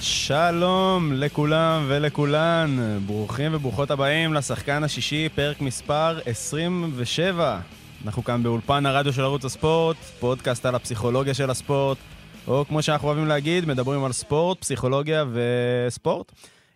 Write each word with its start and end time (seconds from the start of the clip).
שלום 0.00 1.12
לכולם 1.12 1.84
ולכולן, 1.88 2.98
ברוכים 3.06 3.54
וברוכות 3.54 3.90
הבאים 3.90 4.34
לשחקן 4.34 4.84
השישי, 4.84 5.28
פרק 5.28 5.60
מספר 5.60 6.18
27. 6.26 7.60
אנחנו 8.04 8.24
כאן 8.24 8.42
באולפן 8.42 8.86
הרדיו 8.86 9.12
של 9.12 9.22
ערוץ 9.22 9.44
הספורט, 9.44 9.96
פודקאסט 9.96 10.66
על 10.66 10.74
הפסיכולוגיה 10.74 11.34
של 11.34 11.50
הספורט, 11.50 11.98
או 12.46 12.64
כמו 12.68 12.82
שאנחנו 12.82 13.08
אוהבים 13.08 13.26
להגיד, 13.26 13.64
מדברים 13.68 14.04
על 14.04 14.12
ספורט, 14.12 14.60
פסיכולוגיה 14.60 15.24
וספורט. 15.32 16.32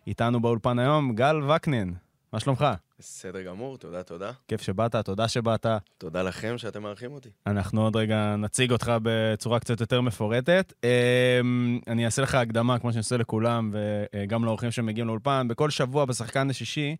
איתנו 0.07 0.41
באולפן 0.41 0.79
היום 0.79 1.15
גל 1.15 1.35
וקנין, 1.43 1.93
מה 2.33 2.39
שלומך? 2.39 2.65
בסדר 2.99 3.41
גמור, 3.41 3.77
תודה, 3.77 4.03
תודה. 4.03 4.31
כיף 4.47 4.61
שבאת, 4.61 4.95
תודה 4.95 5.27
שבאת. 5.27 5.65
תודה 5.97 6.23
לכם 6.23 6.57
שאתם 6.57 6.83
מארחים 6.83 7.11
אותי. 7.11 7.29
אנחנו 7.47 7.83
עוד 7.83 7.95
רגע 7.95 8.35
נציג 8.35 8.71
אותך 8.71 8.91
בצורה 9.03 9.59
קצת 9.59 9.79
יותר 9.79 10.01
מפורטת. 10.01 10.73
אמ, 10.83 11.79
אני 11.87 12.05
אעשה 12.05 12.21
לך 12.21 12.35
הקדמה, 12.35 12.79
כמו 12.79 12.91
שאני 12.91 12.99
עושה 12.99 13.17
לכולם, 13.17 13.71
וגם 14.13 14.45
לאורחים 14.45 14.71
שמגיעים 14.71 15.07
לאולפן. 15.07 15.47
בכל 15.47 15.69
שבוע 15.69 16.05
בשחקן 16.05 16.49
השישי 16.49 16.95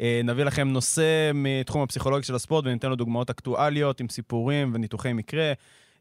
אה, 0.00 0.20
נביא 0.24 0.44
לכם 0.44 0.68
נושא 0.68 1.30
מתחום 1.34 1.82
הפסיכולוגיה 1.82 2.26
של 2.26 2.34
הספורט 2.34 2.66
וניתן 2.66 2.88
לו 2.88 2.96
דוגמאות 2.96 3.30
אקטואליות 3.30 4.00
עם 4.00 4.08
סיפורים 4.08 4.70
וניתוחי 4.74 5.12
מקרה. 5.12 5.52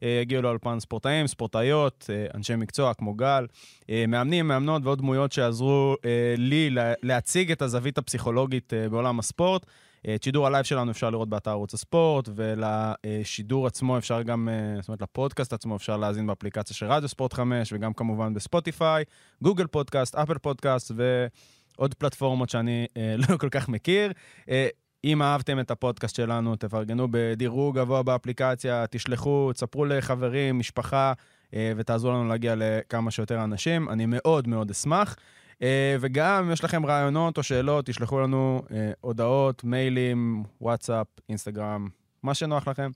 אה, 0.04 0.20
יגיעו 0.22 0.42
לאולפן 0.42 0.80
ספורטאים, 0.80 1.28
ספורטאיות, 1.28 2.10
אה, 2.10 2.26
אנשי 2.36 2.56
מקצוע 2.56 2.94
כמו 2.94 3.14
גל, 3.14 3.48
מאמנים, 4.08 4.48
מאמנות 4.48 4.82
ועוד 4.86 4.98
דמויות 4.98 5.32
שיעזרו 5.32 5.96
לי 6.38 6.70
להציג 7.04 7.52
את 7.52 7.62
הזווית 7.62 7.98
הפסיכולוגית 7.98 8.74
בעולם 8.92 9.20
הספורט. 9.20 9.66
את 10.16 10.24
שידור 10.24 10.48
ה 10.48 10.51
live 10.51 10.64
שלנו 10.66 10.92
אפשר 10.92 11.10
לראות 11.10 11.30
באתר 11.30 11.52
ערוץ 11.52 11.74
הספורט, 11.74 12.30
ולשידור 12.36 13.68
עצמו 13.68 13.98
אפשר 13.98 14.22
גם, 14.22 14.50
זאת 14.80 14.88
אומרת, 14.88 15.02
לפודקאסט 15.02 15.54
עצמו 15.54 15.76
אפשר 15.76 15.98
להאזין 15.98 16.28
באפליקציה 16.28 16.76
של 16.76 16.86
רדיו 16.86 17.10
ספורט 17.10 17.34
5, 17.34 17.74
וגם 17.74 17.94
כמובן 17.94 18.34
בספוטיפיי, 18.34 19.04
גוגל 19.42 19.68
פודקאסט, 19.68 20.16
אפל 20.16 20.38
פודקאסט 20.38 20.92
ועוד 20.96 21.94
פלטפורמות 21.94 22.50
שאני 22.50 22.86
לא 23.30 23.38
כל 23.38 23.50
כך 23.50 23.70
מכיר. 23.70 24.12
אם 25.04 25.22
אהבתם 25.22 25.60
את 25.60 25.72
הפודקאסט 25.72 26.16
שלנו, 26.16 26.56
תפרגנו 26.56 27.08
בדירוג 27.12 27.80
גבוה 27.80 28.04
באפליקציה, 28.04 28.86
תשלחו, 28.90 29.52
תספרו 29.54 29.86
לחברים, 29.86 30.60
משפחה, 30.60 31.14
אה, 31.54 31.72
ותעזרו 31.78 32.12
לנו 32.12 32.28
להגיע 32.28 32.54
לכמה 32.58 33.12
שיותר 33.12 33.44
אנשים. 33.44 33.90
אני 33.90 34.06
מאוד 34.06 34.48
מאוד 34.48 34.70
אשמח. 34.70 35.16
אה, 35.62 35.98
וגם 36.00 36.44
אם 36.46 36.52
יש 36.52 36.64
לכם 36.64 36.86
רעיונות 36.86 37.38
או 37.38 37.44
שאלות, 37.44 37.86
תשלחו 37.86 38.20
לנו 38.20 38.62
אה, 38.72 38.92
הודעות, 39.02 39.64
מיילים, 39.64 40.44
וואטסאפ, 40.62 41.08
אינסטגרם, 41.30 41.88
מה 42.24 42.34
שנוח 42.34 42.68
לכם. 42.68 42.90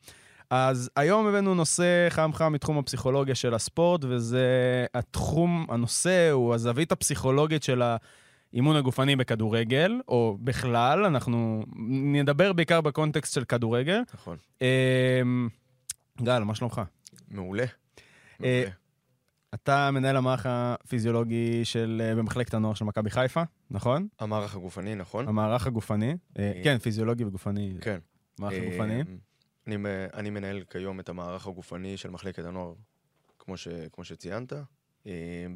אז 0.49 0.89
היום 0.95 1.27
הבאנו 1.27 1.55
נושא 1.55 2.07
חם 2.09 2.31
חם 2.33 2.53
מתחום 2.53 2.77
הפסיכולוגיה 2.77 3.35
של 3.35 3.53
הספורט, 3.53 4.01
וזה 4.03 4.45
התחום, 4.93 5.65
הנושא 5.69 6.29
הוא 6.31 6.53
הזווית 6.53 6.91
הפסיכולוגית 6.91 7.63
של 7.63 7.81
ה... 7.81 7.97
האימון 8.53 8.75
הגופני 8.75 9.15
בכדורגל, 9.15 10.01
או 10.07 10.37
בכלל, 10.41 11.05
אנחנו 11.05 11.63
נדבר 11.87 12.53
בעיקר 12.53 12.81
בקונטקסט 12.81 13.33
של 13.33 13.43
כדורגל. 13.43 14.01
נכון. 14.13 14.37
אמ, 14.61 15.49
גל, 16.21 16.39
מה 16.39 16.55
שלומך? 16.55 16.81
מעולה. 17.27 17.65
אה, 18.43 18.67
אתה 19.53 19.91
מנהל 19.91 20.17
המערך 20.17 20.45
הפיזיולוגי 20.49 21.65
של, 21.65 22.01
אה, 22.05 22.15
במחלקת 22.15 22.53
הנוער 22.53 22.73
של 22.73 22.85
מכבי 22.85 23.09
חיפה, 23.09 23.43
נכון? 23.71 24.07
המערך 24.19 24.55
הגופני, 24.55 24.95
נכון. 24.95 25.27
המערך 25.27 25.67
הגופני, 25.67 26.17
אה, 26.39 26.61
כן, 26.63 26.77
פיזיולוגי 26.77 27.25
וגופני. 27.25 27.73
כן. 27.81 27.99
מערך 28.39 28.53
הגופני. 28.53 29.01
אני, 29.67 29.78
אני 30.13 30.29
מנהל 30.29 30.63
כיום 30.69 30.99
את 30.99 31.09
המערך 31.09 31.47
הגופני 31.47 31.97
של 31.97 32.09
מחלקת 32.09 32.45
הנוער, 32.45 32.73
כמו, 33.39 33.57
ש, 33.57 33.67
כמו 33.91 34.03
שציינת. 34.03 34.53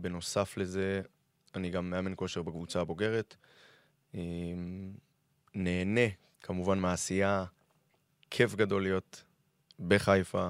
בנוסף 0.02 0.58
לזה, 0.58 1.02
אני 1.58 1.70
גם 1.70 1.90
מאמן 1.90 2.14
כושר 2.16 2.42
בקבוצה 2.42 2.82
הבוגרת. 2.82 3.36
אמ, 4.14 4.92
נהנה 5.56 6.08
כמובן 6.42 6.80
מהעשייה, 6.80 7.46
כיף 8.32 8.56
גדול 8.56 8.84
להיות 8.84 9.24
בחיפה 9.88 10.50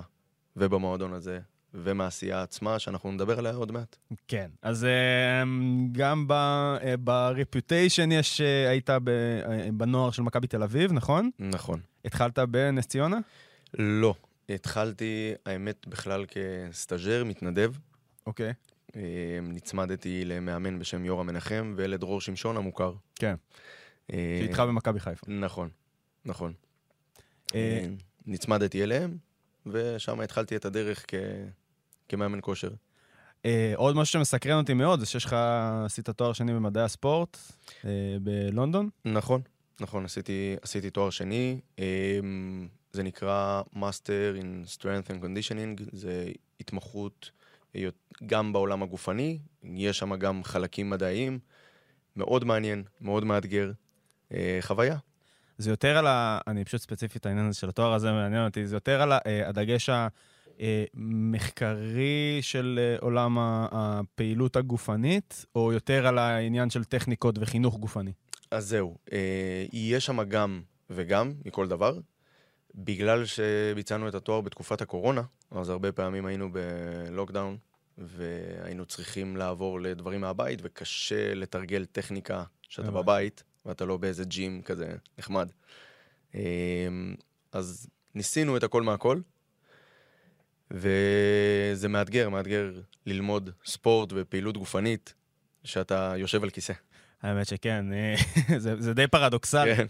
ובמועדון 0.56 1.14
הזה, 1.14 1.40
ומהעשייה 1.74 2.42
עצמה, 2.42 2.80
שאנחנו 2.80 3.12
נדבר 3.12 3.40
עליה 3.40 3.54
עוד 3.54 3.72
מעט. 3.72 3.96
כן, 4.28 4.52
אז 4.62 4.86
אמ, 4.86 5.88
גם 5.92 6.28
ברפיוטיישן 7.00 8.12
אה, 8.12 8.18
יש, 8.18 8.42
אה, 8.42 8.70
היית 8.70 8.90
אה, 8.90 8.98
בנוער 9.74 10.12
של 10.12 10.22
מכבי 10.22 10.48
תל 10.48 10.64
אביב, 10.64 10.94
נכון? 10.94 11.30
נכון. 11.40 11.80
התחלת 12.06 12.40
בנס 12.40 12.88
ציונה? 12.88 13.18
לא. 13.74 14.16
התחלתי, 14.50 15.34
האמת, 15.46 15.88
בכלל 15.88 16.26
כסטאג'ר, 16.26 17.24
מתנדב. 17.24 17.74
אוקיי. 18.28 18.48
אה, 18.48 18.52
נצמדתי 19.44 20.26
למאמן 20.26 20.80
בשם 20.80 21.06
יורם 21.06 21.28
מנחם 21.28 21.74
ולדרור 21.78 22.22
שמשון 22.22 22.58
המוכר. 22.58 22.94
כן. 23.16 23.36
אה, 24.14 24.40
שאיתך 24.42 24.60
במכבי 24.60 25.00
חיפה. 25.00 25.32
נכון, 25.32 25.70
נכון. 26.26 26.54
אה, 27.56 27.86
נצמדתי 28.26 28.84
אליהם, 28.84 29.18
ושם 29.66 30.20
התחלתי 30.20 30.56
את 30.56 30.66
הדרך 30.66 31.06
כ... 31.08 31.14
כמאמן 32.10 32.40
כושר. 32.42 32.70
עוד 33.76 33.96
משהו 33.96 34.14
שמסקרן 34.14 34.58
אותי 34.58 34.74
מאוד, 34.74 35.00
זה 35.00 35.06
שיש 35.06 35.26
לך, 35.26 35.36
עשית 35.86 36.10
תואר 36.10 36.34
שני 36.34 36.54
במדעי 36.54 36.84
הספורט 36.84 37.38
בלונדון? 38.22 38.90
נכון, 39.06 39.42
נכון, 39.82 40.06
עשיתי, 40.06 40.56
עשיתי 40.62 40.90
תואר 40.90 41.10
שני. 41.10 41.60
זה 42.92 43.04
נקרא 43.04 43.62
Master 43.76 44.42
in 44.42 44.78
Strength 44.78 45.10
and 45.10 45.24
Conditioning, 45.24 45.84
זה 45.92 46.32
התמחות 46.60 47.32
גם 48.26 48.54
בעולם 48.54 48.84
הגופני, 48.84 49.40
יש 49.64 49.98
שם 49.98 50.16
גם 50.16 50.44
חלקים 50.44 50.90
מדעיים, 50.90 51.40
מאוד 52.16 52.44
מעניין, 52.44 52.84
מאוד 53.02 53.24
מאתגר, 53.24 53.72
אה, 54.34 54.58
חוויה. 54.62 54.98
זה 55.58 55.70
יותר 55.70 55.98
על 55.98 56.08
ה... 56.08 56.40
אני 56.48 56.66
פשוט 56.66 56.82
ספציפית, 56.82 57.26
העניין 57.26 57.48
הזה 57.48 57.60
של 57.60 57.70
התואר 57.70 57.94
הזה 57.94 58.12
מעניין 58.12 58.46
אותי, 58.46 58.68
זה 58.68 58.76
יותר 58.76 59.02
על 59.02 59.12
אה, 59.12 59.50
הדגש 59.50 59.90
המחקרי 60.60 62.40
של 62.42 62.80
אה, 62.82 62.96
עולם 63.02 63.38
הפעילות 63.72 64.56
הגופנית, 64.56 65.46
או 65.56 65.74
יותר 65.74 66.08
על 66.08 66.18
העניין 66.18 66.70
של 66.70 66.84
טכניקות 66.84 67.36
וחינוך 67.40 67.78
גופני? 67.78 68.12
אז 68.52 68.68
זהו, 68.68 68.98
אה, 69.12 69.66
יהיה 69.74 70.00
שם 70.00 70.24
גם 70.24 70.62
וגם, 70.90 71.34
מכל 71.46 71.68
דבר. 71.68 72.00
בגלל 72.76 73.26
שביצענו 73.26 74.08
את 74.08 74.16
התואר 74.16 74.42
בתקופת 74.42 74.82
הקורונה, 74.82 75.22
אז 75.52 75.70
הרבה 75.70 75.92
פעמים 75.92 76.26
היינו 76.26 76.50
בלוקדאון, 76.52 77.58
והיינו 77.98 78.86
צריכים 78.86 79.38
לעבור 79.38 79.82
לדברים 79.82 80.22
מהבית, 80.22 80.60
וקשה 80.64 81.34
לתרגל 81.34 81.86
טכניקה 81.86 82.44
שאתה 82.62 82.92
בבית, 82.92 83.44
ואתה 83.66 83.86
לא 83.86 83.98
באיזה 83.98 84.24
ג'ים 84.26 84.62
כזה 84.62 84.96
נחמד. 85.18 85.52
אמ, 86.36 87.16
אז 87.52 87.88
ניסינו 88.16 88.58
את 88.58 88.64
הכל 88.64 88.84
מהכל, 88.84 89.20
וזה 90.72 91.88
מאתגר, 91.90 92.30
מאתגר 92.30 92.82
ללמוד 93.06 93.50
ספורט 93.66 94.10
ופעילות 94.16 94.58
גופנית, 94.58 95.14
שאתה 95.64 96.14
יושב 96.18 96.44
על 96.44 96.50
כיסא. 96.50 96.74
האמת 97.24 97.48
שכן, 97.48 97.86
אה, 97.94 98.16
זה, 98.64 98.82
זה 98.82 98.94
די 98.94 99.08
פרדוקסלי. 99.08 99.76
כן. 99.76 99.86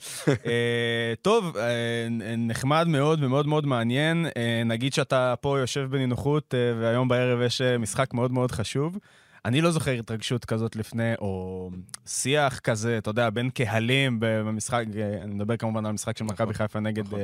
אה, 0.45 1.13
טוב, 1.21 1.57
אה, 1.57 2.07
נחמד 2.37 2.87
מאוד 2.87 3.23
ומאוד 3.23 3.47
מאוד 3.47 3.65
מעניין. 3.65 4.25
נגיד 4.65 4.93
שאתה 4.93 5.33
פה 5.41 5.59
יושב 5.59 5.87
בנינוחות, 5.91 6.53
והיום 6.81 7.07
בערב 7.07 7.41
יש 7.41 7.61
משחק 7.61 8.13
מאוד 8.13 8.31
מאוד 8.31 8.51
חשוב. 8.51 8.97
אני 9.45 9.61
לא 9.61 9.71
זוכר 9.71 9.91
התרגשות 9.91 10.45
כזאת 10.45 10.75
לפני, 10.75 11.13
או 11.19 11.69
שיח 12.05 12.59
כזה, 12.59 12.97
אתה 12.97 13.09
יודע, 13.09 13.29
בין 13.29 13.49
קהלים 13.49 14.17
במשחק, 14.19 14.83
אני 15.21 15.33
מדבר 15.33 15.57
כמובן 15.57 15.85
על 15.85 15.89
המשחק 15.89 16.17
של 16.17 16.25
נכון, 16.25 16.33
מכבי 16.33 16.53
חיפה 16.53 16.79
נגד 16.79 17.05
נכון. 17.05 17.19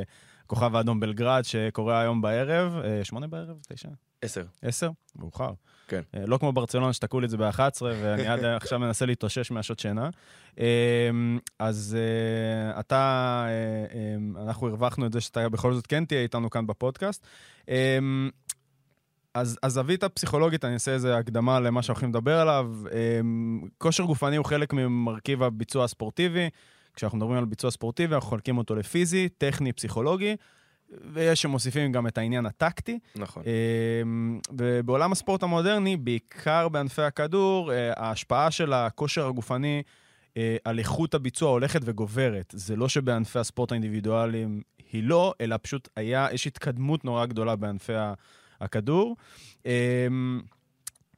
כוכב 0.47 0.75
האדום 0.75 0.99
בלגרד, 0.99 1.43
שקורה 1.43 2.01
היום 2.01 2.21
בערב, 2.21 2.73
שמונה 3.03 3.27
בערב? 3.27 3.57
תשע? 3.67 3.89
עשר. 4.21 4.43
עשר? 4.61 4.89
מאוחר. 5.15 5.51
כן. 5.93 6.19
אה, 6.19 6.25
לא 6.25 6.37
כמו 6.37 6.51
ברצלונה 6.53 6.93
שתקעו 6.93 7.19
לי 7.19 7.25
את 7.25 7.29
זה 7.29 7.37
ב-11, 7.37 7.81
ואני 7.81 8.27
עד 8.27 8.45
עכשיו 8.61 8.79
מנסה 8.79 9.05
להתאושש 9.05 9.51
מהשעות 9.51 9.79
שינה. 9.79 10.09
אמ, 10.57 10.63
אז 11.59 11.97
אה, 11.99 12.79
אתה, 12.79 13.45
אה, 13.47 14.43
אנחנו 14.43 14.67
הרווחנו 14.67 15.05
את 15.05 15.13
זה 15.13 15.21
שאתה 15.21 15.49
בכל 15.49 15.73
זאת 15.73 15.87
כן 15.87 16.05
תהיה 16.05 16.21
איתנו 16.21 16.49
כאן 16.49 16.67
בפודקאסט. 16.67 17.27
אז 19.33 19.57
הזווית 19.63 20.03
הפסיכולוגית, 20.03 20.65
אני 20.65 20.73
אעשה 20.73 20.91
איזה 20.91 21.17
הקדמה 21.17 21.59
למה 21.59 21.81
שאנחנו 21.81 21.93
הולכים 21.93 22.09
לדבר 22.09 22.39
עליו. 22.39 22.71
כושר 23.77 24.03
גופני 24.03 24.35
הוא 24.35 24.45
חלק 24.45 24.73
ממרכיב 24.73 25.43
הביצוע 25.43 25.83
הספורטיבי. 25.83 26.49
כשאנחנו 26.95 27.17
מדברים 27.17 27.37
על 27.37 27.45
ביצוע 27.45 27.71
ספורטיבי, 27.71 28.15
אנחנו 28.15 28.29
חולקים 28.29 28.57
אותו 28.57 28.75
לפיזי, 28.75 29.29
טכני, 29.29 29.73
פסיכולוגי. 29.73 30.35
ויש 31.13 31.41
שמוסיפים 31.41 31.91
גם 31.91 32.07
את 32.07 32.17
העניין 32.17 32.45
הטקטי. 32.45 32.99
נכון. 33.15 33.43
אמ, 33.45 34.39
ובעולם 34.57 35.11
הספורט 35.11 35.43
המודרני, 35.43 35.97
בעיקר 35.97 36.69
בענפי 36.69 37.01
הכדור, 37.01 37.73
אה, 37.73 37.93
ההשפעה 37.97 38.51
של 38.51 38.73
הכושר 38.73 39.27
הגופני 39.27 39.83
אה, 40.37 40.57
על 40.63 40.79
איכות 40.79 41.13
הביצוע 41.13 41.49
הולכת 41.49 41.79
וגוברת. 41.83 42.53
זה 42.57 42.75
לא 42.75 42.89
שבענפי 42.89 43.39
הספורט 43.39 43.71
האינדיבידואליים 43.71 44.61
היא 44.91 45.03
לא, 45.03 45.33
אלא 45.41 45.55
פשוט 45.61 45.89
היה, 45.95 46.27
יש 46.31 46.47
התקדמות 46.47 47.05
נורא 47.05 47.25
גדולה 47.25 47.55
בענפי 47.55 47.93
הכדור. 48.61 49.15
אמ, 49.65 50.41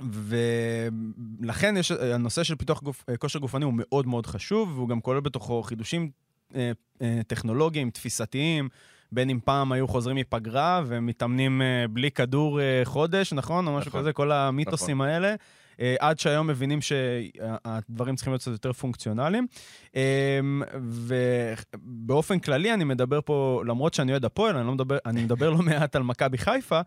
ולכן 0.01 1.77
יש, 1.77 1.91
הנושא 1.91 2.43
של 2.43 2.55
פיתוח 2.55 2.83
גוף, 2.83 3.05
כושר 3.19 3.39
גופני 3.39 3.65
הוא 3.65 3.73
מאוד 3.75 4.07
מאוד 4.07 4.25
חשוב, 4.25 4.71
והוא 4.77 4.89
גם 4.89 5.01
כולל 5.01 5.19
בתוכו 5.19 5.63
חידושים 5.63 6.11
אה, 6.55 6.71
אה, 7.01 7.21
טכנולוגיים, 7.27 7.89
תפיסתיים, 7.89 8.69
בין 9.15 9.29
אם 9.29 9.39
פעם 9.45 9.71
היו 9.71 9.87
חוזרים 9.87 10.15
מפגרה 10.15 10.81
ומתאמנים 10.85 11.61
אה, 11.61 11.85
בלי 11.89 12.11
כדור 12.11 12.61
אה, 12.61 12.81
חודש, 12.83 13.33
נכון? 13.33 13.67
או 13.67 13.75
משהו 13.77 13.89
נכון. 13.89 14.01
כזה, 14.01 14.13
כל 14.13 14.31
המיתוסים 14.31 14.97
נכון. 14.97 15.07
האלה. 15.07 15.35
אה, 15.79 15.95
עד 15.99 16.19
שהיום 16.19 16.47
מבינים 16.47 16.79
שהדברים 16.81 18.15
צריכים 18.15 18.33
להיות 18.33 18.41
קצת 18.41 18.51
יותר 18.51 18.73
פונקציונליים. 18.73 19.47
אה, 19.95 20.39
ובאופן 20.73 22.39
כללי 22.39 22.73
אני 22.73 22.83
מדבר 22.83 23.19
פה, 23.25 23.61
למרות 23.65 23.93
שאני 23.93 24.11
אוהד 24.11 24.25
הפועל, 24.25 24.57
אני, 24.57 24.67
לא 24.67 24.73
מדבר, 24.73 24.97
אני 25.05 25.23
מדבר 25.23 25.49
לא 25.49 25.57
מעט 25.57 25.95
על 25.95 26.03
מכבי 26.03 26.37
חיפה, 26.37 26.81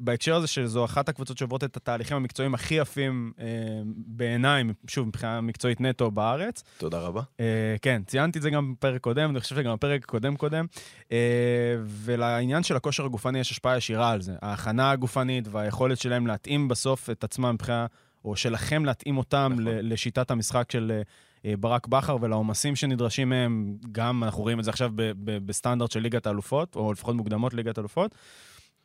בהקשר 0.00 0.34
הזה 0.34 0.46
שזו 0.46 0.84
אחת 0.84 1.08
הקבוצות 1.08 1.38
שעוברות 1.38 1.64
את 1.64 1.76
התהליכים 1.76 2.16
המקצועיים 2.16 2.54
הכי 2.54 2.74
יפים 2.74 3.32
אה, 3.40 3.46
בעיניי, 3.86 4.64
שוב, 4.86 5.08
מבחינה 5.08 5.40
מקצועית 5.40 5.80
נטו 5.80 6.10
בארץ. 6.10 6.64
תודה 6.78 7.00
רבה. 7.00 7.22
אה, 7.40 7.76
כן, 7.82 8.02
ציינתי 8.06 8.38
את 8.38 8.42
זה 8.42 8.50
גם 8.50 8.74
בפרק 8.74 9.00
קודם, 9.00 9.30
אני 9.30 9.40
חושב 9.40 9.56
שגם 9.56 9.74
בפרק 9.74 10.04
קודם 10.04 10.36
קודם. 10.36 10.66
אה, 11.12 11.76
ולעניין 11.86 12.62
של 12.62 12.76
הכושר 12.76 13.04
הגופני 13.04 13.38
יש 13.38 13.50
השפעה 13.50 13.76
ישירה 13.76 14.10
על 14.10 14.22
זה. 14.22 14.34
ההכנה 14.42 14.90
הגופנית 14.90 15.48
והיכולת 15.50 15.98
שלהם 15.98 16.26
להתאים 16.26 16.68
בסוף 16.68 17.10
את 17.10 17.24
עצמם 17.24 17.54
מבחינה, 17.54 17.86
או 18.24 18.36
שלכם 18.36 18.84
להתאים 18.84 19.18
אותם 19.18 19.52
נכון. 19.52 19.64
לשיטת 19.66 20.30
המשחק 20.30 20.70
של 20.72 21.00
אה, 21.44 21.54
ברק 21.60 21.86
בכר 21.86 22.16
ולעומסים 22.20 22.76
שנדרשים 22.76 23.28
מהם, 23.28 23.76
גם 23.92 24.24
אנחנו 24.24 24.42
רואים 24.42 24.58
את 24.58 24.64
זה 24.64 24.70
עכשיו 24.70 24.90
בסטנדרט 25.24 25.90
של 25.90 26.00
ליגת 26.00 26.26
האלופות, 26.26 26.76
או 26.76 26.92
לפחות 26.92 27.16
מוקדמות 27.16 27.54
ליגת 27.54 27.78
האלופות. 27.78 28.14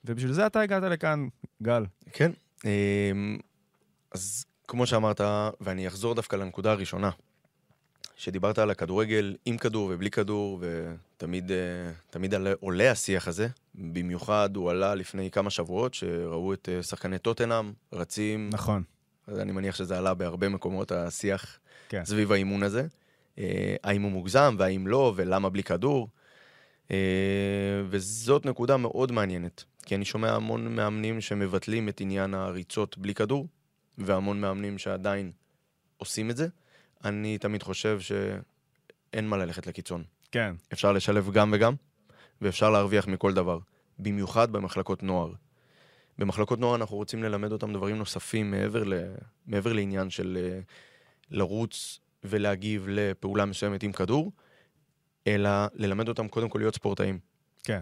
ובשביל 0.06 0.34
זה 0.34 0.48
אתה 0.48 0.62
הגעת 0.62 0.84
לכאן, 0.84 1.28
גל. 1.64 1.86
כן. 2.14 2.32
אמ, 2.66 3.38
אז 4.12 4.46
כמו 4.68 4.86
שאמרת, 4.86 5.22
ואני 5.62 5.88
אחזור 5.88 6.16
דווקא 6.16 6.36
לנקודה 6.36 6.72
הראשונה, 6.72 7.10
שדיברת 8.22 8.60
על 8.60 8.70
הכדורגל 8.70 9.36
עם 9.46 9.58
כדור 9.58 9.92
ובלי 9.94 10.10
כדור, 10.10 10.60
ותמיד 10.62 11.52
אה, 12.34 12.54
עולה 12.60 12.92
השיח 12.92 13.28
הזה. 13.28 13.48
במיוחד 13.76 14.56
הוא 14.56 14.72
עלה 14.72 14.96
לפני 14.96 15.32
כמה 15.32 15.50
שבועות, 15.50 15.94
שראו 15.94 16.54
את 16.54 16.70
אה, 16.72 16.84
שחקני 16.84 17.20
טוטנאם 17.20 17.72
רצים. 17.94 18.50
נכון. 18.54 18.84
אז 19.28 19.40
אני 19.40 19.52
מניח 19.52 19.76
שזה 19.76 19.98
עלה 19.98 20.14
בהרבה 20.14 20.50
מקומות, 20.50 20.92
השיח 20.92 21.60
כן. 21.90 22.06
סביב 22.06 22.32
האימון 22.32 22.64
הזה. 22.64 22.88
אה, 23.38 23.76
האם 23.84 24.02
הוא 24.02 24.12
מוגזם 24.12 24.56
והאם 24.60 24.88
לא, 24.88 25.14
ולמה 25.16 25.50
בלי 25.50 25.64
כדור. 25.64 26.08
וזאת 27.90 28.46
נקודה 28.46 28.78
מאוד 28.78 29.12
מעניינת, 29.12 29.64
כי 29.86 29.96
אני 29.96 30.06
שומע 30.06 30.36
המון 30.36 30.76
מאמנים 30.76 31.22
שמבטלים 31.22 31.90
את 31.90 32.02
עניין 32.02 32.34
הריצות 32.34 32.98
בלי 32.98 33.14
כדור, 33.14 33.48
והמון 33.98 34.42
מאמנים 34.42 34.78
שעדיין 34.78 35.32
עושים 35.98 36.30
את 36.30 36.38
זה. 36.38 36.48
אני 37.04 37.38
תמיד 37.38 37.64
חושב 37.64 38.00
שאין 38.00 39.28
מה 39.28 39.38
ללכת 39.38 39.68
לקיצון. 39.68 40.04
כן, 40.32 40.56
אפשר 40.74 40.92
לשלב 40.92 41.32
גם 41.32 41.54
וגם, 41.56 41.74
ואפשר 42.42 42.70
להרוויח 42.70 43.08
מכל 43.08 43.34
דבר, 43.34 43.60
במיוחד 44.00 44.52
במחלקות 44.52 45.04
נוער. 45.04 45.34
במחלקות 46.18 46.60
נוער 46.60 46.76
אנחנו 46.76 46.98
רוצים 46.98 47.24
ללמד 47.24 47.52
אותם 47.52 47.74
דברים 47.74 47.98
נוספים 47.98 48.52
מעבר, 48.52 48.84
ל... 48.84 48.94
מעבר 49.48 49.74
לעניין 49.74 50.10
של 50.10 50.38
אה, 50.42 50.60
לרוץ 51.32 52.00
ולהגיב 52.24 52.86
לפעולה 52.90 53.46
מסוימת 53.46 53.84
עם 53.84 53.92
כדור, 53.92 54.32
אלא 55.28 55.50
ללמד 55.74 56.10
אותם 56.10 56.28
קודם 56.28 56.50
כל 56.50 56.60
להיות 56.60 56.76
ספורטאים. 56.76 57.20
כן. 57.64 57.80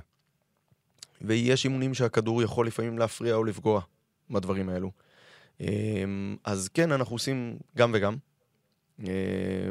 ויש 1.22 1.66
אימונים 1.66 1.94
שהכדור 1.94 2.44
יכול 2.44 2.68
לפעמים 2.68 3.00
להפריע 3.00 3.36
או 3.36 3.44
לפגוע 3.44 3.82
בדברים 4.30 4.70
האלו. 4.70 4.92
אמ, 5.60 6.38
אז 6.44 6.70
כן, 6.74 6.92
אנחנו 6.92 7.16
עושים 7.16 7.58
גם 7.78 7.92
וגם, 7.94 8.18
אה, 9.08 9.14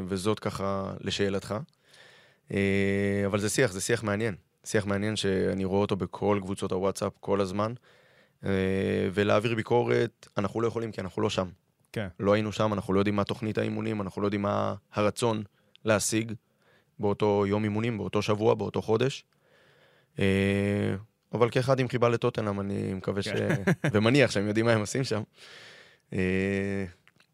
וזאת 0.07 0.39
ככה 0.39 0.93
לשאלתך. 1.01 1.55
אה, 2.53 3.23
אבל 3.25 3.39
זה 3.39 3.49
שיח, 3.49 3.71
זה 3.71 3.81
שיח 3.81 4.03
מעניין. 4.03 4.35
שיח 4.63 4.85
מעניין 4.85 5.15
שאני 5.15 5.65
רואה 5.65 5.81
אותו 5.81 5.95
בכל 5.95 6.39
קבוצות 6.41 6.71
הוואטסאפ 6.71 7.13
כל 7.19 7.41
הזמן. 7.41 7.73
ולהעביר 9.13 9.55
ביקורת, 9.55 10.27
אנחנו 10.37 10.61
לא 10.61 10.67
יכולים 10.67 10.91
כי 10.91 11.01
אנחנו 11.01 11.21
לא 11.21 11.29
שם. 11.29 11.49
כן. 11.91 12.07
לא 12.19 12.33
היינו 12.33 12.51
שם, 12.51 12.73
אנחנו 12.73 12.93
לא 12.93 12.99
יודעים 12.99 13.15
מה 13.15 13.23
תוכנית 13.23 13.57
האימונים, 13.57 14.01
אנחנו 14.01 14.21
לא 14.21 14.27
יודעים 14.27 14.41
מה 14.41 14.75
הרצון 14.93 15.43
להשיג 15.85 16.33
באותו 16.99 17.43
יום 17.47 17.63
אימונים, 17.63 17.97
באותו 17.97 18.21
שבוע, 18.21 18.53
באותו 18.53 18.81
חודש. 18.81 19.25
אה, 21.33 21.39
אבל 21.39 21.49
כאחד 21.49 21.79
עם 21.79 21.87
חיבה 21.87 22.09
לטוטנאם, 22.09 22.59
אני 22.59 22.93
מקווה 22.93 23.21
ש... 23.21 23.27
כן. 23.27 23.63
ומניח 23.93 24.31
שהם 24.31 24.47
יודעים 24.47 24.65
מה 24.65 24.71
הם 24.71 24.79
עושים 24.79 25.03
שם. 25.03 25.21
אה, 26.13 26.85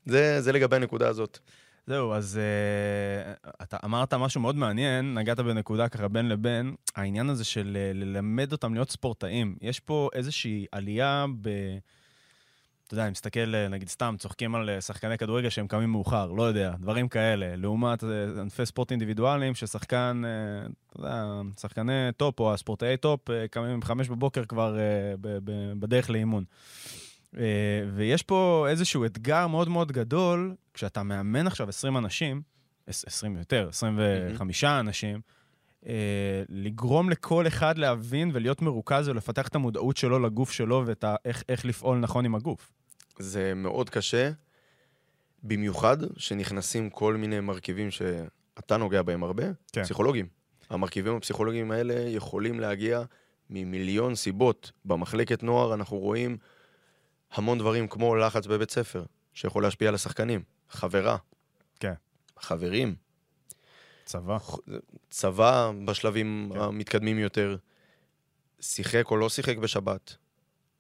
זה, 0.06 0.42
זה 0.42 0.52
לגבי 0.52 0.76
הנקודה 0.76 1.08
הזאת. 1.08 1.40
זהו, 1.88 2.14
אז 2.14 2.40
uh, 2.40 3.50
אתה 3.64 3.78
אמרת 3.86 4.14
משהו 4.14 4.42
מאוד 4.42 4.56
מעניין, 4.56 5.14
נגעת 5.14 5.40
בנקודה 5.40 5.90
ככה 5.90 6.08
בין 6.08 6.30
לבין, 6.30 6.76
העניין 6.96 7.30
הזה 7.30 7.44
של 7.44 7.78
uh, 7.78 7.98
ללמד 7.98 8.52
אותם 8.52 8.74
להיות 8.74 8.92
ספורטאים. 8.92 9.56
יש 9.62 9.80
פה 9.80 10.10
איזושהי 10.14 10.66
עלייה 10.72 11.26
ב... 11.42 11.50
אתה 12.88 12.94
יודע, 12.94 13.04
אני 13.04 13.12
מסתכל, 13.12 13.56
אה, 13.56 13.68
נגיד 13.68 13.90
סתם, 13.90 14.16
צוחקים 14.20 14.56
על 14.56 14.70
אה, 14.70 14.82
שחקני 14.82 15.18
כדורגל 15.18 15.50
שהם 15.50 15.68
קמים 15.68 15.90
מאוחר, 15.90 16.32
לא 16.32 16.44
יודע, 16.44 16.74
דברים 16.80 17.08
כאלה. 17.08 17.56
לעומת 17.56 18.04
אה, 18.04 18.10
ענפי 18.42 18.66
ספורט 18.66 18.92
אינדיבידואליים, 18.92 19.56
ששחקן, 19.56 20.22
אתה 20.92 21.00
יודע, 21.00 21.24
שחקני 21.60 21.92
טופ 22.18 22.40
או 22.40 22.54
הספורטאי 22.54 22.98
טופ, 22.98 23.22
קמים 23.52 23.80
בחמש 23.80 24.10
בבוקר 24.10 24.46
כבר 24.46 24.78
בדרך 25.80 26.10
לאימון. 26.10 26.44
ויש 27.96 28.24
פה 28.24 28.66
איזשהו 28.70 29.06
אתגר 29.06 29.48
מאוד 29.48 29.70
מאוד 29.70 29.92
גדול, 29.92 30.56
כשאתה 30.74 31.04
מאמן 31.04 31.48
עכשיו 31.48 31.70
20 31.70 31.98
אנשים, 31.98 32.42
עש- 32.88 33.06
20 33.06 33.38
יותר, 33.38 33.68
25 33.70 34.64
אנשים, 34.64 35.22
לגרום 36.50 37.10
לכל 37.10 37.48
אחד 37.48 37.78
להבין 37.78 38.32
ולהיות 38.34 38.62
מרוכז 38.62 39.10
ולפתח 39.10 39.48
את 39.48 39.56
המודעות 39.56 39.98
שלו 39.98 40.20
לגוף 40.20 40.52
שלו 40.52 40.84
ואיך 40.86 41.66
לפעול 41.66 41.98
נכון 41.98 42.26
עם 42.26 42.36
הגוף. 42.36 42.72
זה 43.20 43.54
מאוד 43.56 43.90
קשה, 43.90 44.32
במיוחד 45.44 45.98
שנכנסים 46.18 46.90
כל 46.90 47.16
מיני 47.16 47.40
מרכיבים 47.40 47.92
שאתה 47.92 48.78
נוגע 48.78 49.02
בהם 49.02 49.24
הרבה, 49.24 49.44
כן. 49.72 49.84
פסיכולוגים. 49.84 50.28
המרכיבים 50.70 51.16
הפסיכולוגיים 51.16 51.72
האלה 51.72 51.94
יכולים 51.94 52.60
להגיע 52.60 53.04
ממיליון 53.50 54.16
סיבות. 54.16 54.72
במחלקת 54.86 55.44
נוער 55.44 55.74
אנחנו 55.74 55.98
רואים 55.98 56.38
המון 57.32 57.58
דברים 57.58 57.88
כמו 57.88 58.16
לחץ 58.16 58.48
בבית 58.48 58.72
ספר, 58.72 59.04
שיכול 59.34 59.64
להשפיע 59.64 59.90
על 59.90 59.96
השחקנים. 59.96 60.42
חברה. 60.70 61.18
כן. 61.80 61.94
חברים. 62.40 62.96
צבא. 64.06 64.38
צבא 65.10 65.72
בשלבים 65.86 66.50
כן. 66.54 66.60
המתקדמים 66.60 67.20
יותר. 67.20 67.58
שיחק 68.60 69.12
או 69.12 69.18
לא 69.18 69.30
שיחק 69.30 69.58
בשבת. 69.58 70.16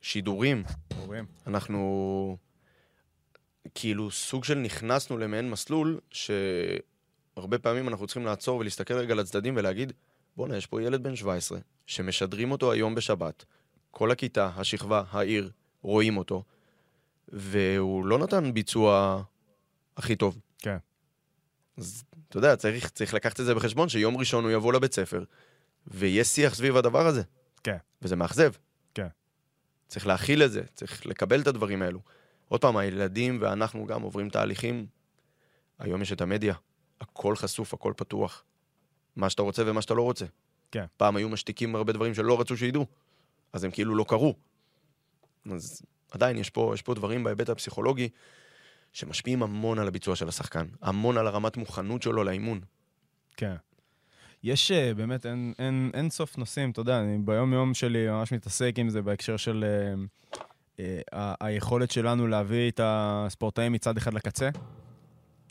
שידורים. 0.01 0.63
הורים. 0.98 1.25
אנחנו 1.48 2.38
כאילו 3.75 4.12
סוג 4.12 4.44
של 4.44 4.55
נכנסנו 4.55 5.17
למעין 5.17 5.50
מסלול 5.50 6.00
שהרבה 6.12 7.60
פעמים 7.62 7.88
אנחנו 7.88 8.08
צריכים 8.08 8.25
לעצור 8.25 8.60
ולהסתכל 8.60 8.94
רגע 8.94 9.15
לצדדים 9.15 9.53
ולהגיד, 9.58 9.94
בואנה, 10.38 10.58
יש 10.58 10.65
פה 10.65 10.82
ילד 10.82 11.03
בן 11.03 11.15
17 11.15 11.60
שמשדרים 11.86 12.51
אותו 12.51 12.72
היום 12.72 12.96
בשבת, 12.96 13.46
כל 13.91 14.12
הכיתה, 14.12 14.50
השכבה, 14.55 15.03
העיר, 15.10 15.51
רואים 15.82 16.17
אותו, 16.17 16.44
והוא 17.27 18.05
לא 18.05 18.20
נתן 18.20 18.53
ביצוע 18.53 19.22
הכי 19.98 20.15
טוב. 20.15 20.39
כן. 20.60 20.77
אז 21.77 22.03
אתה 22.29 22.38
יודע, 22.38 22.55
צריך, 22.55 22.89
צריך 22.89 23.13
לקחת 23.13 23.39
את 23.39 23.46
זה 23.46 23.55
בחשבון 23.55 23.89
שיום 23.89 24.17
ראשון 24.17 24.44
הוא 24.44 24.51
יבוא 24.51 24.74
לבית 24.74 24.94
ספר, 24.94 25.24
ויהיה 25.88 26.24
שיח 26.24 26.55
סביב 26.55 26.77
הדבר 26.77 27.08
הזה. 27.08 27.22
כן. 27.63 27.77
וזה 28.01 28.15
מאכזב. 28.15 28.51
כן. 28.94 29.08
צריך 29.88 30.08
להכיל 30.08 30.44
את 30.44 30.51
זה, 30.51 30.63
צריך 30.74 31.05
לקבל 31.05 31.41
את 31.41 31.48
הדברים 31.48 31.82
האלו. 31.82 32.00
עוד 32.48 32.62
פעם, 32.62 32.77
הילדים 32.77 33.38
ואנחנו 33.41 33.86
גם 33.86 34.01
עוברים 34.01 34.29
תהליכים. 34.29 34.86
היום 35.79 36.01
יש 36.01 36.12
את 36.12 36.22
המדיה, 36.22 36.55
הכל 37.01 37.36
חשוף, 37.36 37.74
הכל 37.74 37.94
פתוח. 37.98 38.44
מה 39.15 39.29
שאתה 39.29 39.41
רוצה 39.41 39.63
ומה 39.65 39.82
שאתה 39.82 39.94
לא 39.94 40.01
רוצה. 40.01 40.25
כן. 40.72 40.86
פעם 40.98 41.15
היו 41.15 41.29
משתיקים 41.29 41.75
הרבה 41.75 41.94
דברים 41.94 42.13
שלא 42.13 42.39
רצו 42.39 42.58
שידעו, 42.58 42.86
אז 43.53 43.63
הם 43.63 43.72
כאילו 43.72 43.96
לא 43.96 44.05
קרו. 44.08 44.36
אז 45.51 45.82
עדיין 46.12 46.38
יש 46.38 46.50
פה, 46.50 46.72
יש 46.74 46.82
פה 46.82 46.94
דברים 46.94 47.24
בהיבט 47.24 47.50
הפסיכולוגי 47.50 48.10
שמשפיעים 48.95 49.43
המון 49.43 49.79
על 49.79 49.87
הביצוע 49.87 50.15
של 50.15 50.27
השחקן, 50.27 50.65
המון 50.81 51.17
על 51.17 51.27
הרמת 51.27 51.57
מוכנות 51.57 52.01
שלו 52.01 52.23
לאימון. 52.23 52.59
כן. 53.37 53.55
יש 54.43 54.71
אה, 54.71 54.93
באמת 54.93 55.25
אין, 55.25 55.53
אין, 55.59 55.91
אין 55.93 56.09
סוף 56.09 56.37
נושאים, 56.37 56.71
אתה 56.71 56.81
יודע, 56.81 56.99
אני 56.99 57.17
ביום-יום 57.17 57.73
שלי 57.73 58.07
ממש 58.09 58.31
מתעסק 58.31 58.73
עם 58.77 58.89
זה 58.89 59.01
בהקשר 59.01 59.37
של 59.37 59.65
אה, 59.67 59.93
אה, 60.79 61.01
ה- 61.19 61.45
היכולת 61.45 61.91
שלנו 61.91 62.27
להביא 62.27 62.71
את 62.71 62.79
הספורטאים 62.83 63.71
מצד 63.71 63.97
אחד 63.97 64.13
לקצה, 64.13 64.49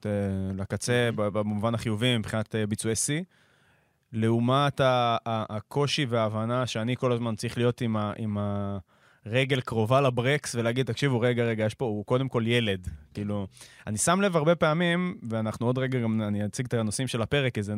את, 0.00 0.06
אה, 0.06 0.10
לקצה 0.56 1.10
במובן 1.16 1.74
החיובי 1.74 2.18
מבחינת 2.18 2.54
אה, 2.54 2.66
ביצועי 2.66 2.96
שיא, 2.96 3.22
לעומת 4.12 4.80
ה- 4.80 5.16
ה- 5.26 5.56
הקושי 5.56 6.04
וההבנה 6.04 6.66
שאני 6.66 6.96
כל 6.96 7.12
הזמן 7.12 7.34
צריך 7.36 7.58
להיות 7.58 7.80
עם, 7.80 7.96
ה, 7.96 8.12
עם 8.16 8.38
רגל 9.26 9.60
קרובה 9.60 10.00
לברקס 10.00 10.54
ולהגיד, 10.54 10.86
תקשיבו, 10.86 11.20
רגע, 11.20 11.44
רגע, 11.44 11.64
יש 11.64 11.74
פה, 11.74 11.84
הוא 11.84 12.04
קודם 12.04 12.28
כל 12.28 12.42
ילד. 12.46 12.88
כאילו, 13.14 13.46
אני 13.86 13.98
שם 13.98 14.20
לב 14.20 14.36
הרבה 14.36 14.54
פעמים, 14.54 15.18
ואנחנו 15.28 15.66
עוד 15.66 15.78
רגע 15.78 15.98
גם, 16.00 16.22
אני 16.22 16.44
אציג 16.44 16.66
את 16.66 16.74
הנושאים 16.74 17.08
של 17.08 17.22
הפרק, 17.22 17.54
כי 17.54 17.62
זה 17.62 17.74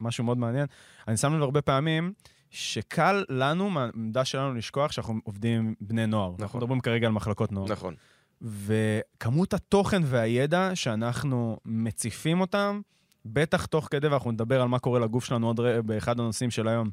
משהו 0.00 0.24
מאוד 0.24 0.38
מעניין, 0.38 0.66
אני 1.08 1.16
שם 1.16 1.34
לב 1.34 1.42
הרבה 1.42 1.62
פעמים 1.62 2.12
שקל 2.50 3.24
לנו, 3.28 3.70
מהעמדה 3.70 4.24
שלנו, 4.24 4.54
לשכוח 4.54 4.92
שאנחנו 4.92 5.14
עובדים 5.24 5.60
עם 5.60 5.74
בני 5.80 6.06
נוער. 6.06 6.30
נכון. 6.30 6.42
אנחנו 6.42 6.58
מדברים 6.58 6.80
כרגע 6.80 7.06
על 7.06 7.12
מחלקות 7.12 7.52
נוער. 7.52 7.72
נכון. 7.72 7.94
וכמות 8.42 9.54
התוכן 9.54 10.02
והידע 10.04 10.70
שאנחנו 10.74 11.58
מציפים 11.64 12.40
אותם, 12.40 12.80
בטח 13.24 13.66
תוך 13.66 13.88
כדי, 13.90 14.08
ואנחנו 14.08 14.32
נדבר 14.32 14.62
על 14.62 14.68
מה 14.68 14.78
קורה 14.78 15.00
לגוף 15.00 15.24
שלנו 15.24 15.46
עוד 15.46 15.60
באחד 15.84 16.20
הנושאים 16.20 16.50
של 16.50 16.68
היום, 16.68 16.90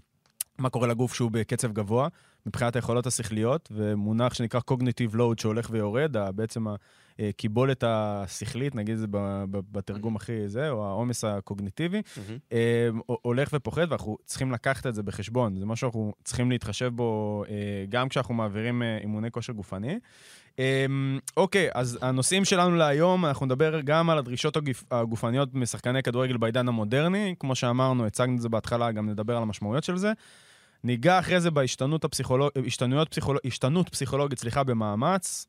מה 0.58 0.70
קורה 0.70 0.88
לגוף 0.88 1.14
שהוא 1.14 1.32
בקצב 1.32 1.72
גבוה, 1.72 2.08
מבחינת 2.46 2.76
היכולות 2.76 3.08
השכליות, 3.08 3.70
ומונח 3.76 4.34
שנקרא 4.34 4.60
Cognitive 4.72 5.16
Load 5.16 5.42
שהולך 5.42 5.68
ויורד, 5.72 6.18
בעצם 6.36 6.66
הקיבולת 7.20 7.84
השכלית, 7.88 8.76
נגיד 8.76 8.96
זה 8.96 9.08
בתרגום 9.50 10.16
הכי 10.16 10.50
זה, 10.50 10.70
או 10.70 10.86
העומס 10.88 11.24
הקוגניטיבי, 11.24 12.00
mm-hmm. 12.00 12.54
הולך 13.06 13.50
ופוחד, 13.54 13.86
ואנחנו 13.90 14.18
צריכים 14.26 14.52
לקחת 14.52 14.88
את 14.88 14.96
זה 14.96 15.04
בחשבון. 15.04 15.60
זה 15.60 15.66
משהו 15.66 15.80
שאנחנו 15.82 16.14
צריכים 16.24 16.52
להתחשב 16.52 16.92
בו 16.96 17.44
אה, 17.50 17.86
גם 17.90 18.10
כשאנחנו 18.10 18.34
מעבירים 18.34 18.84
אה, 18.84 18.98
אימוני 18.98 19.32
כושר 19.32 19.54
גופני. 19.54 20.00
אוקיי, 21.38 21.70
אז 21.74 22.00
הנושאים 22.02 22.46
שלנו 22.46 22.76
להיום, 22.76 23.26
אנחנו 23.26 23.46
נדבר 23.46 23.82
גם 23.82 24.10
על 24.10 24.18
הדרישות 24.18 24.58
הגופניות 24.92 25.54
משחקני 25.54 26.04
כדורגל 26.04 26.38
בעידן 26.38 26.68
המודרני. 26.68 27.36
כמו 27.40 27.56
שאמרנו, 27.56 28.06
הצגנו 28.06 28.36
את 28.36 28.42
זה 28.42 28.50
בהתחלה, 28.50 28.92
גם 28.92 29.10
נדבר 29.10 29.38
על 29.38 29.44
המשמעויות 29.44 29.84
של 29.84 29.98
זה. 29.98 30.12
ניגע 30.84 31.20
אחרי 31.20 31.42
זה 31.42 31.52
בהשתנות 31.52 32.04
הפסיכולוג... 32.04 32.50
פסיכולוג... 33.10 33.42
השתנות 33.46 33.90
פסיכולוגית, 33.90 34.40
סליחה, 34.40 34.64
במאמץ. 34.64 35.48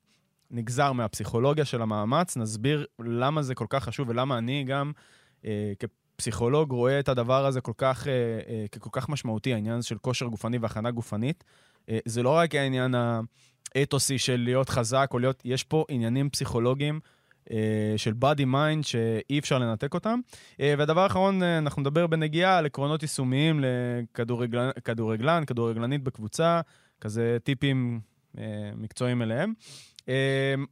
נגזר 0.50 0.92
מהפסיכולוגיה 0.92 1.64
של 1.64 1.82
המאמץ, 1.82 2.36
נסביר 2.36 2.86
למה 2.98 3.42
זה 3.42 3.54
כל 3.54 3.66
כך 3.68 3.84
חשוב 3.84 4.08
ולמה 4.08 4.38
אני 4.38 4.64
גם 4.64 4.92
אה, 5.44 5.72
כפסיכולוג 5.78 6.72
רואה 6.72 7.00
את 7.00 7.08
הדבר 7.08 7.46
הזה 7.46 7.60
כל 7.60 7.72
כך, 7.78 8.08
אה, 8.08 8.12
אה, 8.48 8.64
ככל 8.72 8.90
כך 8.92 9.08
משמעותי, 9.08 9.54
העניין 9.54 9.82
של 9.82 9.98
כושר 9.98 10.26
גופני 10.26 10.58
והכנה 10.58 10.90
גופנית. 10.90 11.44
אה, 11.88 11.98
זה 12.04 12.22
לא 12.22 12.30
רק 12.30 12.54
העניין 12.54 12.94
האתוסי 13.74 14.18
של 14.18 14.40
להיות 14.44 14.68
חזק 14.68 15.10
או 15.12 15.18
להיות, 15.18 15.42
יש 15.44 15.64
פה 15.64 15.84
עניינים 15.88 16.30
פסיכולוגיים 16.30 17.00
אה, 17.50 17.94
של 17.96 18.12
body 18.22 18.42
mind 18.42 18.82
שאי 18.82 19.38
אפשר 19.38 19.58
לנתק 19.58 19.94
אותם. 19.94 20.20
אה, 20.60 20.74
והדבר 20.78 21.00
האחרון, 21.00 21.42
אה, 21.42 21.58
אנחנו 21.58 21.82
נדבר 21.82 22.06
בנגיעה 22.06 22.58
על 22.58 22.66
עקרונות 22.66 23.02
יישומיים 23.02 23.60
לכדורגלן, 23.62 24.70
כדורגלן, 24.84 25.44
כדורגלנית 25.44 26.02
בקבוצה, 26.02 26.60
כזה 27.00 27.36
טיפים 27.44 28.00
מקצועיים 28.76 29.22
אליהם. 29.22 29.52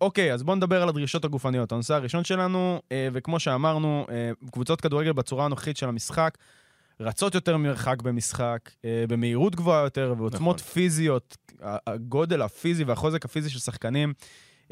אוקיי, 0.00 0.32
אז 0.32 0.42
בואו 0.42 0.56
נדבר 0.56 0.82
על 0.82 0.88
הדרישות 0.88 1.25
הגופניות. 1.25 1.72
הנושא 1.72 1.94
הראשון 1.94 2.25
שלנו, 2.25 2.80
וכמו 3.12 3.40
שאמרנו, 3.40 4.06
קבוצות 4.52 4.80
כדורגל 4.80 5.12
בצורה 5.12 5.44
הנוכחית 5.44 5.76
של 5.76 5.88
המשחק, 5.88 6.38
רצות 7.00 7.34
יותר 7.34 7.56
מרחק 7.56 8.02
במשחק, 8.02 8.70
במהירות 8.84 9.54
גבוהה 9.56 9.82
יותר, 9.82 10.14
ועוצמות 10.18 10.56
נכון. 10.56 10.72
פיזיות, 10.72 11.37
הגודל 11.61 12.42
הפיזי 12.42 12.84
והחוזק 12.84 13.25
הפיזי 13.25 13.50
של 13.50 13.58
שחקנים 13.58 14.12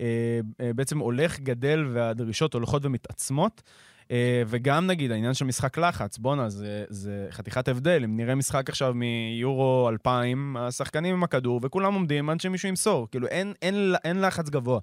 אה, 0.00 0.40
אה, 0.60 0.72
בעצם 0.72 0.98
הולך, 0.98 1.40
גדל, 1.40 1.86
והדרישות 1.92 2.54
הולכות 2.54 2.84
ומתעצמות. 2.84 3.62
אה, 4.10 4.42
וגם 4.46 4.86
נגיד 4.86 5.10
העניין 5.10 5.34
של 5.34 5.44
משחק 5.44 5.78
לחץ, 5.78 6.18
בואנה, 6.18 6.48
זה, 6.48 6.84
זה 6.88 7.26
חתיכת 7.30 7.68
הבדל. 7.68 8.04
אם 8.04 8.16
נראה 8.16 8.34
משחק 8.34 8.68
עכשיו 8.68 8.94
מיורו 8.94 9.88
2000, 9.88 10.56
השחקנים 10.56 11.14
עם 11.14 11.24
הכדור, 11.24 11.60
וכולם 11.62 11.94
עומדים 11.94 12.30
עד 12.30 12.40
שמישהו 12.40 12.68
ימסור. 12.68 13.08
כאילו, 13.10 13.26
אין, 13.26 13.52
אין, 13.62 13.94
אין 14.04 14.20
לחץ 14.20 14.48
גבוה. 14.48 14.80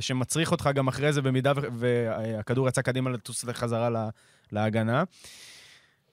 שמצריך 0.00 0.52
אותך 0.52 0.70
גם 0.74 0.88
אחרי 0.88 1.12
זה, 1.12 1.22
במידה 1.22 1.52
והכדור 1.56 2.68
יצא 2.68 2.82
קדימה 2.82 3.10
לטוס 3.10 3.44
לחזרה 3.44 4.08
להגנה. 4.52 5.04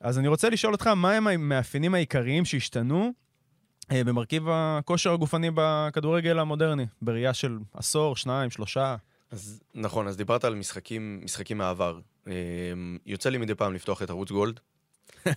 אז 0.03 0.19
אני 0.19 0.27
רוצה 0.27 0.49
לשאול 0.49 0.73
אותך, 0.73 0.87
מה 0.87 1.11
הם 1.11 1.27
המאפיינים 1.27 1.93
העיקריים 1.93 2.45
שהשתנו 2.45 3.11
אה, 3.91 4.03
במרכיב 4.03 4.43
הכושר 4.51 5.13
הגופני 5.13 5.49
בכדורגל 5.55 6.39
המודרני, 6.39 6.85
בראייה 7.01 7.33
של 7.33 7.57
עשור, 7.73 8.15
שניים, 8.15 8.49
שלושה. 8.49 8.95
אז 9.31 9.61
נכון, 9.75 10.07
אז 10.07 10.17
דיברת 10.17 10.43
על 10.43 10.55
משחקים, 10.55 11.21
משחקים 11.23 11.57
מהעבר. 11.57 11.99
אה, 12.27 12.33
יוצא 13.05 13.29
לי 13.29 13.37
מדי 13.37 13.55
פעם 13.55 13.73
לפתוח 13.73 14.03
את 14.03 14.09
ערוץ 14.09 14.31
גולד. 14.31 14.59
אה, 15.27 15.31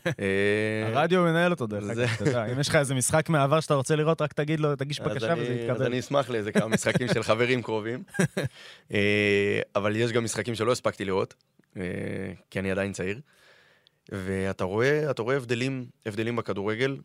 הרדיו 0.86 1.22
מנהל 1.22 1.52
אותו 1.52 1.66
דרך 1.66 1.90
אגב, 1.90 2.08
אתה 2.14 2.24
יודע, 2.24 2.52
אם 2.52 2.60
יש 2.60 2.68
לך 2.68 2.76
איזה 2.76 2.94
משחק 2.94 3.28
מהעבר 3.28 3.60
שאתה 3.60 3.74
רוצה 3.74 3.96
לראות, 3.96 4.22
רק 4.22 4.32
תגיד 4.32 4.60
לו, 4.60 4.76
תגיש 4.76 5.00
בקשה 5.00 5.34
וזה 5.38 5.52
יתקבל. 5.52 5.74
אז 5.74 5.82
אני 5.82 6.00
אשמח 6.00 6.30
לאיזה 6.30 6.52
כמה 6.52 6.68
משחקים 6.68 7.08
של 7.14 7.22
חברים 7.22 7.62
קרובים. 7.62 8.02
אבל 9.76 9.96
יש 9.96 10.12
גם 10.12 10.24
משחקים 10.24 10.54
שלא 10.54 10.72
הספקתי 10.72 11.04
לראות, 11.04 11.34
כי 12.50 12.58
אני 12.58 12.70
עדיין 12.70 12.92
צעיר. 12.92 13.20
ואתה 14.12 14.64
רואה, 14.64 15.10
רואה 15.18 15.36
הבדלים, 15.36 15.86
הבדלים 16.06 16.36
בכדורגל, 16.36 16.96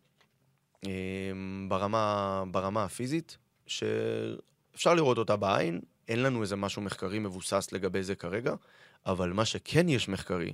אמ, 0.86 1.66
ברמה, 1.70 2.44
ברמה 2.52 2.84
הפיזית, 2.84 3.38
שאפשר 3.68 4.94
לראות 4.94 5.18
אותה 5.18 5.36
בעין, 5.36 5.82
אין 6.08 6.24
לנו 6.24 6.42
איזה 6.42 6.56
משהו 6.56 6.82
מחקרי 6.82 7.20
מבוסס 7.20 7.72
לגבי 7.72 8.04
זה 8.04 8.16
כרגע, 8.16 8.54
אבל 9.06 9.34
מה 9.34 9.46
שכן 9.46 9.90
יש 9.90 10.10
מחקרי, 10.10 10.54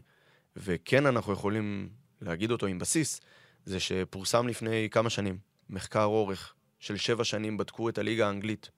וכן 0.56 1.06
אנחנו 1.06 1.34
יכולים 1.34 1.90
להגיד 2.22 2.52
אותו 2.52 2.66
עם 2.66 2.80
בסיס, 2.80 3.22
זה 3.66 3.80
שפורסם 3.80 4.48
לפני 4.48 4.90
כמה 4.92 5.10
שנים, 5.10 5.38
מחקר 5.70 6.04
אורך 6.04 6.54
של 6.80 6.98
שבע 6.98 7.24
שנים 7.24 7.58
בדקו 7.58 7.90
את 7.90 7.98
הליגה 7.98 8.28
האנגלית. 8.28 8.70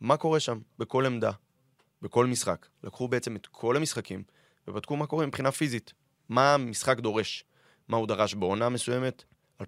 מה 0.00 0.16
קורה 0.16 0.40
שם? 0.40 0.58
בכל 0.78 1.06
עמדה, 1.06 1.30
בכל 2.02 2.26
משחק. 2.26 2.66
לקחו 2.84 3.08
בעצם 3.08 3.36
את 3.36 3.46
כל 3.46 3.76
המשחקים 3.76 4.22
ובדקו 4.68 4.96
מה 4.96 5.06
קורה 5.06 5.26
מבחינה 5.26 5.52
פיזית. 5.52 5.92
מה 6.32 6.54
המשחק 6.54 7.00
דורש. 7.00 7.44
מה 7.88 7.96
הוא 7.96 8.08
דרש 8.08 8.34
בעונה 8.34 8.68
מסוימת, 8.68 9.24
2006-2007 9.62 9.64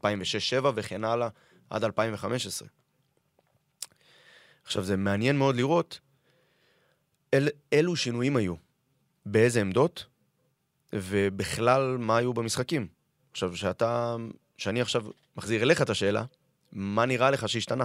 וכן 0.74 1.04
הלאה, 1.04 1.28
עד 1.70 1.84
2015. 1.84 2.68
עכשיו, 4.64 4.84
זה 4.84 4.96
מעניין 4.96 5.38
מאוד 5.38 5.56
לראות 5.56 6.00
אל, 7.34 7.48
אילו 7.72 7.96
שינויים 7.96 8.36
היו, 8.36 8.54
באיזה 9.26 9.60
עמדות, 9.60 10.06
ובכלל 10.92 11.96
מה 11.98 12.16
היו 12.16 12.34
במשחקים. 12.34 12.88
עכשיו, 13.32 13.56
שאתה, 13.56 14.16
שאני 14.58 14.80
עכשיו 14.80 15.04
מחזיר 15.36 15.62
אליך 15.62 15.82
את 15.82 15.90
השאלה, 15.90 16.24
מה 16.72 17.06
נראה 17.06 17.30
לך 17.30 17.48
שהשתנה? 17.48 17.84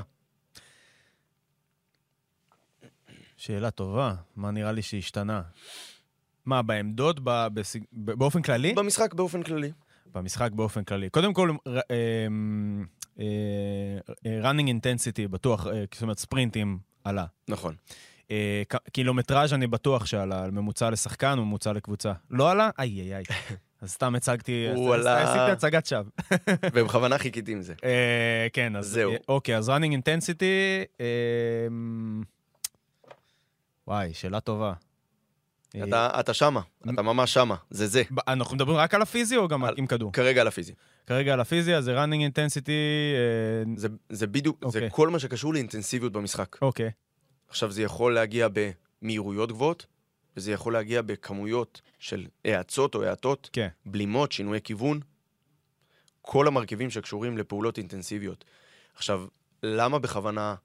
שאלה 3.37 3.71
טובה, 3.71 4.15
מה 4.35 4.51
נראה 4.51 4.71
לי 4.71 4.81
שהשתנה? 4.81 5.41
מה, 6.49 6.61
בעמדות, 6.61 7.19
באופן 7.91 8.41
כללי? 8.41 8.73
במשחק 8.73 9.13
באופן 9.13 9.43
כללי. 9.43 9.71
במשחק 10.13 10.51
באופן 10.51 10.83
כללי. 10.83 11.09
קודם 11.09 11.33
כל, 11.33 11.51
אה, 11.67 11.79
אה, 13.19 13.25
אה, 14.25 14.51
running 14.51 14.67
intensity 14.67 15.27
בטוח, 15.29 15.67
זאת 15.93 16.01
אומרת 16.01 16.19
ספרינטים 16.19 16.79
עלה. 17.03 17.25
נכון. 17.47 17.75
קילומטראז' 18.91 19.53
אני 19.53 19.67
בטוח 19.67 20.05
שעלה, 20.05 20.43
על 20.43 20.51
ממוצע 20.51 20.89
לשחקן 20.89 21.35
או 21.37 21.45
ממוצע 21.45 21.73
לקבוצה. 21.73 22.13
לא 22.29 22.51
עלה? 22.51 22.69
איי 22.79 23.01
איי 23.01 23.15
איי. 23.15 23.23
אז 23.81 23.91
סתם 23.91 24.15
הצגתי. 24.15 24.67
עשיתי 24.67 25.51
הצגת 25.51 25.85
שווא. 25.85 26.03
ובכוונה 26.73 27.17
חיכיתי 27.17 27.51
עם 27.51 27.61
זה. 27.61 27.73
כן, 28.53 28.75
אז 28.75 28.87
זהו. 28.87 29.13
אוקיי, 29.27 29.57
אז 29.57 29.69
running 29.69 29.93
intensity... 29.93 31.03
וואי, 33.87 34.13
שאלה 34.13 34.39
טובה. 34.39 34.73
אתה, 35.83 36.19
אתה 36.19 36.33
שמה, 36.33 36.61
אתה 36.93 37.01
ממש 37.01 37.33
שמה, 37.33 37.55
זה 37.69 37.87
זה. 37.87 38.03
אנחנו 38.27 38.55
מדברים 38.55 38.77
רק 38.77 38.93
על 38.93 39.01
הפיזי 39.01 39.37
או 39.37 39.47
גם 39.47 39.63
על, 39.63 39.73
עם 39.77 39.87
כדור? 39.87 40.13
כרגע 40.13 40.41
על 40.41 40.47
הפיזי. 40.47 40.73
כרגע 41.07 41.33
על 41.33 41.39
הפיזי, 41.39 41.75
אז 41.75 41.83
זה 41.83 42.03
running 42.03 42.33
intensity... 42.33 42.69
אה, 42.69 43.73
זה, 43.75 43.87
זה 44.09 44.27
בדיוק, 44.27 44.63
okay. 44.63 44.69
זה 44.69 44.77
אוקיי. 44.79 44.89
כל 44.91 45.09
מה 45.09 45.19
שקשור 45.19 45.53
לאינטנסיביות 45.53 46.11
במשחק. 46.11 46.57
אוקיי. 46.61 46.87
Okay. 46.87 46.91
עכשיו, 47.49 47.71
זה 47.71 47.81
יכול 47.81 48.13
להגיע 48.13 48.47
במהירויות 49.01 49.51
גבוהות, 49.51 49.85
וזה 50.37 50.51
יכול 50.51 50.73
להגיע 50.73 51.01
בכמויות 51.01 51.81
של 51.99 52.27
האצות 52.45 52.95
או 52.95 53.03
האטות, 53.03 53.45
okay. 53.45 53.53
כן. 53.53 53.67
בלימות, 53.85 54.31
שינויי 54.31 54.61
כיוון, 54.61 54.99
כל 56.21 56.47
המרכיבים 56.47 56.89
שקשורים 56.89 57.37
לפעולות 57.37 57.77
אינטנסיביות. 57.77 58.45
עכשיו, 58.95 59.25
למה 59.63 59.99
בכוונה 59.99 60.55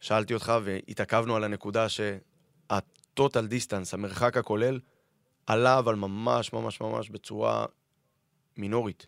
שאלתי 0.00 0.34
אותך 0.34 0.52
והתעכבנו 0.64 1.36
על 1.36 1.44
הנקודה 1.44 1.88
שאת 1.88 2.84
total 3.20 3.44
distance, 3.50 3.92
המרחק 3.92 4.36
הכולל, 4.36 4.80
עלה 5.46 5.78
אבל 5.78 5.94
ממש 5.94 6.52
ממש 6.52 6.80
ממש 6.80 7.10
בצורה 7.10 7.66
מינורית. 8.56 9.06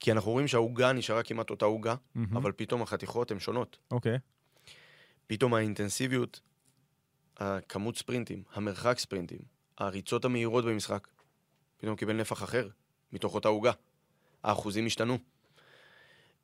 כי 0.00 0.12
אנחנו 0.12 0.30
רואים 0.30 0.48
שהעוגה 0.48 0.92
נשארה 0.92 1.22
כמעט 1.22 1.50
אותה 1.50 1.64
עוגה, 1.64 1.94
mm-hmm. 1.94 2.20
אבל 2.32 2.52
פתאום 2.52 2.82
החתיכות 2.82 3.30
הן 3.30 3.38
שונות. 3.38 3.78
אוקיי. 3.90 4.16
Okay. 4.16 4.18
פתאום 5.26 5.54
האינטנסיביות, 5.54 6.40
הכמות 7.36 7.96
ספרינטים, 7.96 8.42
המרחק 8.52 8.98
ספרינטים, 8.98 9.38
הריצות 9.78 10.24
המהירות 10.24 10.64
במשחק, 10.64 11.08
פתאום 11.76 11.96
קיבל 11.96 12.12
נפח 12.12 12.42
אחר, 12.42 12.68
מתוך 13.12 13.34
אותה 13.34 13.48
עוגה. 13.48 13.72
האחוזים 14.42 14.86
השתנו. 14.86 15.18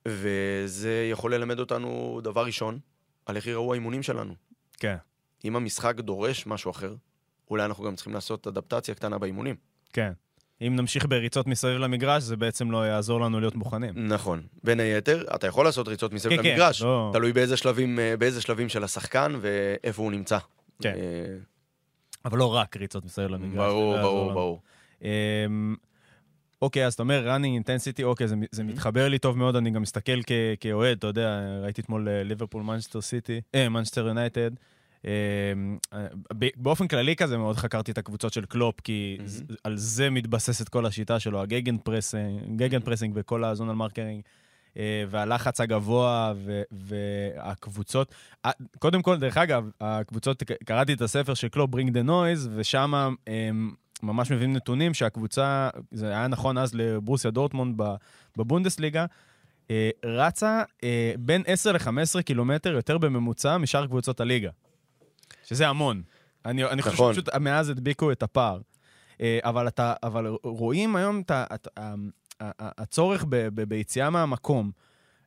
וזה 0.08 1.08
יכול 1.10 1.34
ללמד 1.34 1.58
אותנו, 1.58 2.20
דבר 2.24 2.44
ראשון, 2.44 2.78
על 3.26 3.36
איך 3.36 3.46
יראו 3.46 3.72
האימונים 3.72 4.02
שלנו. 4.02 4.34
כן, 4.72 4.96
אם 5.44 5.56
המשחק 5.56 5.94
דורש 6.00 6.46
משהו 6.46 6.70
אחר, 6.70 6.94
אולי 7.50 7.64
אנחנו 7.64 7.84
גם 7.84 7.94
צריכים 7.94 8.14
לעשות 8.14 8.46
אדפטציה 8.46 8.94
קטנה 8.94 9.18
באימונים. 9.18 9.56
כן. 9.92 10.12
אם 10.62 10.76
נמשיך 10.76 11.06
בריצות 11.06 11.46
מסביב 11.46 11.78
למגרש, 11.78 12.22
זה 12.22 12.36
בעצם 12.36 12.70
לא 12.70 12.86
יעזור 12.86 13.20
לנו 13.20 13.40
להיות 13.40 13.54
מוכנים. 13.54 14.08
נכון. 14.08 14.42
בין 14.64 14.80
היתר, 14.80 15.24
אתה 15.34 15.46
יכול 15.46 15.64
לעשות 15.64 15.88
ריצות 15.88 16.12
מסביב 16.12 16.36
כן, 16.36 16.42
כן, 16.42 16.48
למגרש, 16.50 16.82
לא- 16.82 17.10
תלוי 17.12 17.32
באיזה 17.32 17.56
שלבים, 17.56 17.98
אה, 17.98 18.16
באיזה 18.16 18.40
שלבים 18.40 18.68
של 18.68 18.84
השחקן 18.84 19.32
ואיפה 19.40 20.02
הוא 20.02 20.12
נמצא. 20.12 20.38
כן. 20.82 20.94
אה, 20.96 21.36
אבל 22.24 22.38
לא 22.38 22.54
רק 22.54 22.76
ריצות 22.76 23.04
מסביב 23.04 23.26
למגרש. 23.28 23.56
ברור, 23.56 23.96
לא 23.96 24.02
ברור, 24.02 24.24
לנו. 24.26 24.34
ברור. 24.34 24.60
אמ, 25.02 25.76
אוקיי, 26.62 26.86
אז 26.86 26.94
אתה 26.94 27.02
אומר 27.02 27.36
running 27.36 27.62
intensity, 27.66 28.02
אוקיי, 28.04 28.28
זה, 28.28 28.36
זה 28.52 28.62
Mm-hmm. 28.62 28.64
מתחבר 28.64 29.08
לי 29.08 29.18
טוב 29.18 29.38
מאוד, 29.38 29.56
אני 29.56 29.70
גם 29.70 29.82
מסתכל 29.82 30.22
כ- 30.26 30.32
כאוהד, 30.60 30.98
אתה 30.98 31.06
יודע, 31.06 31.40
ראיתי 31.62 31.80
אתמול 31.80 32.08
ליברפול 32.10 32.62
מנצ'סטר 32.62 33.00
סיטי, 33.00 33.40
אה, 33.54 33.68
מנצ'סטר 33.68 34.06
יונייטד. 34.06 34.50
אמ, 35.04 35.78
אה, 35.92 36.06
באופן 36.56 36.88
כללי 36.88 37.16
כזה 37.16 37.38
מאוד 37.38 37.56
חקרתי 37.56 37.92
את 37.92 37.98
הקבוצות 37.98 38.32
של 38.32 38.44
קלופ, 38.44 38.80
כי 38.80 39.18
על 39.64 39.76
זה 39.76 40.10
מתבססת 40.10 40.68
כל 40.68 40.86
השיטה 40.86 41.20
שלו, 41.20 41.40
ה 41.40 41.78
gegenpressing, 41.78 42.56
gegenpressing 42.56 43.12
וכל 43.16 43.44
ה 43.44 43.49
zonal 43.49 43.72
marking. 43.72 44.22
אה, 44.76 45.04
והלחץ 45.10 45.60
הגבוה 45.60 46.32
והקבוצות. 46.72 48.14
אה, 48.44 48.50
קודם 48.78 49.02
כל, 49.02 49.16
דרך 49.16 49.36
אגב, 49.36 49.70
הקבוצות, 49.80 50.42
קראתי 50.64 50.92
את 50.92 51.00
הספר 51.00 51.34
של 51.34 51.48
קלופ, 51.48 51.70
Bring 51.74 51.88
the 51.88 52.08
Noise, 52.08 52.48
ושם 52.54 52.94
הם 53.26 53.74
ממש 54.02 54.30
מביאים 54.32 54.52
נתונים 54.52 54.94
שהקבוצה, 54.94 55.68
זה 55.92 56.08
היה 56.08 56.26
נכון 56.26 56.58
אז 56.58 56.74
לברוסיה 56.74 57.30
דורטמונד 57.30 57.80
בבונדסליגה, 58.36 59.06
רצה 60.04 60.62
בין 61.18 61.42
10 61.46 61.72
ל-15 61.72 62.22
קילומטר 62.22 62.72
יותר 62.72 62.98
בממוצע 62.98 63.58
משאר 63.58 63.86
קבוצות 63.86 64.20
הליגה. 64.20 64.50
שזה 65.44 65.68
המון. 65.68 66.02
אני, 66.46 66.64
אני 66.64 66.82
חושב 66.82 66.94
נכון. 66.94 67.14
שפשוט 67.14 67.34
מאז 67.34 67.68
הדביקו 67.68 68.12
את 68.12 68.22
הפער. 68.22 68.60
אה, 69.20 69.38
אבל, 69.42 69.68
אתה, 69.68 69.94
אבל 70.02 70.26
רואים 70.42 70.96
היום 70.96 71.20
את 71.20 71.30
ה- 71.30 71.44
את 71.54 71.68
ה- 71.76 71.80
ה- 71.80 71.94
ה- 72.40 72.82
הצורך 72.82 73.24
ב- 73.28 73.36
ב- 73.48 73.62
ביציאה 73.68 74.10
מהמקום, 74.10 74.70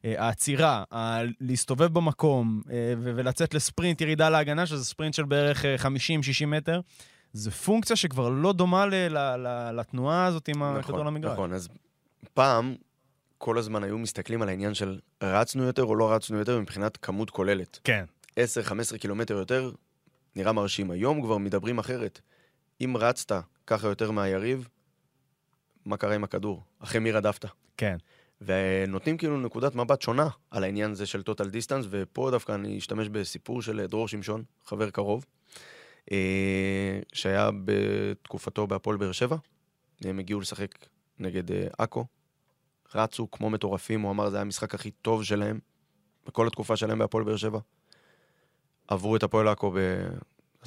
אה, 0.06 0.26
העצירה, 0.26 0.84
ה- 0.94 1.18
להסתובב 1.42 1.94
במקום 1.94 2.62
אה, 2.72 2.94
ו- 2.98 3.12
ולצאת 3.16 3.54
לספרינט, 3.54 4.02
ירידה 4.02 4.30
להגנה, 4.30 4.66
שזה 4.66 4.86
ספרינט 4.86 5.14
של 5.14 5.24
בערך 5.24 5.66
אה, 5.66 5.76
50-60 5.76 5.88
מטר, 6.48 6.82
זה 7.34 7.52
פונקציה 7.52 7.96
שכבר 7.96 8.30
לא 8.30 8.54
דומה 8.54 8.86
ל- 8.86 8.94
ל- 8.96 9.18
ל- 9.48 9.80
לתנועה 9.80 10.26
הזאת 10.26 10.48
עם 10.48 10.64
הכדור 10.64 11.06
למגרש. 11.06 11.34
נכון, 11.34 11.54
אז 11.54 11.70
פעם, 12.34 12.76
כל 13.38 13.58
הזמן 13.58 13.84
היו 13.84 13.98
מסתכלים 13.98 14.42
על 14.42 14.50
העניין 14.50 14.74
של 14.74 15.00
רצנו 15.24 15.64
יותר 15.64 15.84
או 15.84 15.96
לא 15.96 16.12
רצנו 16.14 16.38
יותר 16.38 16.60
מבחינת 16.60 16.98
כמות 16.98 17.30
כוללת. 17.30 17.80
כן, 17.84 18.06
10-15 18.32 18.38
קילומטר 18.98 19.34
יותר, 19.38 19.72
נראה 20.38 20.52
מרשים. 20.52 20.92
היום 20.92 21.22
כבר 21.22 21.38
מדברים 21.38 21.80
אחרת. 21.80 22.22
אם 22.82 22.98
רצת 22.98 23.44
ככה 23.68 23.88
יותר 23.88 24.12
מהיריב, 24.12 24.68
מה 25.86 25.98
קרה 25.98 26.16
עם 26.16 26.24
הכדור? 26.24 26.64
אחרי 26.80 27.00
מי 27.00 27.12
רדפת? 27.12 27.46
כן. 27.78 27.98
ונותנים 28.42 29.18
כאילו 29.18 29.38
נקודת 29.38 29.76
מבט 29.76 30.02
שונה 30.02 30.28
על 30.52 30.64
העניין 30.64 30.92
הזה 30.92 31.06
של 31.06 31.22
total 31.30 31.44
distance, 31.44 31.86
ופה 31.90 32.32
דווקא 32.32 32.52
אני 32.52 32.78
אשתמש 32.78 33.10
בסיפור 33.10 33.62
של 33.62 33.86
דרור 33.86 34.08
שמשון, 34.08 34.44
חבר 34.66 34.90
קרוב, 34.90 35.26
אה, 36.12 37.00
שהיה 37.14 37.50
בתקופתו 37.66 38.68
בהפועל 38.68 38.98
באר 38.98 39.12
שבע. 39.12 39.38
הם 40.02 40.20
הגיעו 40.20 40.40
לשחק 40.40 40.72
נגד 41.20 41.52
אה, 41.52 41.68
עכו, 41.78 42.06
רצו 42.96 43.32
כמו 43.32 43.50
מטורפים, 43.50 44.02
הוא 44.02 44.12
אמר 44.12 44.30
זה 44.30 44.36
היה 44.38 44.42
המשחק 44.42 44.76
הכי 44.76 44.92
טוב 44.92 45.24
שלהם, 45.24 45.60
בכל 46.28 46.48
התקופה 46.48 46.76
שלהם 46.76 47.00
בהפועל 47.00 47.24
באר 47.24 47.38
שבע. 47.38 47.60
עברו 48.88 49.16
את 49.16 49.24
הפועל 49.24 49.48
עכו 49.48 49.72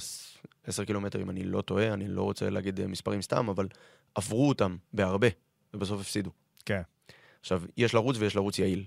ב-10 0.00 0.84
קילומטר, 0.84 1.22
אם 1.22 1.30
אני 1.30 1.44
לא 1.44 1.60
טועה, 1.60 1.92
אני 1.92 2.08
לא 2.08 2.22
רוצה 2.22 2.50
להגיד 2.50 2.80
אה, 2.80 2.86
מספרים 2.86 3.22
סתם, 3.22 3.48
אבל 3.48 3.68
עברו 4.14 4.48
אותם 4.48 4.76
בהרבה, 4.92 5.28
ובסוף 5.74 6.00
הפסידו. 6.00 6.30
כן. 6.64 6.82
עכשיו, 7.40 7.62
יש 7.76 7.94
לרוץ 7.94 8.16
ויש 8.18 8.36
לרוץ 8.36 8.58
יעיל. 8.58 8.84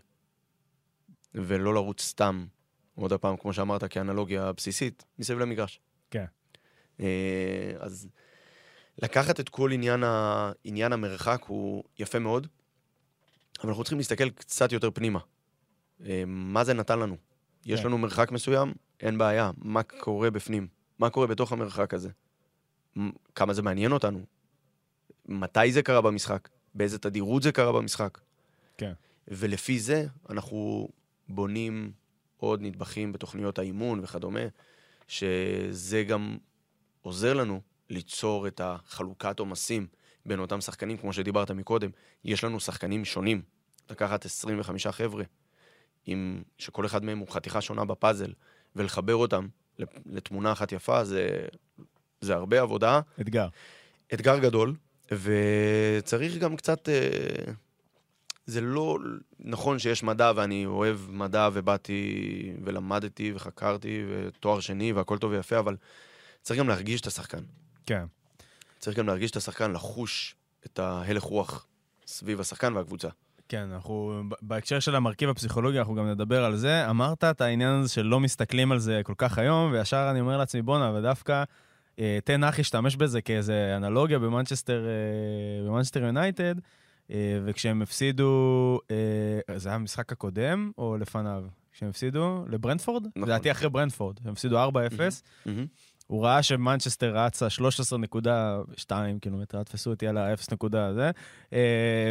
ולא 1.35 1.73
לרוץ 1.73 2.01
סתם, 2.01 2.45
עוד 2.95 3.13
פעם, 3.13 3.37
כמו 3.37 3.53
שאמרת, 3.53 3.83
כאנלוגיה 3.83 4.51
בסיסית, 4.51 5.05
מסביב 5.19 5.39
למגרש. 5.39 5.79
כן. 6.11 6.25
אה, 6.99 7.71
אז 7.79 8.07
לקחת 9.01 9.39
את 9.39 9.49
כל 9.49 9.71
עניין, 9.71 10.03
ה... 10.03 10.51
עניין 10.63 10.93
המרחק 10.93 11.43
הוא 11.47 11.83
יפה 11.99 12.19
מאוד, 12.19 12.47
אבל 13.59 13.69
אנחנו 13.69 13.83
צריכים 13.83 13.97
להסתכל 13.97 14.29
קצת 14.29 14.71
יותר 14.71 14.91
פנימה. 14.91 15.19
אה, 16.05 16.23
מה 16.27 16.63
זה 16.63 16.73
נתן 16.73 16.99
לנו? 16.99 17.17
יש 17.65 17.79
כן. 17.79 17.85
לנו 17.85 17.97
מרחק 17.97 18.31
מסוים, 18.31 18.73
אין 18.99 19.17
בעיה. 19.17 19.51
מה 19.57 19.83
קורה 19.83 20.31
בפנים? 20.31 20.67
מה 20.99 21.09
קורה 21.09 21.27
בתוך 21.27 21.51
המרחק 21.51 21.93
הזה? 21.93 22.09
כמה 23.35 23.53
זה 23.53 23.61
מעניין 23.61 23.91
אותנו? 23.91 24.19
מתי 25.25 25.71
זה 25.71 25.81
קרה 25.81 26.01
במשחק? 26.01 26.49
באיזה 26.75 26.99
תדירות 26.99 27.43
זה 27.43 27.51
קרה 27.51 27.71
במשחק? 27.71 28.19
כן. 28.77 28.93
ולפי 29.27 29.79
זה 29.79 30.05
אנחנו 30.29 30.89
בונים 31.29 31.91
עוד 32.37 32.61
נדבכים 32.61 33.11
בתוכניות 33.11 33.59
האימון 33.59 33.99
וכדומה, 34.03 34.39
שזה 35.07 36.03
גם 36.03 36.37
עוזר 37.01 37.33
לנו 37.33 37.61
ליצור 37.89 38.47
את 38.47 38.61
החלוקת 38.63 39.39
עומסים 39.39 39.87
בין 40.25 40.39
אותם 40.39 40.61
שחקנים, 40.61 40.97
כמו 40.97 41.13
שדיברת 41.13 41.51
מקודם. 41.51 41.89
יש 42.23 42.43
לנו 42.43 42.59
שחקנים 42.59 43.05
שונים. 43.05 43.41
לקחת 43.89 44.25
25 44.25 44.87
חבר'ה, 44.87 45.23
עם, 46.05 46.43
שכל 46.57 46.85
אחד 46.85 47.03
מהם 47.03 47.19
הוא 47.19 47.27
חתיכה 47.27 47.61
שונה 47.61 47.85
בפאזל, 47.85 48.33
ולחבר 48.75 49.15
אותם 49.15 49.47
לתמונה 50.05 50.51
אחת 50.51 50.71
יפה, 50.71 51.03
זה, 51.03 51.45
זה 52.21 52.33
הרבה 52.33 52.61
עבודה. 52.61 52.99
אתגר. 53.21 53.47
אתגר 54.13 54.39
גדול, 54.39 54.75
וצריך 55.11 56.37
גם 56.37 56.55
קצת... 56.55 56.89
אה, 56.89 57.53
זה 58.45 58.61
לא 58.61 58.97
נכון 59.39 59.79
שיש 59.79 60.03
מדע, 60.03 60.31
ואני 60.35 60.65
אוהב 60.65 60.97
מדע, 61.09 61.49
ובאתי 61.53 62.53
ולמדתי 62.63 63.31
וחקרתי, 63.35 64.05
ותואר 64.09 64.59
שני, 64.59 64.93
והכל 64.93 65.17
טוב 65.17 65.31
ויפה, 65.31 65.59
אבל 65.59 65.75
צריך 66.41 66.59
גם 66.59 66.67
להרגיש 66.67 67.01
את 67.01 67.07
השחקן. 67.07 67.43
כן. 67.85 68.05
צריך 68.79 68.97
גם 68.97 69.07
להרגיש 69.07 69.31
את 69.31 69.35
השחקן, 69.35 69.71
לחוש 69.71 70.35
את 70.65 70.79
ההלך 70.79 71.23
רוח 71.23 71.67
סביב 72.07 72.39
השחקן 72.39 72.73
והקבוצה. 72.75 73.07
כן, 73.53 73.69
אנחנו, 73.71 74.23
בהקשר 74.41 74.79
של 74.79 74.95
המרכיב 74.95 75.29
הפסיכולוגי, 75.29 75.79
אנחנו 75.79 75.95
גם 75.95 76.07
נדבר 76.07 76.43
על 76.43 76.55
זה. 76.55 76.89
אמרת 76.89 77.23
את 77.23 77.41
העניין 77.41 77.69
הזה 77.69 77.89
שלא 77.89 78.19
מסתכלים 78.19 78.71
על 78.71 78.79
זה 78.79 79.01
כל 79.03 79.13
כך 79.17 79.37
היום, 79.37 79.71
וישר 79.71 80.07
אני 80.11 80.19
אומר 80.19 80.37
לעצמי, 80.37 80.61
בואנה, 80.61 80.93
ודווקא 80.93 81.43
אה, 81.99 82.19
תן 82.23 82.43
אח 82.43 82.59
ישתמש 82.59 82.95
בזה 82.95 83.21
כאיזה 83.21 83.73
אנלוגיה 83.77 84.19
במנצ'סטר 84.19 84.85
אה, 85.99 86.01
יונייטד, 86.01 86.55
אה, 87.11 87.39
וכשהם 87.45 87.81
הפסידו, 87.81 88.79
אה, 88.91 89.59
זה 89.59 89.69
היה 89.69 89.75
המשחק 89.75 90.11
הקודם 90.11 90.71
או 90.77 90.97
לפניו? 90.97 91.43
כשהם 91.73 91.89
הפסידו 91.89 92.45
לברנדפורד? 92.49 93.07
נכון. 93.07 93.23
לדעתי 93.23 93.51
אחרי 93.51 93.69
ברנדפורד, 93.69 94.19
הם 94.25 94.31
הפסידו 94.31 94.69
4-0. 94.69 94.69
מהמם. 95.45 95.65
הוא 96.07 96.23
ראה 96.25 96.43
שמנצ'סטר 96.43 97.17
רצה 97.17 97.47
13.2 98.85 98.91
קילומטר, 99.21 99.63
תפסו 99.63 99.89
אותי 99.89 100.07
על 100.07 100.17
ה-0 100.17 100.47
נקודה 100.51 100.85
הזה, 100.85 101.11
אה, 101.53 101.59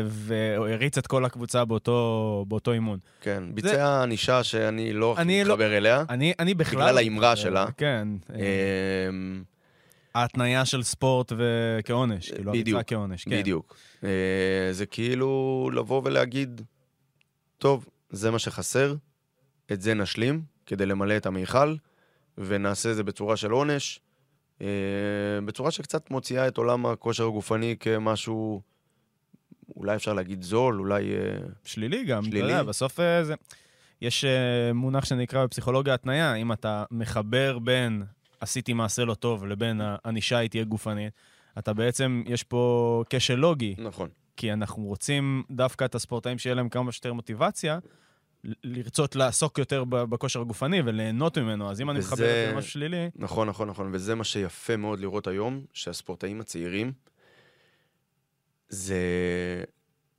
והוא 0.05 0.67
הריץ 0.69 0.99
את 0.99 1.07
כל 1.07 1.25
הקבוצה 1.25 1.65
באותו, 1.65 2.45
באותו 2.49 2.73
אימון. 2.73 2.99
כן, 3.21 3.45
ביצע 3.55 4.03
ענישה 4.03 4.43
שאני 4.43 4.93
לא 4.93 5.13
הכי 5.13 5.23
אני 5.23 5.45
לא- 5.45 5.55
מתחבר 5.55 5.77
אליה. 5.77 6.05
אני, 6.09 6.33
אני 6.39 6.55
בכלל... 6.55 6.83
בגלל 6.83 6.99
האמרה 6.99 7.37
שלה. 7.37 7.67
כן. 7.77 8.09
אה, 8.35 8.39
אמ, 9.09 9.43
ההתניה 10.15 10.65
של 10.65 10.83
ספורט 10.83 11.33
וכעונש, 11.37 12.31
כאילו, 12.33 12.53
בדיוק, 12.53 12.75
הריצה 12.77 12.89
כעונש, 12.89 13.25
כן. 13.25 13.31
בדיוק. 13.31 13.77
אה, 14.05 14.09
זה 14.73 14.87
כאילו 14.87 15.71
לבוא 15.75 16.03
ולהגיד, 16.05 16.61
טוב, 17.59 17.87
זה 18.11 18.31
מה 18.31 18.39
שחסר, 18.39 18.95
את 19.73 19.83
זה 19.83 19.95
נשלים 19.95 20.43
כדי 20.67 20.87
למלא 20.87 21.17
את 21.17 21.27
המיכל, 21.27 21.75
ונעשה 22.39 22.91
את 22.91 22.97
זה 22.97 23.05
בצורה 23.05 23.37
של 23.37 23.51
עונש, 23.51 24.01
אה, 24.61 24.67
בצורה 25.45 25.71
שקצת 25.71 26.11
מוציאה 26.11 26.49
את 26.49 26.57
עולם 26.57 26.87
הכושר 26.87 27.27
הגופני 27.27 27.77
כמשהו, 27.81 28.63
אולי 29.77 29.97
אפשר 29.97 30.13
להגיד 30.13 30.43
זול, 30.43 30.81
אולי... 30.81 31.15
אה, 31.15 31.37
שלילי 31.65 32.05
גם, 32.05 32.23
שלילי. 32.23 32.39
אתה 32.39 32.53
יודע, 32.53 32.63
בסוף 32.63 33.01
אה, 33.01 33.25
זה... 33.25 33.35
יש 34.01 34.25
מונח 34.75 35.05
שנקרא 35.05 35.45
בפסיכולוגיה 35.45 35.95
התניה, 35.95 36.35
אם 36.35 36.53
אתה 36.53 36.85
מחבר 36.91 37.59
בין 37.59 38.03
עשיתי 38.41 38.73
מעשה 38.73 39.05
לא 39.05 39.15
טוב 39.15 39.47
לבין 39.47 39.81
הענישה 39.85 40.39
היא 40.39 40.51
תהיה 40.51 40.65
גופנית, 40.65 41.13
אתה 41.59 41.73
בעצם, 41.73 42.23
יש 42.27 42.43
פה 42.43 43.05
כשל 43.11 43.35
לוגי, 43.35 43.75
נכון. 43.79 44.09
כי 44.37 44.53
אנחנו 44.53 44.85
רוצים 44.85 45.43
דווקא 45.51 45.85
את 45.85 45.95
הספורטאים 45.95 46.39
שיהיה 46.39 46.55
להם 46.55 46.69
כמה 46.69 46.93
שיותר 46.93 47.13
מוטיבציה, 47.13 47.79
לרצות 48.45 49.17
לעסוק 49.17 49.59
יותר 49.59 49.85
בכושר 49.85 50.41
הגופני 50.41 50.83
וליהנות 50.83 51.39
ממנו, 51.39 51.71
אז 51.71 51.81
אם 51.81 51.91
אני 51.91 51.99
וזה- 51.99 52.09
מחבר 52.09 52.25
את 52.31 52.49
זה 52.49 52.53
למשהו 52.55 52.71
שלילי, 52.71 53.11
נכון, 53.17 53.49
נכון, 53.49 53.69
נכון, 53.69 53.91
וזה 53.93 54.15
מה 54.15 54.25
שיפה 54.25 54.77
מאוד 54.77 55.01
לראות 55.01 55.27
היום, 55.27 55.65
שהספורטאים 55.73 56.41
הצעירים, 56.41 56.93
זה 58.69 58.99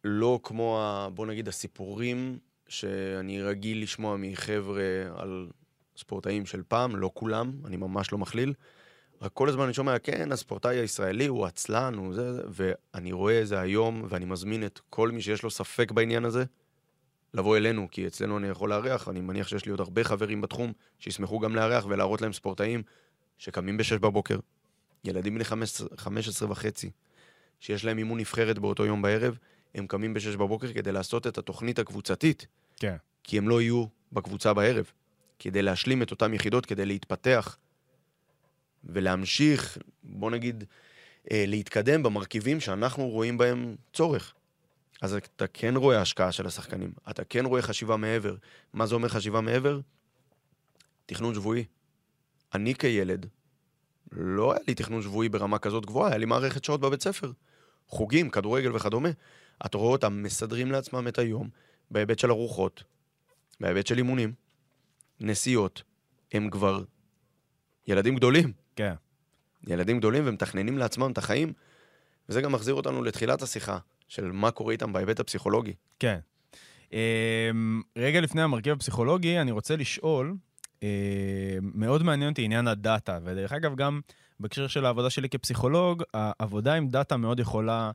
לא 0.03 0.39
כמו, 0.43 0.81
ה, 0.81 1.09
בוא 1.09 1.25
נגיד, 1.25 1.47
הסיפורים 1.47 2.37
שאני 2.67 3.41
רגיל 3.41 3.83
לשמוע 3.83 4.17
מחבר'ה 4.19 4.83
על 5.15 5.47
ספורטאים 5.97 6.45
של 6.45 6.61
פעם, 6.67 6.95
לא 6.95 7.11
כולם, 7.13 7.51
אני 7.65 7.77
ממש 7.77 8.11
לא 8.11 8.17
מכליל. 8.17 8.53
רק 9.21 9.31
כל 9.33 9.49
הזמן 9.49 9.63
אני 9.63 9.73
שומע, 9.73 9.99
כן, 9.99 10.31
הספורטאי 10.31 10.77
הישראלי 10.79 11.27
הוא 11.27 11.45
עצלן, 11.45 11.93
הוא 11.93 12.13
זה, 12.13 12.41
ואני 12.49 13.11
רואה 13.11 13.41
את 13.41 13.47
זה 13.47 13.59
היום, 13.59 14.05
ואני 14.09 14.25
מזמין 14.25 14.65
את 14.65 14.79
כל 14.89 15.11
מי 15.11 15.21
שיש 15.21 15.43
לו 15.43 15.51
ספק 15.51 15.91
בעניין 15.91 16.25
הזה, 16.25 16.43
לבוא 17.33 17.57
אלינו, 17.57 17.87
כי 17.91 18.07
אצלנו 18.07 18.37
אני 18.37 18.47
יכול 18.47 18.69
לארח, 18.69 19.09
אני 19.09 19.21
מניח 19.21 19.47
שיש 19.47 19.65
לי 19.65 19.71
עוד 19.71 19.79
הרבה 19.79 20.03
חברים 20.03 20.41
בתחום 20.41 20.73
שישמחו 20.99 21.39
גם 21.39 21.55
לארח 21.55 21.85
ולהראות 21.85 22.21
להם 22.21 22.33
ספורטאים 22.33 22.83
שקמים 23.37 23.77
ב-6 23.77 23.99
בבוקר, 23.99 24.39
ילדים 25.03 25.35
בני 25.35 25.43
15, 25.43 25.87
15 25.97 26.51
וחצי, 26.51 26.91
שיש 27.59 27.85
להם 27.85 27.97
אימון 27.97 28.19
נבחרת 28.19 28.59
באותו 28.59 28.85
יום 28.85 29.01
בערב, 29.01 29.37
הם 29.75 29.87
קמים 29.87 30.13
ב-6 30.13 30.37
בבוקר 30.37 30.73
כדי 30.73 30.91
לעשות 30.91 31.27
את 31.27 31.37
התוכנית 31.37 31.79
הקבוצתית, 31.79 32.47
כן. 32.75 32.95
כי 33.23 33.37
הם 33.37 33.49
לא 33.49 33.61
יהיו 33.61 33.85
בקבוצה 34.11 34.53
בערב, 34.53 34.91
כדי 35.39 35.61
להשלים 35.61 36.01
את 36.01 36.11
אותן 36.11 36.33
יחידות, 36.33 36.65
כדי 36.65 36.85
להתפתח 36.85 37.57
ולהמשיך, 38.83 39.77
בוא 40.03 40.31
נגיד, 40.31 40.63
אה, 41.31 41.43
להתקדם 41.47 42.03
במרכיבים 42.03 42.59
שאנחנו 42.59 43.09
רואים 43.09 43.37
בהם 43.37 43.75
צורך. 43.93 44.33
אז 45.01 45.13
אתה 45.13 45.47
כן 45.47 45.75
רואה 45.75 46.01
השקעה 46.01 46.31
של 46.31 46.47
השחקנים, 46.47 46.93
אתה 47.09 47.23
כן 47.23 47.45
רואה 47.45 47.61
חשיבה 47.61 47.97
מעבר. 47.97 48.35
מה 48.73 48.85
זה 48.85 48.95
אומר 48.95 49.07
חשיבה 49.07 49.41
מעבר? 49.41 49.79
תכנון 51.05 51.33
שבועי. 51.33 51.65
אני 52.53 52.75
כילד, 52.75 53.25
לא 54.11 54.51
היה 54.51 54.61
לי 54.67 54.75
תכנון 54.75 55.01
שבועי 55.01 55.29
ברמה 55.29 55.59
כזאת 55.59 55.85
גבוהה, 55.85 56.09
היה 56.09 56.17
לי 56.17 56.25
מערכת 56.25 56.63
שעות 56.63 56.81
בבית 56.81 57.01
ספר. 57.01 57.31
חוגים, 57.87 58.29
כדורגל 58.29 58.75
וכדומה. 58.75 59.09
אתה 59.65 59.77
רואה 59.77 59.91
אותם 59.91 60.23
מסדרים 60.23 60.71
לעצמם 60.71 61.07
את 61.07 61.19
היום 61.19 61.49
בהיבט 61.91 62.19
של 62.19 62.31
ארוחות, 62.31 62.83
בהיבט 63.59 63.87
של 63.87 63.97
אימונים, 63.97 64.33
נסיעות. 65.19 65.83
הם 66.31 66.49
כבר 66.49 66.83
ילדים 67.87 68.15
גדולים. 68.15 68.51
כן. 68.75 68.93
ילדים 69.67 69.97
גדולים 69.97 70.23
ומתכננים 70.25 70.77
לעצמם 70.77 71.11
את 71.11 71.17
החיים, 71.17 71.53
וזה 72.29 72.41
גם 72.41 72.51
מחזיר 72.51 72.73
אותנו 72.73 73.03
לתחילת 73.03 73.41
השיחה, 73.41 73.77
של 74.13 74.31
מה 74.31 74.51
קורה 74.51 74.71
איתם 74.71 74.93
בהיבט 74.93 75.19
הפסיכולוגי. 75.19 75.73
כן. 75.99 76.19
אמ, 76.93 77.81
רגע 77.97 78.21
לפני 78.21 78.41
המרכיב 78.41 78.73
הפסיכולוגי, 78.73 79.39
אני 79.39 79.51
רוצה 79.51 79.75
לשאול, 79.75 80.35
אמ, 80.83 80.87
מאוד 81.61 82.03
מעניין 82.03 82.29
אותי 82.29 82.41
עניין 82.43 82.67
הדאטה, 82.67 83.19
ודרך 83.23 83.51
אגב, 83.51 83.75
גם 83.75 84.01
בהקשר 84.39 84.67
של 84.67 84.85
העבודה 84.85 85.09
שלי 85.09 85.29
כפסיכולוג, 85.29 86.03
העבודה 86.13 86.73
עם 86.73 86.87
דאטה 86.87 87.17
מאוד 87.17 87.39
יכולה 87.39 87.91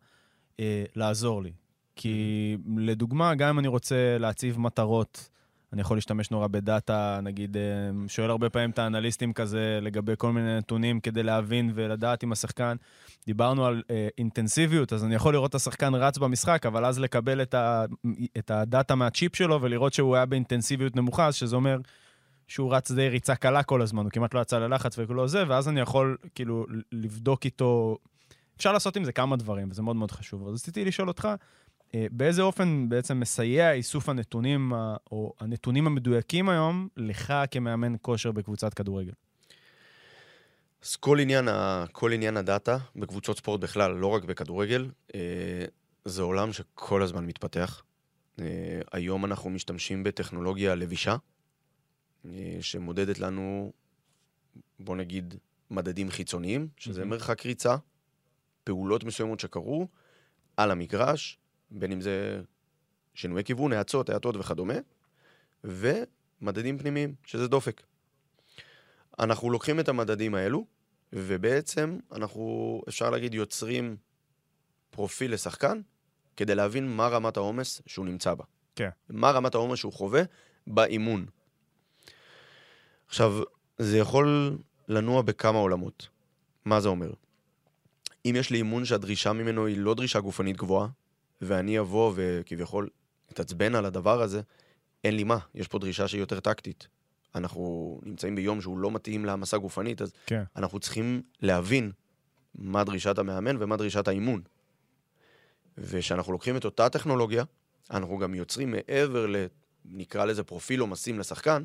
אה, 0.61 0.85
לעזור 0.97 1.43
לי. 1.43 1.53
כי 1.97 2.57
לדוגמה, 2.77 3.35
גם 3.35 3.49
אם 3.49 3.59
אני 3.59 3.69
רוצה 3.69 4.19
להציב 4.19 4.61
מטרות, 4.61 5.29
אני 5.73 5.81
יכול 5.81 5.97
להשתמש 5.97 6.31
נורא 6.31 6.47
בדאטה, 6.47 7.21
נגיד, 7.23 7.57
אה, 7.57 7.63
שואל 8.09 8.31
הרבה 8.31 8.51
פעמים 8.51 8.71
את 8.71 8.79
האנליסטים 8.79 9.33
כזה 9.33 9.79
לגבי 9.83 10.13
כל 10.19 10.33
מיני 10.33 10.59
נתונים 10.59 11.01
כדי 11.01 11.23
להבין 11.23 11.73
ולדעת 11.75 12.25
אם 12.25 12.33
השחקן, 12.33 12.77
דיברנו 13.27 13.67
על 13.67 13.83
אה, 13.91 14.09
אינטנסיביות, 14.19 14.93
אז 14.93 15.05
אני 15.05 15.15
יכול 15.15 15.33
לראות 15.33 15.51
את 15.51 15.55
השחקן 15.55 15.95
רץ 15.95 16.19
במשחק, 16.19 16.67
אבל 16.67 16.85
אז 16.85 16.99
לקבל 16.99 17.43
את, 17.43 17.55
ה, 17.55 17.85
את 18.39 18.51
הדאטה 18.51 18.95
מהצ'יפ 18.95 19.37
שלו 19.37 19.63
ולראות 19.63 19.93
שהוא 19.93 20.17
היה 20.17 20.27
באינטנסיביות 20.27 20.97
נמוכה, 20.97 21.27
אז 21.27 21.35
שזה 21.35 21.57
אומר 21.57 21.79
שהוא 22.49 22.75
רץ 22.75 22.91
די 22.91 23.09
ריצה 23.09 23.35
קלה 23.35 23.63
כל 23.63 23.83
הזמן, 23.83 24.03
הוא 24.05 24.11
כמעט 24.11 24.35
לא 24.35 24.41
יצא 24.41 24.59
ללחץ 24.59 24.99
וכולו 24.99 25.29
זה, 25.29 25.45
ואז 25.49 25.69
אני 25.69 25.81
יכול 25.81 26.17
כאילו 26.35 26.67
לבדוק 26.93 27.45
איתו, 27.45 27.99
אפשר 28.57 28.73
לעשות 28.73 28.97
עם 28.97 29.05
זה 29.05 29.13
כמה 29.13 29.37
דברים, 29.37 29.69
וזה 29.71 29.83
מאוד 29.83 29.97
מאוד 29.97 30.11
חשוב. 30.11 30.49
אז 30.49 30.55
רציתי 30.55 30.85
לשאול 30.85 31.09
אותך, 31.09 31.29
אה, 31.95 32.07
באיזה 32.11 32.43
אופן 32.43 32.89
בעצם 32.89 33.21
מסייע 33.21 33.73
איסוף 33.73 34.09
הנתונים, 34.09 34.73
או 35.13 35.33
הנתונים 35.41 35.87
המדויקים 35.87 36.49
היום, 36.49 36.89
לך 36.97 37.35
כמאמן 37.51 37.95
כושר 38.03 38.33
בקבוצת 38.33 38.75
כדורגל? 38.75 39.13
אז 40.83 40.97
כל 40.97 41.21
עניין, 41.21 41.49
ה... 41.49 41.85
כל 41.93 42.13
עניין 42.13 42.37
הדאטה 42.37 42.79
בקבוצות 42.97 43.39
ספורט 43.39 43.61
בכלל, 43.61 43.93
לא 43.93 44.07
רק 44.07 44.25
בכדורגל, 44.25 44.91
אה, 45.15 45.65
זה 46.05 46.23
עולם 46.23 46.53
שכל 46.53 47.03
הזמן 47.03 47.27
מתפתח. 47.27 47.83
אה, 48.41 48.81
היום 48.93 49.25
אנחנו 49.25 49.51
משתמשים 49.51 50.05
בטכנולוגיה 50.05 50.75
לבישה, 50.75 51.17
אה, 52.25 52.57
שמודדת 52.61 53.19
לנו, 53.19 53.73
בוא 54.81 54.97
נגיד, 54.97 55.35
מדדים 55.71 56.11
חיצוניים, 56.11 56.69
שזה 56.77 57.01
מהמם. 57.01 57.11
מרחק 57.11 57.47
ריצה, 57.47 57.77
פעולות 58.65 59.05
מסוימות 59.05 59.41
שקרו 59.41 59.89
על 60.57 60.71
המגרש, 60.71 61.39
בין 61.71 61.93
אם 61.93 62.01
זה 62.01 62.41
שינויי 63.15 63.45
כיוון, 63.45 63.73
האצות, 63.73 64.11
האטות 64.11 64.37
וכדומה, 64.37 64.75
ומדדים 65.65 66.79
פנימיים, 66.79 67.15
שזה 67.25 67.49
דופק. 67.49 67.83
אנחנו 69.19 69.51
לוקחים 69.51 69.81
את 69.81 69.89
המדדים 69.89 70.35
האלו, 70.35 70.67
ובעצם 71.13 71.99
אנחנו, 72.13 72.83
אפשר 72.89 73.11
להגיד, 73.11 73.35
יוצרים 73.35 73.97
פרופיל 74.91 75.33
לשחקן, 75.33 75.81
כדי 76.37 76.55
להבין 76.55 76.97
מה 76.97 77.09
רמת 77.09 77.37
העומס 77.37 77.83
שהוא 77.87 78.07
נמצא 78.07 78.35
בה. 78.35 78.45
כן. 78.77 78.89
מה 79.09 79.31
רמת 79.31 79.55
העומס 79.55 79.79
שהוא 79.79 79.93
חווה 79.93 80.23
באימון. 80.67 81.27
עכשיו, 83.09 83.43
זה 83.79 83.99
יכול 83.99 84.59
לנוע 84.89 85.23
בכמה 85.23 85.59
עולמות. 85.59 86.09
מה 86.65 86.81
זה 86.81 86.89
אומר? 86.89 87.11
אם 88.25 88.35
יש 88.39 88.51
לי 88.51 88.59
אימון 88.59 88.85
שהדרישה 88.85 89.33
ממנו 89.33 89.67
היא 89.67 89.79
לא 89.79 89.95
דרישה 89.95 90.21
גופנית 90.21 90.57
גבוהה, 90.57 90.89
ואני 91.41 91.81
אבוא 91.81 92.13
וכביכול 92.15 92.89
אתעצבן 93.33 93.75
על 93.75 93.85
הדבר 93.85 94.23
הזה, 94.23 94.41
אין 95.05 95.17
לי 95.17 95.25
מה, 95.25 95.39
יש 95.55 95.69
פה 95.69 95.79
דרישה 95.79 96.09
שהיא 96.09 96.21
יותר 96.21 96.41
טקטית. 96.41 96.89
אנחנו 97.35 98.01
נמצאים 98.03 98.35
ביום 98.35 98.61
שהוא 98.61 98.79
לא 98.79 98.91
מתאים 98.91 99.25
להעמסה 99.25 99.59
גופנית, 99.59 100.03
אז 100.03 100.13
כן. 100.27 100.43
אנחנו 100.57 100.81
צריכים 100.81 101.23
להבין 101.43 101.93
מה 102.55 102.85
דרישת 102.85 103.19
המאמן 103.19 103.57
ומה 103.59 103.77
דרישת 103.77 104.09
האימון. 104.09 104.43
וכשאנחנו 105.79 106.33
לוקחים 106.33 106.57
את 106.57 106.65
אותה 106.65 106.89
טכנולוגיה, 106.89 107.45
אנחנו 107.91 108.19
גם 108.19 108.35
יוצרים 108.35 108.71
מעבר 108.71 109.27
ל... 109.27 109.37
נקרא 109.85 110.25
לזה 110.25 110.43
פרופיל 110.43 110.81
עומסים 110.81 111.19
לשחקן, 111.19 111.63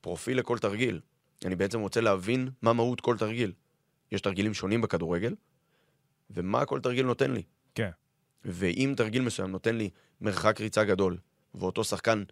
פרופיל 0.00 0.38
לכל 0.38 0.58
תרגיל. 0.58 1.00
אני 1.44 1.56
בעצם 1.56 1.80
רוצה 1.80 2.00
להבין 2.00 2.48
מה 2.62 2.72
מהות 2.72 3.00
כל 3.00 3.16
תרגיל. 3.18 3.52
יש 4.12 4.20
תרגילים 4.20 4.54
שונים 4.54 4.80
בכדורגל, 4.80 5.34
ומה 6.30 6.64
כל 6.64 6.80
תרגיל 6.80 7.06
נותן 7.06 7.30
לי. 7.30 7.42
כן. 7.74 7.90
ואם 8.44 8.94
תרגיל 8.96 9.22
מסוים 9.22 9.50
נותן 9.50 9.76
לי 9.76 9.90
מרחק 10.20 10.60
ריצה 10.60 10.84
גדול, 10.84 11.18
ואותו 11.54 11.84
שחקן 11.84 12.22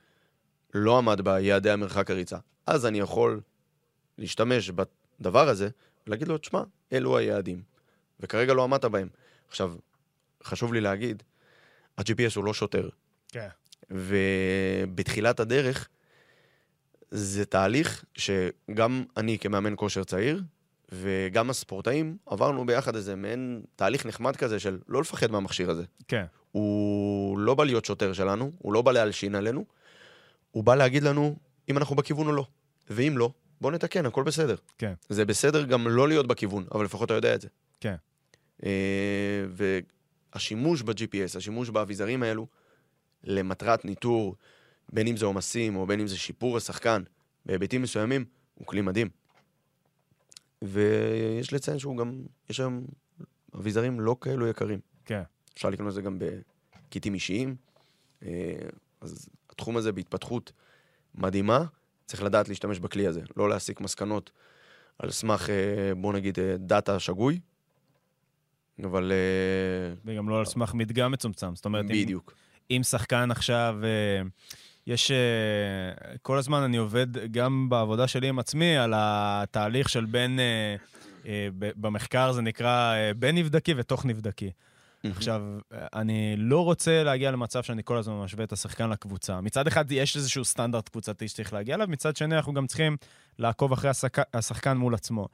לא 0.75 0.99
עמד 0.99 1.21
ביעדי 1.21 1.71
המרחק 1.71 2.11
הריצה, 2.11 2.37
אז 2.67 2.87
אני 2.87 2.99
יכול 2.99 3.41
להשתמש 4.19 4.71
בדבר 4.71 5.49
הזה 5.49 5.69
ולהגיד 6.07 6.29
לו, 6.29 6.39
תשמע, 6.39 6.63
אלו 6.93 7.17
היעדים, 7.19 7.63
וכרגע 8.21 8.55
לא 8.55 8.65
עמדת 8.65 8.85
בהם. 8.85 9.09
עכשיו, 9.49 9.75
חשוב 10.45 10.73
לי 10.73 10.81
להגיד, 10.81 11.23
ה-GPS 11.99 12.37
הוא 12.37 12.45
לא 12.45 12.55
שוטר, 12.55 12.89
כן. 13.29 13.49
ובתחילת 13.91 15.41
הדרך 15.41 15.89
זה 17.11 17.45
תהליך 17.45 18.05
שגם 18.15 19.05
אני 19.17 19.39
כמאמן 19.39 19.73
כושר 19.77 20.05
צעיר, 20.05 20.43
וגם 20.93 21.51
הספורטאים 21.51 22.17
עברנו 22.27 22.67
ביחד 22.67 22.97
איזה 22.97 23.17
מעין 23.17 23.63
תהליך 23.77 24.07
נחמד 24.07 24.37
כזה 24.37 24.61
של 24.61 24.79
לא 24.89 25.01
לפחד 25.01 25.31
מהמכשיר 25.31 25.71
הזה. 25.71 25.85
כן. 26.09 26.25
הוא 26.53 27.39
לא 27.39 27.55
בא 27.55 27.65
להיות 27.65 27.85
שוטר 27.85 28.13
שלנו, 28.13 28.53
הוא 28.59 28.73
לא 28.73 28.83
בא 28.83 28.93
להלשין 28.93 29.35
עלינו, 29.35 29.65
הוא 30.57 30.65
בא 30.65 30.75
להגיד 30.75 31.03
לנו 31.03 31.37
אם 31.69 31.79
אנחנו 31.79 31.97
בכיוון 31.97 32.27
או 32.27 32.33
לא. 32.33 32.47
ואם 32.91 33.19
לא, 33.19 33.31
בוא 33.61 33.73
נתקן, 33.73 34.07
הכל 34.07 34.23
בסדר. 34.23 34.57
כן. 34.79 34.93
זה 35.09 35.25
בסדר 35.25 35.65
גם 35.65 35.89
לא 35.89 36.09
להיות 36.09 36.27
בכיוון, 36.27 36.67
אבל 36.75 36.85
לפחות 36.85 37.07
אתה 37.07 37.15
יודע 37.15 37.35
את 37.35 37.41
זה. 37.41 37.49
כן. 37.81 37.95
אה, 38.65 39.45
והשימוש 40.33 40.83
ב-GPS, 40.83 41.37
השימוש 41.37 41.71
באביזרים 41.71 42.23
האלו, 42.23 42.47
למטרת 43.25 43.85
ניטור, 43.85 44.37
בין 44.93 45.07
אם 45.07 45.17
זה 45.17 45.27
עומסים 45.27 45.77
או 45.77 45.87
בין 45.87 46.01
אם 46.01 46.07
זה 46.07 46.17
שיפור 46.17 46.57
השחקן, 46.57 47.03
בהיבטים 47.47 47.83
מסוימים, 47.83 48.25
הוא 48.55 48.67
כלי 48.67 48.81
מדהים. 48.81 49.09
ויש 50.63 51.53
לציין 51.53 51.79
שהוא 51.79 51.97
גם, 51.97 52.23
יש 52.51 52.61
היום 52.61 52.87
אביזרים 53.55 54.01
לא 54.01 54.17
כאלו 54.21 54.47
יקרים. 54.47 54.81
כן. 55.05 55.23
אפשר 55.55 55.71
לקנות 55.71 55.89
את 55.89 55.95
זה 55.95 56.03
גם 56.03 56.19
בקיטים 56.19 57.15
אישיים. 57.15 57.57
אה, 58.23 58.29
אז 59.01 59.29
התחום 59.57 59.77
הזה 59.77 59.93
בהתפתחות 59.93 60.53
מדהימה, 61.15 61.65
צריך 62.07 62.23
לדעת 62.23 62.49
להשתמש 62.49 62.79
בכלי 62.79 63.07
הזה, 63.07 63.21
לא 63.37 63.49
להסיק 63.49 63.81
מסקנות 63.81 64.31
על 64.99 65.11
סמך, 65.11 65.51
אה, 65.51 65.95
בוא 65.95 66.13
נגיד, 66.13 66.39
אה, 66.39 66.57
דאטה 66.59 66.99
שגוי, 66.99 67.41
אבל 68.85 69.13
אה, 69.13 69.95
וגם 70.05 70.29
לא 70.29 70.39
על 70.39 70.45
סמך 70.45 70.75
מדגם 70.75 71.13
מצומצם. 71.13 71.57
זאת 71.57 71.65
אומרת, 71.65 71.85
אם, 71.91 72.03
בדיוק. 72.03 72.35
אם 72.71 72.81
שחקן 72.83 73.31
עכשיו, 73.31 73.77
יש... 74.87 75.13
כל 76.23 76.39
הזמן 76.39 76.63
אני 76.63 76.77
עובד 76.77 77.33
גם 77.33 77.69
בעבודה 77.69 78.09
שלי 78.09 78.29
עם 78.29 78.39
עצמי 78.39 78.77
על 78.77 78.93
התהליך 78.97 79.89
של 79.89 80.05
בין... 80.05 80.41
במחקר 81.59 82.33
זה 82.33 82.43
נקרא 82.43 82.95
בין 83.19 83.35
נבדקי 83.35 83.75
ותוך 83.77 84.05
נבדקי. 84.05 84.51
עכשיו, 85.11 85.43
אני 85.73 86.35
לא 86.39 86.65
רוצה 86.65 87.05
להגיע 87.05 87.31
למצב 87.31 87.63
שאני 87.63 87.83
כל 87.85 87.97
הזמן 87.97 88.15
משווה 88.15 88.45
את 88.45 88.53
השחקן 88.53 88.91
לקבוצה. 88.91 89.41
מצד 89.41 89.67
אחד, 89.67 89.93
יש 89.93 90.17
איזשהו 90.17 90.45
סטנדרט 90.45 90.89
קבוצתי 90.89 91.29
שצריך 91.29 91.53
להגיע 91.53 91.75
אליו, 91.75 91.87
מצד 91.91 92.17
שני, 92.17 92.37
אנחנו 92.37 92.55
גם 92.55 92.67
צריכים 92.67 92.97
לעקוב 93.39 93.73
אחרי 93.73 93.91
השחק... 93.91 94.19
השחקן 94.35 94.77
מול 94.77 94.95
עצמו. 94.95 95.29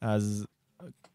אז 0.00 0.46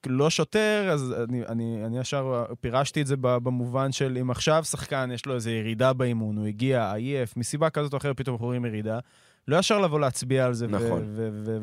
לא 0.06 0.30
שוטר, 0.30 0.90
אז 0.92 1.14
אני, 1.30 1.46
אני, 1.46 1.86
אני 1.86 2.00
ישר 2.00 2.46
פירשתי 2.62 3.02
את 3.02 3.08
זה 3.08 3.16
במובן 3.18 3.92
של 3.92 4.18
אם 4.22 4.32
עכשיו 4.32 4.64
שחקן, 4.64 5.10
יש 5.14 5.26
לו 5.26 5.36
איזו 5.36 5.50
ירידה 5.50 5.94
באימון, 5.94 6.38
הוא 6.38 6.46
הגיע 6.46 6.94
עייף, 6.94 7.38
מסיבה 7.38 7.70
כזאת 7.70 7.94
או 7.94 7.98
אחרת 7.98 8.18
פתאום 8.18 8.34
אנחנו 8.34 8.46
רואים 8.46 8.66
ירידה, 8.66 9.00
לא 9.48 9.58
ישר 9.58 9.80
לבוא 9.80 10.00
להצביע 10.00 10.46
על 10.46 10.54
זה 10.54 10.68
נכון. 10.68 11.04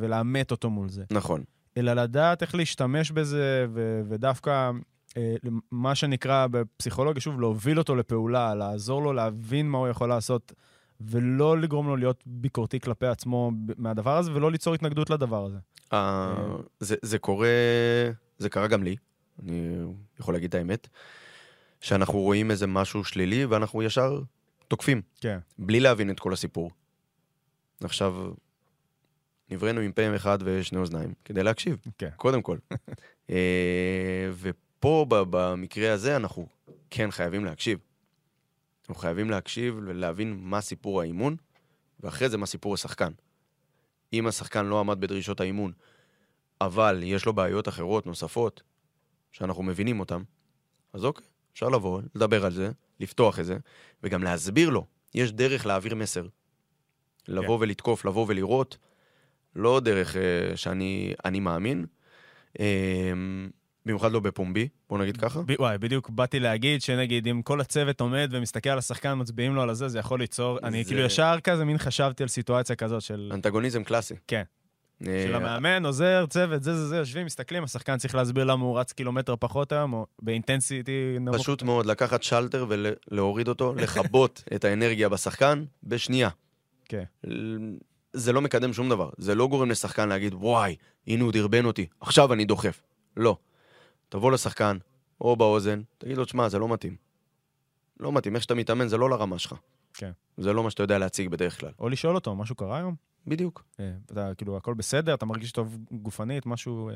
ולאמת 0.00 0.50
אותו 0.50 0.70
מול 0.70 0.88
זה. 0.88 1.04
נכון. 1.10 1.42
אלא 1.76 1.92
לדעת 1.92 2.42
איך 2.42 2.54
להשתמש 2.54 3.10
בזה, 3.10 3.66
ודווקא 4.08 4.50
אה, 4.50 4.70
מה 5.70 5.94
שנקרא 5.94 6.46
בפסיכולוגיה, 6.50 7.20
שוב, 7.20 7.40
להוביל 7.40 7.78
אותו 7.78 7.94
לפעולה, 7.96 8.54
לעזור 8.54 9.02
לו 9.02 9.12
להבין 9.12 9.68
מה 9.68 9.78
הוא 9.78 9.88
יכול 9.88 10.08
לעשות, 10.08 10.52
ולא 11.00 11.58
לגרום 11.58 11.86
לו 11.86 11.96
להיות 11.96 12.22
ביקורתי 12.26 12.80
כלפי 12.80 13.06
עצמו 13.06 13.50
מהדבר 13.76 14.16
הזה, 14.16 14.32
ולא 14.34 14.50
ליצור 14.50 14.74
התנגדות 14.74 15.10
לדבר 15.10 15.44
הזה. 15.44 15.58
אה, 15.92 16.34
זה, 16.80 16.96
זה 17.02 17.18
קורה, 17.18 17.48
זה 18.38 18.48
קרה 18.48 18.66
גם 18.66 18.82
לי, 18.82 18.96
אני 19.42 19.76
יכול 20.20 20.34
להגיד 20.34 20.48
את 20.48 20.54
האמת, 20.54 20.88
שאנחנו 21.80 22.18
רואים 22.18 22.50
איזה 22.50 22.66
משהו 22.66 23.04
שלילי 23.04 23.44
ואנחנו 23.44 23.82
ישר 23.82 24.20
תוקפים. 24.68 25.02
כן. 25.20 25.38
בלי 25.58 25.80
להבין 25.80 26.10
את 26.10 26.20
כל 26.20 26.32
הסיפור. 26.32 26.70
עכשיו, 27.84 28.32
נבראנו 29.50 29.80
עם 29.80 29.92
פה 29.92 30.16
אחד 30.16 30.38
ושני 30.44 30.78
אוזניים 30.78 31.12
כדי 31.24 31.42
להקשיב, 31.42 31.76
כן. 31.98 32.08
קודם 32.16 32.42
כל. 32.42 32.58
אה, 33.30 34.30
ופה, 34.82 35.06
במקרה 35.08 35.92
הזה, 35.92 36.16
אנחנו 36.16 36.46
כן 36.90 37.10
חייבים 37.10 37.44
להקשיב. 37.44 37.78
אנחנו 38.80 38.94
חייבים 38.94 39.30
להקשיב 39.30 39.74
ולהבין 39.86 40.38
מה 40.40 40.60
סיפור 40.60 41.00
האימון, 41.00 41.36
ואחרי 42.00 42.28
זה 42.28 42.38
מה 42.38 42.46
סיפור 42.46 42.74
השחקן. 42.74 43.12
אם 44.12 44.26
השחקן 44.26 44.66
לא 44.66 44.80
עמד 44.80 45.00
בדרישות 45.00 45.40
האימון, 45.40 45.72
אבל 46.60 47.00
יש 47.04 47.26
לו 47.26 47.32
בעיות 47.32 47.68
אחרות, 47.68 48.06
נוספות, 48.06 48.62
שאנחנו 49.32 49.62
מבינים 49.62 50.00
אותן, 50.00 50.22
אז 50.92 51.04
אוקיי, 51.04 51.26
אפשר 51.52 51.68
לבוא, 51.68 52.00
לדבר 52.14 52.44
על 52.44 52.52
זה, 52.52 52.70
לפתוח 53.00 53.38
את 53.38 53.44
זה, 53.44 53.56
וגם 54.02 54.22
להסביר 54.22 54.70
לו. 54.70 54.86
יש 55.14 55.32
דרך 55.32 55.66
להעביר 55.66 55.94
מסר. 55.94 56.26
לבוא 57.28 57.56
כן. 57.58 57.62
ולתקוף, 57.62 58.04
לבוא 58.04 58.26
ולראות, 58.28 58.76
לא 59.56 59.80
דרך 59.80 60.14
uh, 60.16 60.56
שאני 60.56 61.40
מאמין. 61.40 61.86
Uh, 62.58 62.60
במיוחד 63.86 64.12
לא 64.12 64.20
בפומבי, 64.20 64.68
בוא 64.88 64.98
נגיד 64.98 65.16
ככה. 65.16 65.40
ב- 65.46 65.54
וואי, 65.58 65.78
בדיוק 65.78 66.10
באתי 66.10 66.40
להגיד 66.40 66.82
שנגיד, 66.82 67.28
אם 67.28 67.42
כל 67.42 67.60
הצוות 67.60 68.00
עומד 68.00 68.28
ומסתכל 68.32 68.70
על 68.70 68.78
השחקן, 68.78 69.18
מצביעים 69.18 69.54
לו 69.54 69.62
על 69.62 69.70
הזה, 69.70 69.88
זה 69.88 69.98
יכול 69.98 70.20
ליצור... 70.20 70.58
זה... 70.60 70.66
אני 70.66 70.84
כאילו 70.84 71.00
ישר 71.00 71.36
כזה, 71.44 71.64
מין 71.64 71.78
חשבתי 71.78 72.22
על 72.22 72.28
סיטואציה 72.28 72.76
כזאת 72.76 73.02
של... 73.02 73.30
אנטגוניזם 73.34 73.84
קלאסי. 73.84 74.14
כן. 74.26 74.42
אה, 75.06 75.24
של 75.26 75.34
המאמן, 75.34 75.86
עוזר, 75.86 76.26
צוות, 76.28 76.62
זה, 76.62 76.74
זה, 76.74 76.86
זה, 76.86 76.96
יושבים, 76.96 77.26
מסתכלים, 77.26 77.64
השחקן 77.64 77.96
צריך 77.96 78.14
להסביר 78.14 78.44
למה 78.44 78.64
הוא 78.64 78.78
רץ 78.78 78.92
קילומטר 78.92 79.34
פחות 79.36 79.72
היום, 79.72 79.92
או 79.92 80.06
באינטנסיטי 80.22 81.16
נמוך. 81.20 81.36
פשוט 81.36 81.62
מאוד, 81.62 81.86
לקחת 81.86 82.22
שלטר 82.22 82.66
ולהוריד 82.68 83.48
אותו, 83.48 83.74
לכבות 83.82 84.44
את 84.54 84.64
האנרגיה 84.64 85.08
בשחקן 85.08 85.64
בשנייה. 85.84 86.28
כן. 86.84 87.04
זה 88.12 88.32
לא 88.32 88.40
מקדם 88.40 88.72
שום 88.72 88.88
דבר. 88.88 89.10
זה 89.18 89.34
לא 89.34 89.46
גורם 89.48 89.70
לשחקן 89.70 90.08
להגיד, 90.08 90.34
וואי, 90.34 90.76
הנה 91.06 91.24
הוא 91.24 91.32
דרבן 91.32 91.64
אותי, 91.64 91.86
עכשיו 92.00 92.32
אני 92.32 92.44
דוחף. 92.44 92.82
לא. 93.16 93.36
תבוא 94.12 94.32
לשחקן, 94.32 94.78
או 95.20 95.36
באוזן, 95.36 95.82
תגיד 95.98 96.16
לו, 96.16 96.28
שמע, 96.28 96.48
זה 96.48 96.58
לא 96.58 96.68
מתאים. 96.68 96.96
לא 98.00 98.12
מתאים, 98.12 98.34
איך 98.34 98.42
שאתה 98.42 98.54
מתאמן 98.54 98.88
זה 98.88 98.96
לא 98.96 99.10
לרמה 99.10 99.38
שלך. 99.38 99.54
כן. 99.94 100.10
זה 100.36 100.52
לא 100.52 100.62
מה 100.62 100.70
שאתה 100.70 100.82
יודע 100.82 100.98
להציג 100.98 101.28
בדרך 101.28 101.60
כלל. 101.60 101.70
או 101.78 101.88
לשאול 101.88 102.14
אותו, 102.14 102.36
משהו 102.36 102.54
קרה 102.54 102.78
היום? 102.78 102.94
בדיוק. 103.26 103.64
אה, 103.80 103.92
אתה, 104.12 104.34
כאילו, 104.34 104.56
הכל 104.56 104.74
בסדר, 104.74 105.14
אתה 105.14 105.26
מרגיש 105.26 105.52
טוב 105.52 105.78
גופנית, 105.92 106.46
משהו... 106.46 106.90
אה, 106.90 106.94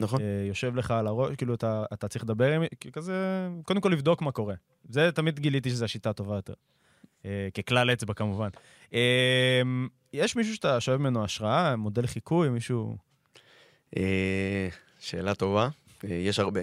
נכון. 0.00 0.20
אה, 0.20 0.44
יושב 0.48 0.76
לך 0.76 0.90
על 0.90 1.06
הראש, 1.06 1.36
כאילו, 1.36 1.54
אתה, 1.54 1.84
אתה 1.92 2.08
צריך 2.08 2.24
לדבר 2.24 2.52
עם... 2.52 2.62
כזה, 2.92 3.48
קודם 3.64 3.80
כל 3.80 3.88
לבדוק 3.88 4.22
מה 4.22 4.32
קורה. 4.32 4.54
זה 4.88 5.12
תמיד 5.12 5.40
גיליתי 5.40 5.70
שזו 5.70 5.84
השיטה 5.84 6.10
הטובה 6.10 6.36
יותר. 6.36 6.54
ככלל 7.54 7.92
אצבע, 7.92 8.14
כמובן. 8.14 8.48
יש 10.12 10.36
מישהו 10.36 10.54
שאתה 10.54 10.80
שואב 10.80 11.00
ממנו 11.00 11.24
השראה, 11.24 11.76
מודל 11.76 12.06
חיקוי, 12.06 12.48
מישהו... 12.48 12.96
שאלה 14.98 15.34
טובה. 15.34 15.68
אה, 16.04 16.14
יש 16.14 16.38
הרבה. 16.38 16.60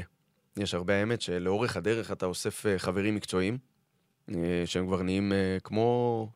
יש 0.58 0.74
הרבה, 0.74 1.00
האמת, 1.00 1.22
שלאורך 1.22 1.78
הדרך 1.78 2.12
אתה 2.12 2.26
אוסף 2.26 2.66
אה, 2.66 2.80
חברים 2.80 3.16
מקצועיים, 3.16 3.58
אה, 4.36 4.64
שהם 4.66 4.88
כבר 4.88 5.04
נהיים 5.04 5.32
כמו... 5.64 6.30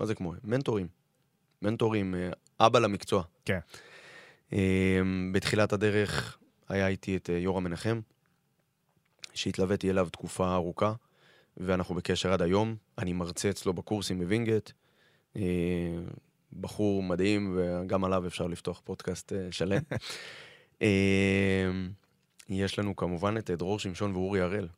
מה 0.00 0.06
זה 0.06 0.14
כמו? 0.14 0.32
מנטורים. 0.44 0.88
מנטורים, 1.62 2.14
אבא 2.60 2.78
למקצוע. 2.78 3.22
כן. 3.44 3.58
בתחילת 5.32 5.72
הדרך 5.72 6.38
היה 6.68 6.88
איתי 6.88 7.16
את 7.16 7.30
יורם 7.32 7.64
מנחם, 7.64 8.00
שהתלוויתי 9.34 9.90
אליו 9.90 10.08
תקופה 10.12 10.54
ארוכה, 10.54 10.92
ואנחנו 11.56 11.94
בקשר 11.94 12.32
עד 12.32 12.42
היום. 12.42 12.76
אני 12.98 13.12
מרצה 13.12 13.50
אצלו 13.50 13.72
בקורסים 13.72 14.18
בווינגייט. 14.18 14.70
בחור 16.60 17.02
מדהים, 17.02 17.56
וגם 17.58 18.04
עליו 18.04 18.26
אפשר 18.26 18.46
לפתוח 18.46 18.80
פודקאסט 18.84 19.32
שלם. 19.50 19.82
יש 22.48 22.78
לנו 22.78 22.96
כמובן 22.96 23.36
את 23.36 23.50
דרור 23.50 23.78
שמשון 23.78 24.12
ואורי 24.16 24.40
הראל, 24.40 24.68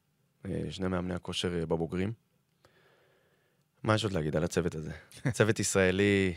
אה, 0.44 0.62
שני 0.70 0.88
מאמני 0.88 1.14
הכושר 1.14 1.58
אה, 1.58 1.66
בבוגרים. 1.66 2.12
מה 3.82 3.94
יש 3.94 4.04
עוד 4.04 4.12
להגיד 4.12 4.36
על 4.36 4.44
הצוות 4.44 4.74
הזה? 4.74 4.92
צוות 5.36 5.60
ישראלי 5.60 6.34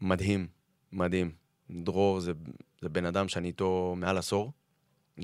מדהים, 0.00 0.46
מדהים. 0.92 1.32
דרור 1.70 2.20
זה, 2.20 2.32
זה 2.80 2.88
בן 2.88 3.06
אדם 3.06 3.28
שאני 3.28 3.48
איתו 3.48 3.94
מעל 3.96 4.18
עשור. 4.18 4.52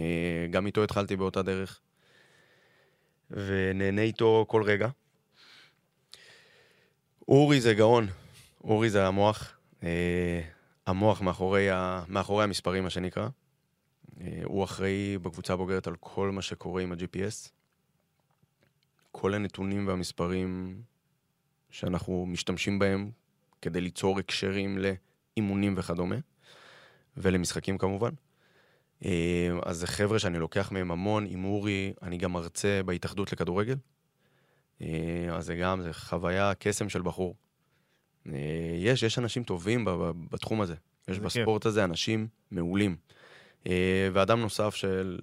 אה, 0.00 0.46
גם 0.50 0.66
איתו 0.66 0.84
התחלתי 0.84 1.16
באותה 1.16 1.42
דרך, 1.42 1.80
ונהנה 3.30 4.02
איתו 4.02 4.44
כל 4.48 4.62
רגע. 4.62 4.88
אורי 7.28 7.60
זה 7.60 7.74
גאון, 7.74 8.06
אורי 8.64 8.90
זה 8.90 9.06
המוח, 9.06 9.58
המוח 10.86 11.20
מאחורי, 11.20 11.70
ה, 11.70 12.04
מאחורי 12.08 12.44
המספרים, 12.44 12.84
מה 12.84 12.90
שנקרא. 12.90 13.28
אה, 14.20 14.40
הוא 14.44 14.64
אחראי 14.64 15.18
בקבוצה 15.18 15.52
הבוגרת 15.52 15.86
על 15.86 15.96
כל 16.00 16.30
מה 16.30 16.42
שקורה 16.42 16.82
עם 16.82 16.92
ה-GPS. 16.92 17.50
כל 19.12 19.34
הנתונים 19.34 19.88
והמספרים 19.88 20.82
שאנחנו 21.70 22.26
משתמשים 22.26 22.78
בהם 22.78 23.10
כדי 23.62 23.80
ליצור 23.80 24.18
הקשרים 24.18 24.78
לאימונים 24.78 25.74
וכדומה, 25.76 26.16
ולמשחקים 27.16 27.78
כמובן. 27.78 28.10
אה, 29.04 29.48
אז 29.66 29.76
זה 29.76 29.86
חבר'ה 29.86 30.18
שאני 30.18 30.38
לוקח 30.38 30.72
מהם 30.72 30.90
המון. 30.90 31.26
עם 31.26 31.44
אורי, 31.44 31.92
אני 32.02 32.18
גם 32.18 32.32
מרצה 32.32 32.80
בהתאחדות 32.84 33.32
לכדורגל. 33.32 33.76
אה, 34.82 35.28
אז 35.30 35.46
זה 35.46 35.56
גם, 35.56 35.82
זה 35.82 35.92
חוויה, 35.92 36.52
קסם 36.58 36.88
של 36.88 37.02
בחור. 37.02 37.34
יש, 38.78 39.02
יש 39.02 39.18
אנשים 39.18 39.44
טובים 39.44 39.84
בתחום 40.30 40.60
הזה. 40.60 40.74
יש 41.08 41.18
בספורט 41.18 41.66
הזה 41.66 41.84
אנשים 41.84 42.28
מעולים. 42.50 42.96
אה, 43.66 44.08
ואדם 44.12 44.40
נוסף 44.40 44.74
של, 44.74 45.18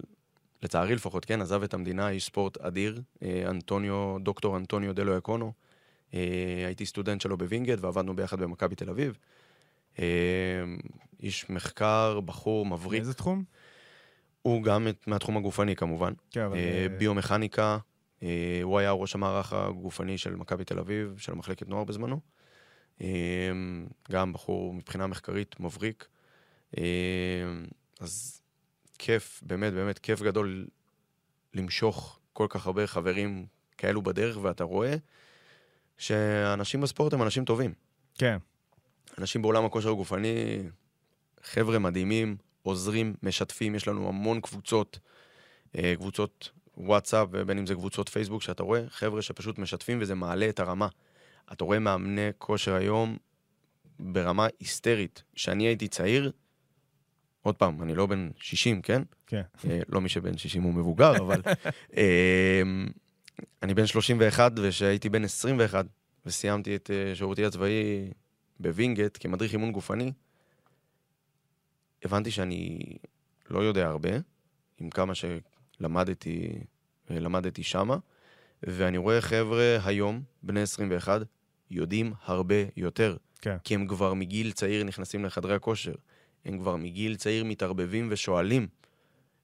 לצערי 0.63 0.95
לפחות, 0.95 1.25
כן, 1.25 1.41
עזב 1.41 1.63
את 1.63 1.73
המדינה, 1.73 2.09
איש 2.09 2.25
ספורט 2.25 2.57
אדיר, 2.57 3.01
אה, 3.23 3.43
אנטוניו, 3.49 4.17
דוקטור 4.19 4.57
אנטוניו 4.57 4.93
דלו 4.95 5.17
יאקונו. 5.17 5.53
אה, 6.13 6.63
הייתי 6.65 6.85
סטודנט 6.85 7.21
שלו 7.21 7.37
בווינגייט 7.37 7.79
ועבדנו 7.81 8.15
ביחד 8.15 8.39
במכבי 8.39 8.75
תל 8.75 8.89
אביב. 8.89 9.17
איש 11.23 11.49
מחקר, 11.49 12.19
בחור, 12.25 12.65
מבריק. 12.65 12.99
איזה 12.99 13.13
תחום? 13.13 13.43
הוא 14.41 14.63
גם 14.63 14.87
מהתחום 15.07 15.37
הגופני 15.37 15.75
כמובן. 15.75 16.13
כן, 16.31 16.41
אבל... 16.41 16.57
ביומכניקה, 16.97 17.77
הוא 18.63 18.79
היה 18.79 18.91
ראש 18.91 19.15
המערך 19.15 19.53
הגופני 19.53 20.17
של 20.17 20.35
מכבי 20.35 20.63
תל 20.63 20.79
אביב, 20.79 21.15
של 21.17 21.33
מחלקת 21.33 21.67
נוער 21.67 21.83
בזמנו. 21.83 22.19
גם 24.11 24.33
בחור 24.33 24.73
מבחינה 24.73 25.07
מחקרית 25.07 25.59
מבריק. 25.59 26.07
אז 27.99 28.41
כיף, 28.99 29.41
באמת, 29.45 29.73
באמת 29.73 29.99
כיף 29.99 30.21
גדול 30.21 30.67
למשוך 31.53 32.19
כל 32.33 32.47
כך 32.49 32.65
הרבה 32.65 32.87
חברים 32.87 33.45
כאלו 33.77 34.01
בדרך, 34.01 34.37
ואתה 34.41 34.63
רואה 34.63 34.95
שאנשים 35.97 36.81
בספורט 36.81 37.13
הם 37.13 37.21
אנשים 37.21 37.45
טובים. 37.45 37.73
כן. 38.17 38.37
אנשים 39.17 39.41
בעולם 39.41 39.65
הכושר 39.65 39.89
הגופני, 39.89 40.63
חבר'ה 41.41 41.79
מדהימים, 41.79 42.37
עוזרים, 42.63 43.15
משתפים, 43.23 43.75
יש 43.75 43.87
לנו 43.87 44.07
המון 44.07 44.41
קבוצות, 44.41 44.99
אה, 45.77 45.93
קבוצות 45.95 46.49
וואטסאפ, 46.77 47.27
ובין 47.31 47.57
אם 47.57 47.65
זה 47.65 47.73
קבוצות 47.73 48.09
פייסבוק, 48.09 48.41
שאתה 48.41 48.63
רואה 48.63 48.81
חבר'ה 48.89 49.21
שפשוט 49.21 49.59
משתפים 49.59 50.01
וזה 50.01 50.15
מעלה 50.15 50.49
את 50.49 50.59
הרמה. 50.59 50.87
אתה 51.51 51.63
רואה 51.63 51.79
מאמני 51.79 52.29
כושר 52.37 52.73
היום 52.73 53.17
ברמה 53.99 54.47
היסטרית. 54.59 55.23
כשאני 55.35 55.63
הייתי 55.67 55.87
צעיר, 55.87 56.31
עוד 57.41 57.55
פעם, 57.55 57.83
אני 57.83 57.95
לא 57.95 58.05
בן 58.05 58.29
60, 58.37 58.81
כן? 58.81 59.01
כן. 59.27 59.41
אה, 59.69 59.79
לא 59.89 60.01
מי 60.01 60.09
שבן 60.09 60.37
60 60.37 60.63
הוא 60.63 60.73
מבוגר, 60.73 61.11
אבל... 61.25 61.41
אה, 61.97 62.61
אני 63.63 63.73
בן 63.73 63.85
31, 63.85 64.51
וכשהייתי 64.55 65.09
בן 65.09 65.23
21, 65.23 65.85
וסיימתי 66.25 66.75
את 66.75 66.91
אה, 66.93 67.15
שירותי 67.15 67.45
הצבאי 67.45 68.11
בווינגייט 68.59 69.17
כמדריך 69.21 69.53
אימון 69.53 69.71
גופני, 69.71 70.11
הבנתי 72.03 72.31
שאני 72.31 72.79
לא 73.49 73.59
יודע 73.59 73.87
הרבה, 73.87 74.09
עם 74.79 74.89
כמה 74.89 75.13
שלמדתי, 75.15 76.49
למדתי 77.09 77.63
שמה, 77.63 77.97
ואני 78.63 78.97
רואה 78.97 79.21
חבר'ה 79.21 79.77
היום, 79.85 80.21
בני 80.43 80.61
21, 80.61 81.21
יודעים 81.71 82.13
הרבה 82.25 82.55
יותר. 82.77 83.17
כן. 83.41 83.57
כי 83.63 83.75
הם 83.75 83.87
כבר 83.87 84.13
מגיל 84.13 84.51
צעיר 84.51 84.83
נכנסים 84.83 85.25
לחדרי 85.25 85.55
הכושר. 85.55 85.93
הם 86.45 86.59
כבר 86.59 86.75
מגיל 86.75 87.15
צעיר 87.15 87.43
מתערבבים 87.43 88.07
ושואלים, 88.11 88.67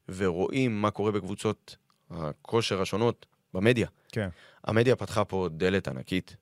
ורואים 0.10 0.82
מה 0.82 0.92
קורה 0.92 1.12
בקבוצות 1.12 1.78
הכושר 2.10 2.82
השונות 2.82 3.26
במדיה. 3.54 3.88
כן. 4.12 4.30
המדיה 4.64 4.96
פתחה 4.96 5.26
פה 5.26 5.50
דלת 5.52 5.88
ענקית, 5.88 6.36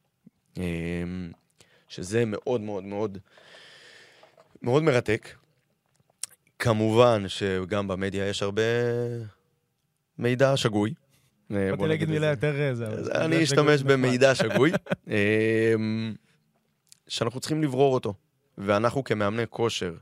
אמ, 0.58 1.32
שזה 1.88 2.24
מאוד 2.26 2.62
מאוד 2.62 2.84
מאוד 2.84 3.18
מאוד 4.62 4.84
מרתק. 4.84 5.36
כמובן 6.60 7.24
שגם 7.28 7.88
במדיה 7.88 8.28
יש 8.28 8.44
הרבה 8.44 8.62
מידע 10.18 10.58
שגוי. 10.58 10.94
אה, 11.52 11.72
באתי 11.72 11.88
להגיד 11.88 12.10
מילה. 12.10 12.28
יותר... 12.28 12.60
אה, 12.60 12.76
זה, 12.76 12.86
אני. 13.12 13.44
אשתמש 13.44 13.84
במידע 13.84 14.36
שגוי, 14.36 14.72
אמ, 15.08 16.14
שאנחנו 17.08 17.40
צריכים 17.40 17.64
לברור 17.64 17.94
אותו. 17.94 18.14
ואנחנו 18.58 19.04
כמאמני 19.04 19.44
כושר, 19.50 19.96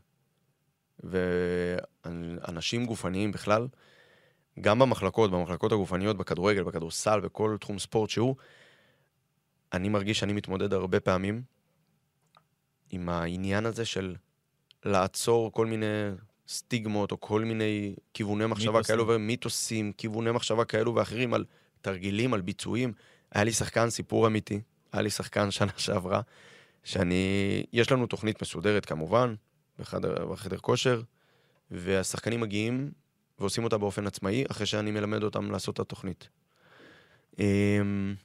ואנשים 1.04 2.86
גופניים 2.86 3.32
בכלל, 3.32 3.68
גם 4.62 4.80
במחלקות, 4.80 5.32
במחלקות 5.32 5.72
הגופניות, 5.72 6.18
בכדורגל, 6.18 6.64
בכדורסל, 6.64 7.20
בכל 7.20 7.58
תחום 7.60 7.80
ספורט 7.80 8.10
שהוא, 8.10 8.36
אני 9.74 9.90
מרגיש 9.90 10.20
שאני 10.20 10.34
מתמודד 10.34 10.74
הרבה 10.74 11.00
פעמים 11.00 11.42
עם 12.92 13.10
העניין 13.10 13.66
הזה 13.66 13.86
של 13.86 14.16
לעצור 14.86 15.52
כל 15.52 15.66
מיני 15.66 15.86
סטיגמות, 16.48 17.12
או 17.12 17.20
כל 17.20 17.44
מיני 17.44 17.96
כיווני 18.14 18.46
מחשבה 18.46 18.72
מיתוסים. 18.72 18.96
כאלו 18.96 19.08
ומיתוסים, 19.08 19.92
כיווני 19.98 20.32
מחשבה 20.32 20.66
כאלו 20.66 20.96
ואחרים 20.96 21.34
על 21.34 21.46
תרגילים, 21.82 22.34
על 22.34 22.42
ביצועים. 22.42 22.94
היה 23.32 23.44
לי 23.44 23.52
שחקן, 23.52 23.90
סיפור 23.90 24.28
אמיתי, 24.28 24.62
היה 24.94 25.02
לי 25.02 25.10
שחקן 25.10 25.52
שנה 25.52 25.72
שעברה, 25.78 26.22
שאני... 26.84 27.64
יש 27.74 27.92
לנו 27.92 28.08
תוכנית 28.08 28.42
מסודרת 28.42 28.86
כמובן, 28.86 29.36
בחדר, 29.80 30.26
בחדר 30.26 30.58
כושר, 30.58 31.02
והשחקנים 31.72 32.40
מגיעים 32.40 32.92
ועושים 33.40 33.64
אותה 33.64 33.78
באופן 33.78 34.08
עצמאי, 34.08 34.46
אחרי 34.52 34.66
שאני 34.66 34.92
מלמד 34.92 35.24
אותם 35.24 35.52
לעשות 35.52 35.76
את 35.76 35.80
התוכנית. 35.80 36.30
אמ, 37.40 38.16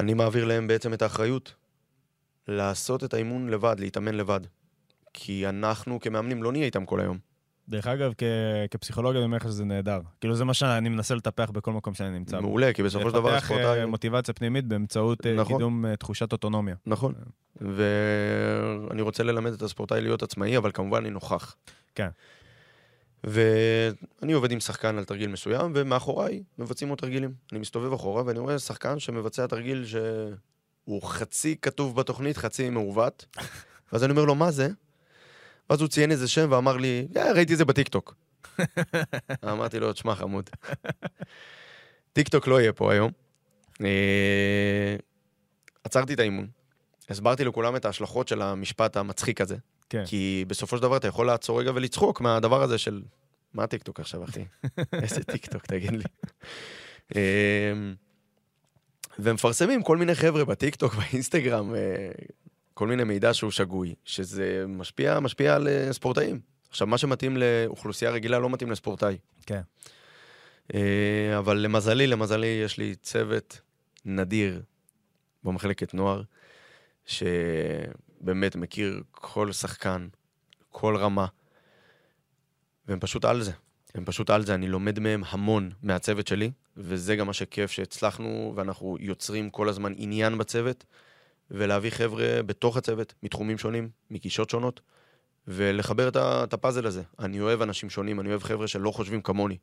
אני 0.00 0.14
מעביר 0.14 0.44
להם 0.44 0.66
בעצם 0.66 0.94
את 0.94 1.02
האחריות 1.02 1.54
לעשות 2.48 3.04
את 3.04 3.14
האימון 3.14 3.48
לבד, 3.48 3.76
להתאמן 3.78 4.14
לבד. 4.14 4.40
כי 5.12 5.48
אנחנו 5.48 6.00
כמאמנים 6.00 6.42
לא 6.42 6.52
נהיה 6.52 6.64
איתם 6.64 6.86
כל 6.86 7.00
היום. 7.00 7.18
דרך 7.68 7.86
אגב, 7.86 8.12
כ- 8.18 8.22
כפסיכולוג 8.70 9.16
אני 9.16 9.24
אומר 9.24 9.36
לך 9.36 9.44
שזה 9.44 9.64
נהדר. 9.64 10.00
כאילו, 10.20 10.34
זה 10.34 10.44
מה 10.44 10.54
שאני 10.54 10.88
מנסה 10.88 11.14
לטפח 11.14 11.50
בכל 11.50 11.72
מקום 11.72 11.94
שאני 11.94 12.18
נמצא. 12.18 12.36
בו. 12.36 12.42
מעולה, 12.42 12.72
כי 12.72 12.82
בסופו 12.82 13.08
של 13.08 13.14
דבר 13.14 13.30
לפתח 13.30 13.42
הספורטאי... 13.44 13.80
אה, 13.80 13.86
מוטיבציה 13.86 14.34
פנימית 14.34 14.64
באמצעות 14.64 15.26
אה, 15.26 15.34
נכון. 15.34 15.56
קידום 15.56 15.86
אה, 15.86 15.96
תחושת 15.96 16.32
אוטונומיה. 16.32 16.74
נכון. 16.86 17.14
ואני 17.60 19.02
רוצה 19.02 19.22
ללמד 19.22 19.52
את 19.52 19.62
הספורטאי 19.62 20.00
להיות 20.00 20.22
עצמאי, 20.22 20.56
אבל 20.56 20.70
כמובן 20.74 20.98
אני 20.98 21.10
נוכח. 21.10 21.56
כן. 21.94 22.08
ואני 23.24 24.32
עובד 24.32 24.50
עם 24.52 24.60
שחקן 24.60 24.98
על 24.98 25.04
תרגיל 25.04 25.30
מסוים, 25.30 25.72
ומאחוריי 25.74 26.42
מבצעים 26.58 26.88
עוד 26.88 26.98
תרגילים. 26.98 27.32
אני 27.52 27.60
מסתובב 27.60 27.92
אחורה 27.92 28.22
ואני 28.26 28.38
רואה 28.38 28.58
שחקן 28.58 28.98
שמבצע 28.98 29.46
תרגיל 29.46 29.84
שהוא 29.86 31.02
חצי 31.02 31.56
כתוב 31.62 31.96
בתוכנית, 31.96 32.36
חצי 32.36 32.70
מעוות. 32.70 33.26
ואז 33.92 34.04
אני 34.04 34.10
אומר 34.10 34.24
לו, 34.24 34.34
מה 34.34 34.50
זה? 34.50 34.68
ואז 35.70 35.80
הוא 35.80 35.88
ציין 35.88 36.10
איזה 36.10 36.28
שם 36.28 36.46
ואמר 36.50 36.76
לי, 36.76 37.08
"אה, 37.16 37.32
ראיתי 37.32 37.52
את 37.52 37.58
זה 37.58 37.64
בטיקטוק. 37.64 38.14
אמרתי 39.44 39.80
לו, 39.80 39.92
תשמע 39.92 40.14
חמוד, 40.14 40.50
טיקטוק 42.12 42.46
לא 42.46 42.60
יהיה 42.60 42.72
פה 42.72 42.92
היום. 42.92 43.10
אה, 43.84 44.96
עצרתי 45.84 46.14
את 46.14 46.20
האימון, 46.20 46.46
הסברתי 47.08 47.44
לכולם 47.44 47.76
את 47.76 47.84
ההשלכות 47.84 48.28
של 48.28 48.42
המשפט 48.42 48.96
המצחיק 48.96 49.40
הזה. 49.40 49.56
כן. 49.90 50.04
כי 50.06 50.44
בסופו 50.48 50.76
של 50.76 50.82
דבר 50.82 50.96
אתה 50.96 51.08
יכול 51.08 51.26
לעצור 51.26 51.60
רגע 51.60 51.70
ולצחוק 51.74 52.20
מהדבר 52.20 52.62
הזה 52.62 52.78
של... 52.78 53.02
מה 53.54 53.66
טיקטוק 53.66 54.00
עכשיו, 54.00 54.24
אחי? 54.24 54.44
איזה 55.02 55.24
טיקטוק, 55.24 55.66
תגיד 55.66 55.90
לי. 55.92 56.04
אמ, 57.14 57.94
ומפרסמים 59.18 59.82
כל 59.82 59.96
מיני 59.96 60.14
חבר'ה 60.14 60.44
בטיקטוק, 60.44 60.94
באינסטגרם, 60.98 61.74
אה, 61.74 62.08
כל 62.76 62.86
מיני 62.86 63.04
מידע 63.04 63.34
שהוא 63.34 63.50
שגוי, 63.50 63.94
שזה 64.04 64.64
משפיע, 64.68 65.20
משפיע 65.20 65.54
על 65.54 65.68
אה, 65.68 65.92
ספורטאים. 65.92 66.40
עכשיו, 66.68 66.86
מה 66.86 66.98
שמתאים 66.98 67.36
לאוכלוסייה 67.36 68.10
רגילה 68.10 68.38
לא 68.38 68.50
מתאים 68.50 68.70
לספורטאי. 68.70 69.18
כן. 69.46 69.60
אה, 70.74 71.38
אבל 71.38 71.56
למזלי, 71.56 72.06
למזלי, 72.06 72.46
יש 72.46 72.78
לי 72.78 72.94
צוות 72.94 73.60
נדיר 74.04 74.62
במחלקת 75.44 75.94
נוער, 75.94 76.22
שבאמת 77.06 78.56
מכיר 78.56 79.02
כל 79.10 79.52
שחקן, 79.52 80.08
כל 80.70 80.96
רמה, 80.96 81.26
והם 82.88 83.00
פשוט 83.00 83.24
על 83.24 83.42
זה. 83.42 83.52
הם 83.94 84.04
פשוט 84.04 84.30
על 84.30 84.46
זה, 84.46 84.54
אני 84.54 84.68
לומד 84.68 84.98
מהם 84.98 85.22
המון 85.28 85.70
מהצוות 85.82 86.26
שלי, 86.26 86.50
וזה 86.76 87.16
גם 87.16 87.26
מה 87.26 87.32
שכיף 87.32 87.70
שהצלחנו, 87.70 88.52
ואנחנו 88.56 88.96
יוצרים 89.00 89.50
כל 89.50 89.68
הזמן 89.68 89.92
עניין 89.96 90.38
בצוות, 90.38 90.84
ולהביא 91.50 91.90
חבר'ה 91.90 92.42
בתוך 92.46 92.76
הצוות, 92.76 93.14
מתחומים 93.22 93.58
שונים, 93.58 93.88
מגישות 94.10 94.50
שונות, 94.50 94.80
ולחבר 95.48 96.08
את 96.18 96.52
הפאזל 96.52 96.86
הזה. 96.86 97.02
אני 97.18 97.40
אוהב 97.40 97.62
אנשים 97.62 97.90
שונים, 97.90 98.20
אני 98.20 98.28
אוהב 98.28 98.42
חבר'ה 98.42 98.68
שלא 98.68 98.90
חושבים 98.90 99.22
כמוני. 99.22 99.56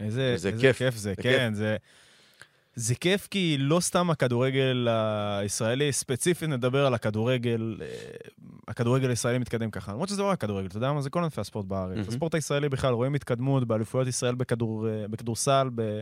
איזה, 0.00 0.22
איזה 0.32 0.52
כיף. 0.60 0.78
כיף 0.78 0.94
זה, 0.94 1.14
זה 1.16 1.22
כן, 1.22 1.54
זה... 1.54 1.76
זה 2.74 2.94
כיף 2.94 3.28
כי 3.30 3.56
לא 3.58 3.80
סתם 3.80 4.10
הכדורגל 4.10 4.88
הישראלי, 5.40 5.92
ספציפית 5.92 6.48
נדבר 6.48 6.86
על 6.86 6.94
הכדורגל, 6.94 7.76
אה, 7.82 7.86
הכדורגל 8.68 9.10
הישראלי 9.10 9.38
מתקדם 9.38 9.70
ככה. 9.70 9.92
למרות 9.92 10.08
שזה 10.08 10.22
לא 10.22 10.26
רק 10.26 10.40
כדורגל, 10.40 10.66
אתה 10.66 10.76
יודע 10.76 10.92
מה? 10.92 11.02
זה 11.02 11.10
כל 11.10 11.22
ענפי 11.22 11.40
הספורט 11.40 11.66
בארץ. 11.66 11.96
מהמם. 11.96 12.08
הספורט 12.08 12.34
הישראלי 12.34 12.68
בכלל, 12.68 12.92
רואים 12.92 13.14
התקדמות 13.14 13.64
באליפויות 13.64 14.08
ישראל 14.08 14.34
בכדור, 14.34 14.88
אה, 14.88 15.08
בכדורסל, 15.08 15.68
ב- 15.74 16.00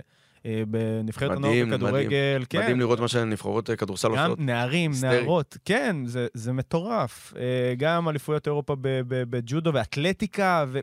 בנבחרת 0.69 1.31
הנוער 1.31 1.53
מדהים, 1.53 1.71
בכדורגל, 1.71 2.45
כן. 2.49 2.61
מדהים 2.63 2.81
לראות 2.81 3.01
מה 3.01 3.09
שהנבחרות 3.09 3.71
אה, 3.71 3.77
כדורסל 3.77 4.09
גם 4.17 4.25
עושות. 4.25 4.39
נערים, 4.41 4.91
היסטרי. 4.91 5.21
נערות, 5.21 5.57
כן, 5.65 5.97
זה, 6.07 6.27
זה 6.35 6.53
מטורף. 6.53 7.35
אה, 7.37 7.75
גם 7.77 8.09
אליפויות 8.09 8.47
אירופה 8.47 8.77
בג'ודו 9.09 9.75
ואתלטיקה, 9.75 10.65
ו... 10.69 10.79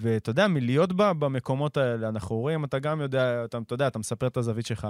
ואתה 0.00 0.30
יודע, 0.30 0.48
מלהיות 0.48 0.92
בה, 0.92 1.12
במקומות 1.12 1.76
האלה, 1.76 2.08
אנחנו 2.08 2.36
רואים, 2.36 2.64
אתה 2.64 2.78
גם 2.78 3.00
יודע, 3.00 3.44
אתה, 3.44 3.58
אתה 3.58 3.74
יודע, 3.74 3.86
אתה 3.86 3.98
מספר 3.98 4.26
את 4.26 4.36
הזווית 4.36 4.66
שלך, 4.66 4.86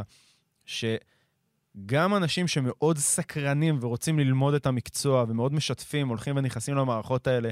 שגם 0.67 2.15
אנשים 2.15 2.49
שמאוד 2.49 2.99
סקרנים 2.99 3.79
ורוצים 3.81 4.19
ללמוד 4.19 4.55
את 4.55 4.67
המקצוע 4.67 5.25
ומאוד 5.29 5.55
משתפים, 5.55 6.09
הולכים 6.09 6.37
ונכנסים 6.37 6.75
למערכות 6.77 7.27
האלה, 7.27 7.51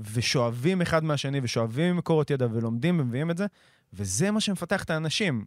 ושואבים 0.00 0.82
אחד 0.82 1.04
מהשני, 1.04 1.40
ושואבים 1.42 1.94
ממקורות 1.94 2.30
ידע, 2.30 2.46
ולומדים 2.52 3.00
ומביאים 3.00 3.30
את 3.30 3.36
זה, 3.36 3.46
וזה 3.92 4.30
מה 4.30 4.40
שמפתח 4.40 4.84
את 4.84 4.90
האנשים, 4.90 5.44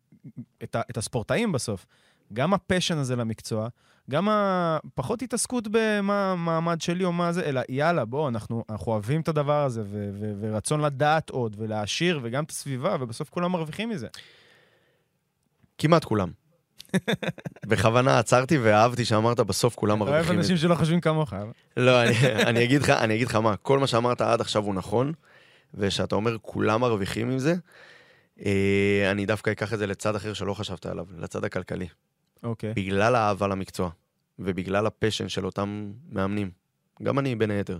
את, 0.63 0.75
ה, 0.75 0.81
את 0.89 0.97
הספורטאים 0.97 1.51
בסוף. 1.51 1.85
גם 2.33 2.53
הפשן 2.53 2.97
הזה 2.97 3.15
למקצוע, 3.15 3.67
גם 4.09 4.27
הפחות 4.29 5.21
התעסקות 5.21 5.67
במה 5.71 6.31
המעמד 6.31 6.81
שלי 6.81 7.03
או 7.03 7.11
מה 7.11 7.31
זה, 7.31 7.43
אלא 7.43 7.61
יאללה, 7.69 8.05
בואו, 8.05 8.27
אנחנו, 8.27 8.63
אנחנו 8.69 8.91
אוהבים 8.91 9.21
את 9.21 9.27
הדבר 9.27 9.63
הזה, 9.63 9.81
ו- 9.81 10.09
ו- 10.13 10.33
ורצון 10.39 10.81
לדעת 10.81 11.29
עוד, 11.29 11.55
ולהעשיר, 11.59 12.19
וגם 12.23 12.43
את 12.43 12.51
הסביבה, 12.51 12.97
ובסוף 12.99 13.29
כולם 13.29 13.51
מרוויחים 13.51 13.89
מזה. 13.89 14.07
כמעט 15.77 16.03
כולם. 16.03 16.31
בכוונה 17.65 18.19
עצרתי 18.19 18.57
ואהבתי 18.57 19.05
שאמרת 19.05 19.39
בסוף 19.39 19.75
כולם 19.75 20.03
אתה 20.03 20.03
אוהב 20.03 20.15
מרוויחים. 20.15 20.39
אנשים 20.39 20.57
שלא 20.57 20.75
חושבים 20.75 21.01
כמוך. 21.01 21.33
לא, 21.77 22.03
אני, 22.03 22.11
אני, 22.49 22.63
אגיד 22.63 22.81
לך, 22.81 22.89
אני 22.89 23.15
אגיד 23.15 23.27
לך 23.27 23.35
מה, 23.35 23.55
כל 23.55 23.79
מה 23.79 23.87
שאמרת 23.87 24.21
עד 24.21 24.41
עכשיו 24.41 24.63
הוא 24.63 24.75
נכון, 24.75 25.13
ושאתה 25.73 26.15
אומר 26.15 26.37
כולם 26.41 26.81
מרוויחים 26.81 27.31
עם 27.31 27.39
זה, 27.39 27.51
אה, 27.51 27.57
אני 29.11 29.25
דווקא 29.25 29.51
אקח 29.51 29.73
את 29.73 29.79
זה 29.79 29.87
לצד 29.87 30.15
אחר 30.15 30.33
שלא 30.33 30.53
חשבת 30.53 30.85
עליו, 30.85 31.07
לצד 31.17 31.45
הכלכלי. 31.45 31.87
אוקיי. 32.43 32.73
בגלל 32.73 33.15
האהבה 33.15 33.47
למקצוע, 33.47 33.89
ובגלל 34.39 34.87
הפשן 34.87 35.29
של 35.29 35.45
אותם 35.45 35.91
מאמנים, 36.09 36.51
גם 37.03 37.19
אני 37.19 37.35
בין 37.35 37.51
היתר, 37.51 37.79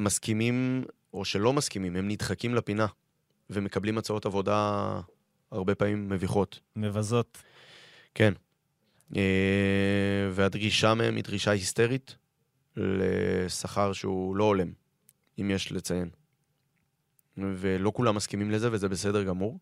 מסכימים, 0.00 0.84
או 1.14 1.24
שלא 1.24 1.52
מסכימים, 1.52 1.96
הם 1.96 2.08
נדחקים 2.08 2.54
לפינה, 2.54 2.86
ומקבלים 3.50 3.98
הצעות 3.98 4.26
עבודה 4.26 5.00
הרבה 5.50 5.74
פעמים 5.74 6.08
מביכות. 6.08 6.60
לשכר 12.76 13.92
שהוא 13.92 14.36
לא 14.36 14.44
הולם, 14.44 14.72
אם 15.40 15.50
יש 15.50 15.72
לציין. 15.72 16.08
ולא 17.38 17.92
כולם 17.94 18.14
מסכימים 18.14 18.50
לזה, 18.50 18.68
וזה 18.72 18.88
בסדר 18.88 19.22
גמור. 19.22 19.58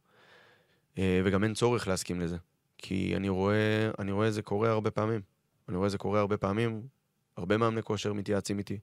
אה, 0.99 1.21
וגם 1.25 1.45
אין 1.45 1.55
צורך 1.55 1.89
להסכים 1.89 2.21
לזה. 2.21 2.37
כי 2.79 3.17
אני 3.17 3.29
רואה, 3.29 3.91
אני 3.99 4.13
רואה 4.13 4.31
זה 4.31 4.43
קורה 4.43 4.71
הרבה 4.71 4.91
פעמים. 4.91 5.21
אני 5.69 5.77
רואה 5.77 5.89
זה 5.89 5.99
קורה 5.99 6.21
הרבה 6.21 6.37
פעמים. 6.37 6.83
הרבה 7.37 7.57
מאמני 7.57 7.83
כושר 7.83 8.13
מתייעצים 8.13 8.59
איתי. 8.59 8.79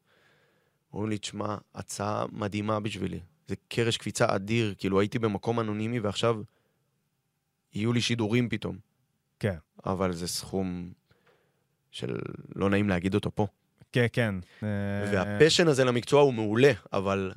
אומרים 0.93 1.09
לי, 1.09 1.17
תשמע, 1.17 1.57
הצעה 1.75 2.25
מדהימה 2.31 2.79
בשבילי. 2.79 3.19
זה 3.47 3.55
קרש 3.67 3.97
קפיצה 3.97 4.35
אדיר. 4.35 4.73
כאילו, 4.77 4.99
הייתי 4.99 5.19
במקום 5.19 5.59
אנונימי 5.59 5.99
ועכשיו 5.99 6.41
יהיו 7.73 7.93
לי 7.93 8.01
שידורים 8.01 8.49
פתאום. 8.49 8.77
כן. 9.39 9.55
אבל 9.85 10.13
זה 10.13 10.27
סכום 10.27 10.91
של 11.91 12.19
לא 12.55 12.69
נעים 12.69 12.89
להגיד 12.89 13.15
אותו 13.15 13.35
פה. 13.35 13.47
כן, 13.91 14.05
כן. 14.13 14.35
אה, 14.63 14.67
והפשן 15.13 15.67
הזה 15.67 15.83
למקצוע 15.83 16.21
הוא 16.21 16.33
מעולה, 16.33 16.71
אבל 16.93 17.31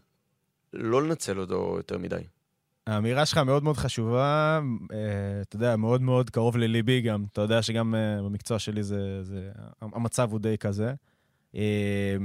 לא 0.74 1.02
לנצל 1.02 1.40
אותו 1.40 1.74
יותר 1.76 1.98
מדי. 1.98 2.24
האמירה 2.86 3.26
שלך 3.26 3.38
מאוד 3.38 3.64
מאוד 3.64 3.76
חשובה, 3.76 4.60
אה, 4.92 4.98
אתה 5.40 5.56
יודע, 5.56 5.76
מאוד 5.76 6.02
מאוד 6.02 6.30
קרוב 6.30 6.56
לליבי 6.56 7.00
גם. 7.00 7.24
אתה 7.32 7.40
יודע 7.40 7.62
שגם 7.62 7.94
אה, 7.94 8.22
במקצוע 8.22 8.58
שלי 8.58 8.82
זה, 8.82 9.22
זה, 9.22 9.50
המצב 9.80 10.32
הוא 10.32 10.40
די 10.40 10.58
כזה. 10.58 10.94
אה, 11.56 12.16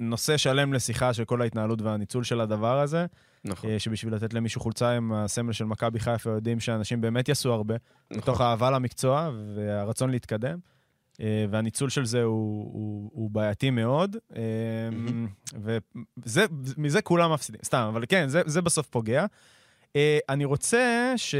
נושא 0.00 0.36
שלם 0.36 0.72
לשיחה 0.72 1.12
של 1.12 1.24
כל 1.24 1.42
ההתנהלות 1.42 1.82
והניצול 1.82 2.24
של 2.24 2.40
הדבר 2.40 2.80
הזה, 2.80 3.06
נכון. 3.44 3.78
שבשביל 3.78 4.14
לתת 4.14 4.34
למישהו 4.34 4.60
חולצה 4.60 4.90
עם 4.90 5.12
הסמל 5.12 5.52
של 5.52 5.64
מכבי 5.64 6.00
חיפה, 6.00 6.30
יודעים 6.30 6.60
שאנשים 6.60 7.00
באמת 7.00 7.28
יעשו 7.28 7.52
הרבה, 7.52 7.74
מתוך 8.10 8.40
האהבה 8.40 8.70
למקצוע 8.70 9.30
והרצון 9.54 10.10
להתקדם. 10.10 10.58
אה, 11.20 11.44
והניצול 11.50 11.88
של 11.88 12.04
זה 12.04 12.22
הוא, 12.22 12.70
הוא, 12.72 13.10
הוא 13.12 13.30
בעייתי 13.30 13.70
מאוד, 13.70 14.16
אה, 14.36 14.40
ומזה 15.56 17.02
כולם 17.02 17.32
מפסידים, 17.32 17.60
סתם, 17.64 17.88
אבל 17.92 18.04
כן, 18.08 18.28
זה, 18.28 18.42
זה 18.46 18.60
בסוף 18.62 18.86
פוגע. 18.86 19.26
אה, 19.96 20.18
אני 20.28 20.44
רוצה 20.44 21.12
ש... 21.16 21.34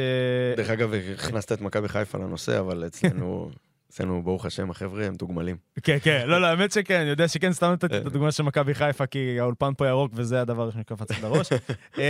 דרך 0.56 0.70
אגב, 0.70 0.92
הכנסת 0.92 1.52
את 1.52 1.60
מכבי 1.60 1.88
חיפה 1.88 2.18
לנושא, 2.18 2.60
אבל 2.60 2.86
אצלנו, 2.86 3.50
אצלנו, 3.90 4.22
ברוך 4.22 4.46
השם, 4.46 4.70
החבר'ה 4.70 5.06
הם 5.06 5.12
מתוגמלים. 5.12 5.56
כן, 5.82 5.96
כן, 6.02 6.24
לא, 6.26 6.40
לא, 6.40 6.46
האמת 6.46 6.72
שכן, 6.72 7.00
אני 7.00 7.10
יודע 7.10 7.28
שכן, 7.28 7.52
סתם 7.52 7.72
נתתי 7.72 7.96
את 7.96 8.06
הדוגמה 8.06 8.32
של 8.32 8.42
מכבי 8.42 8.74
חיפה, 8.74 9.06
כי 9.06 9.40
האולפן 9.40 9.72
פה 9.76 9.86
ירוק 9.86 10.12
וזה 10.14 10.40
הדבר 10.40 10.70
שקפץ 10.70 11.10
לי 11.10 11.16
לראש. 11.22 11.52
אה, 11.98 12.04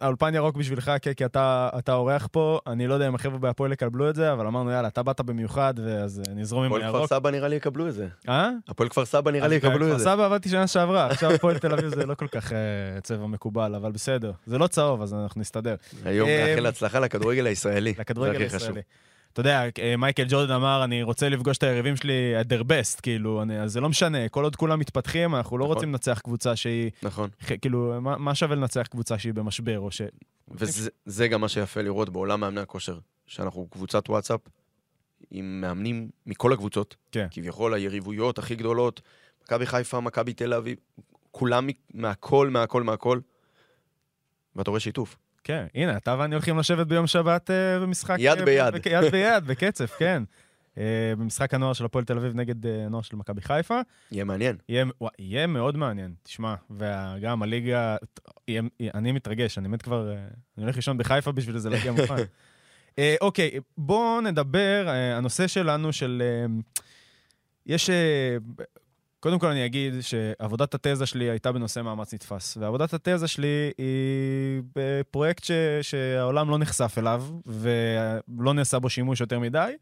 האולפן 0.00 0.34
ירוק 0.34 0.56
בשבילך, 0.56 0.92
כן, 1.02 1.12
כי 1.12 1.24
אתה 1.24 1.92
אורח 1.92 2.28
פה, 2.32 2.60
אני 2.66 2.86
לא 2.86 2.94
יודע 2.94 3.08
אם 3.08 3.14
החבר'ה 3.14 3.38
בהפועל 3.38 3.72
יקבלו 3.72 4.10
את 4.10 4.14
זה, 4.14 4.32
אבל 4.32 4.46
אמרנו, 4.46 4.70
יאללה, 4.70 4.88
אתה 4.88 5.02
באת 5.02 5.20
במיוחד, 5.20 5.74
ואז 5.84 6.22
נזרום 6.34 6.64
עם 6.64 6.72
הפועל 6.72 6.82
כפר 6.82 6.96
הירוק. 6.96 7.10
סבא 7.10 7.30
נראה 7.30 7.48
לי 7.48 7.56
יקבלו 7.56 7.88
את 7.88 7.94
זה. 7.94 8.08
אה? 8.28 8.50
הפועל 8.68 8.88
כפר 8.88 9.04
סבא 9.04 9.30
נראה 9.30 9.48
לי 9.48 9.54
יקבלו 9.54 9.86
את 9.86 9.90
כפר 9.90 9.98
זה. 9.98 10.04
סבא 10.04 10.24
עבדתי 10.26 10.48
שנה 10.48 10.66
שעברה, 10.66 11.06
עכשיו 11.06 11.30
הפועל 11.32 11.58
תל 11.58 11.72
אביב 11.72 11.88
זה 11.88 12.06
לא 12.06 12.14
כל 12.14 12.28
כך 12.28 12.52
אה, 12.52 12.58
צבע 13.02 13.26
מקובל, 13.26 13.74
אבל 13.74 13.92
בסדר. 13.92 14.32
זה 14.46 14.58
לא 14.58 14.66
צהוב, 14.66 15.02
אז 15.02 15.14
אנחנו 15.14 15.40
נסתדר. 15.40 15.74
היום 16.04 16.28
אה, 16.28 16.46
נאחל 16.48 16.66
הצלחה 16.66 17.00
לכדורגל 17.00 17.46
הישראלי. 17.46 17.94
לכדורגל. 17.98 18.42
הישראלי. 18.42 18.80
אתה 19.32 19.40
יודע, 19.40 19.64
אה, 19.78 19.96
מייקל 19.96 20.24
ג'ורדן 20.28 20.52
אמר, 20.52 20.84
אני 20.84 21.02
רוצה 21.02 21.28
לפגוש 21.28 21.58
את 21.58 21.62
היריבים 21.62 21.96
שלי 21.96 22.12
at 22.40 22.52
their 22.52 22.62
best, 22.64 23.00
כאילו, 23.02 23.42
אני, 23.42 23.60
אז 23.60 23.72
זה 23.72 23.80
לא 23.80 23.88
משנה, 23.88 24.28
כל 24.28 24.44
עוד 24.44 24.56
כולם 24.56 24.78
מתפתחים, 24.78 25.34
אנחנו 25.34 25.58
לא 25.58 25.64
נכון. 25.64 25.74
רוצים 25.74 25.88
לנצח 25.92 26.20
קבוצה 26.24 26.56
שהיא, 26.56 26.90
נכון. 27.02 27.30
ח- 27.42 27.52
כאילו, 27.60 27.98
מה, 28.00 28.16
מה 28.18 28.34
שווה 28.34 28.56
לנצח 28.56 28.86
קבוצה 28.86 29.18
שהיא 29.18 29.34
במשבר, 29.34 29.78
או 29.78 29.90
ש... 29.90 30.02
וזה 30.50 30.90
זה 31.06 31.28
גם 31.28 31.40
מה 31.40 31.48
שיפה 31.48 31.82
לראות 31.82 32.08
בעולם 32.08 32.40
מאמני 32.40 32.60
הכושר, 32.60 32.98
שאנחנו 33.26 33.66
קבוצת 33.70 34.08
וואטסאפ 34.10 34.40
עם 35.30 35.60
מאמנים 35.60 36.08
מכל 36.26 36.52
הקבוצות. 36.52 36.96
כן. 37.12 37.26
כביכול 37.30 37.74
היריבויות 37.74 38.38
הכי 38.38 38.54
גדולות, 38.56 39.00
מכבי 39.44 39.66
חיפה, 39.66 40.00
מכבי 40.00 40.32
תל 40.32 40.54
אביב, 40.54 40.76
כולם 41.30 41.68
מהכל, 41.94 42.48
מהכל, 42.50 42.82
מהכל. 42.82 43.20
ואתה 44.56 44.70
רואה 44.70 44.80
שיתוף. 44.80 45.16
כן, 45.48 45.66
הנה, 45.74 45.96
אתה 45.96 46.16
ואני 46.18 46.34
הולכים 46.34 46.58
לשבת 46.58 46.86
ביום 46.86 47.06
שבת 47.06 47.50
אה, 47.50 47.80
במשחק... 47.80 48.16
יד 48.18 48.38
אה, 48.38 48.44
ביד. 48.44 48.74
יד 48.86 49.04
ביד, 49.12 49.44
בקצף, 49.44 49.96
כן. 49.98 50.22
אה, 50.78 51.12
במשחק 51.18 51.54
הנוער 51.54 51.72
של 51.72 51.84
הפועל 51.84 52.04
תל 52.04 52.18
אביב 52.18 52.34
נגד 52.34 52.66
הנוער 52.66 53.02
של 53.02 53.16
מכבי 53.16 53.40
חיפה. 53.40 53.80
יהיה 54.12 54.24
מעניין. 54.24 54.56
יהיה, 55.18 55.46
מאוד 55.46 55.76
מעניין, 55.76 56.14
תשמע, 56.22 56.54
וגם 56.70 57.42
הליגה, 57.42 57.96
יהיה, 58.48 58.62
אני 58.94 59.12
מתרגש, 59.12 59.58
אני 59.58 59.68
מת 59.68 59.82
כבר, 59.82 60.12
אני 60.58 60.64
הולך 60.64 60.76
לישון 60.76 60.98
בחיפה 60.98 61.32
בשביל 61.32 61.58
זה 61.58 61.70
להגיע 61.70 61.92
מוכן. 61.92 62.14
אה, 62.98 63.14
אוקיי, 63.20 63.50
בואו 63.78 64.20
נדבר, 64.20 64.88
הנושא 65.16 65.46
שלנו 65.46 65.92
של... 65.92 66.22
יש... 67.66 67.90
קודם 69.20 69.38
כל 69.38 69.46
אני 69.46 69.66
אגיד 69.66 69.94
שעבודת 70.00 70.74
התזה 70.74 71.06
שלי 71.06 71.30
הייתה 71.30 71.52
בנושא 71.52 71.80
מאמץ 71.80 72.14
נתפס, 72.14 72.56
ועבודת 72.60 72.94
התזה 72.94 73.28
שלי 73.28 73.70
היא 73.78 74.62
בפרויקט 74.76 75.44
ש, 75.44 75.50
שהעולם 75.82 76.50
לא 76.50 76.58
נחשף 76.58 76.94
אליו, 76.98 77.24
ולא 77.46 78.54
נעשה 78.54 78.78
בו 78.78 78.90
שימוש 78.90 79.20
יותר 79.20 79.38
מדי. 79.38 79.72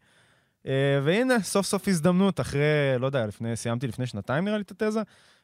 אה, 0.66 1.00
והנה, 1.04 1.42
סוף 1.42 1.66
סוף 1.66 1.88
הזדמנות, 1.88 2.40
אחרי, 2.40 2.60
לא 2.98 3.06
יודע, 3.06 3.26
לפני, 3.26 3.56
סיימתי 3.56 3.86
לפני 3.86 4.06
שנתיים 4.06 4.44
נראה 4.44 4.56
לי 4.56 4.62
את 4.62 4.82
התזה. 4.82 5.02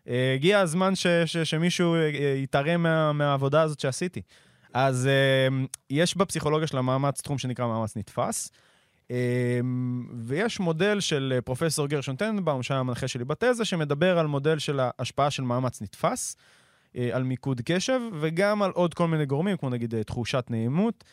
אה, 0.09 0.33
הגיע 0.35 0.61
הזמן 0.61 0.95
ש, 0.95 1.07
ש, 1.07 1.37
שמישהו 1.37 1.95
אה, 1.95 2.09
יתערם 2.37 2.83
מה, 2.83 3.13
מהעבודה 3.13 3.63
הזאת 3.63 3.81
שעשיתי. 3.81 4.23
אז 4.75 5.09
יש 5.91 6.17
בפסיכולוגיה 6.17 6.67
של 6.67 6.79
המאמץ 6.79 7.21
תחום 7.21 7.39
שנקרא 7.39 7.67
מאמץ 7.67 7.97
נתפס, 7.97 8.51
ויש 10.27 10.61
מודל 10.61 11.01
של 11.01 11.33
אה, 11.37 11.41
פרופסור 11.41 11.87
גרשון 11.87 12.17
טננבאום, 12.17 12.63
שהיה 12.63 12.81
המנחה 12.81 13.09
שלי 13.09 13.25
בתזה, 13.25 13.65
שמדבר 13.65 14.19
על 14.19 14.27
מודל 14.27 14.59
של 14.59 14.81
ההשפעה 14.81 15.31
של 15.31 15.43
מאמץ 15.43 15.83
נתפס, 15.83 16.37
אה, 16.97 17.11
על 17.13 17.23
מיקוד 17.23 17.61
קשב, 17.65 18.01
וגם 18.21 18.63
על 18.63 18.71
עוד 18.71 18.95
כל 18.95 19.09
מיני 19.09 19.27
גורמים, 19.27 19.57
כמו 19.57 19.71
נגיד 19.71 19.95
אה, 19.95 20.05
תחושת 20.05 20.45
נעימות, 20.51 21.05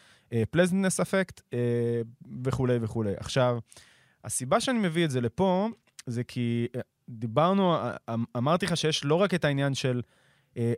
פלזנס 0.52 1.00
אפקט 1.00 1.42
וכולי 2.44 2.78
וכולי. 2.82 3.14
עכשיו, 3.18 3.58
הסיבה 4.24 4.60
שאני 4.60 4.80
מביא 4.80 5.06
את 5.06 5.12
זה 5.12 5.22
לפה, 5.22 5.68
זה 6.06 6.24
כי 6.24 6.68
דיברנו, 7.10 7.76
אמ- 8.14 8.24
אמרתי 8.38 8.66
לך 8.66 8.78
שיש 8.78 9.06
לא 9.06 9.16
רק 9.16 9.34
את 9.34 9.46
העניין 9.46 9.74
של 9.74 10.02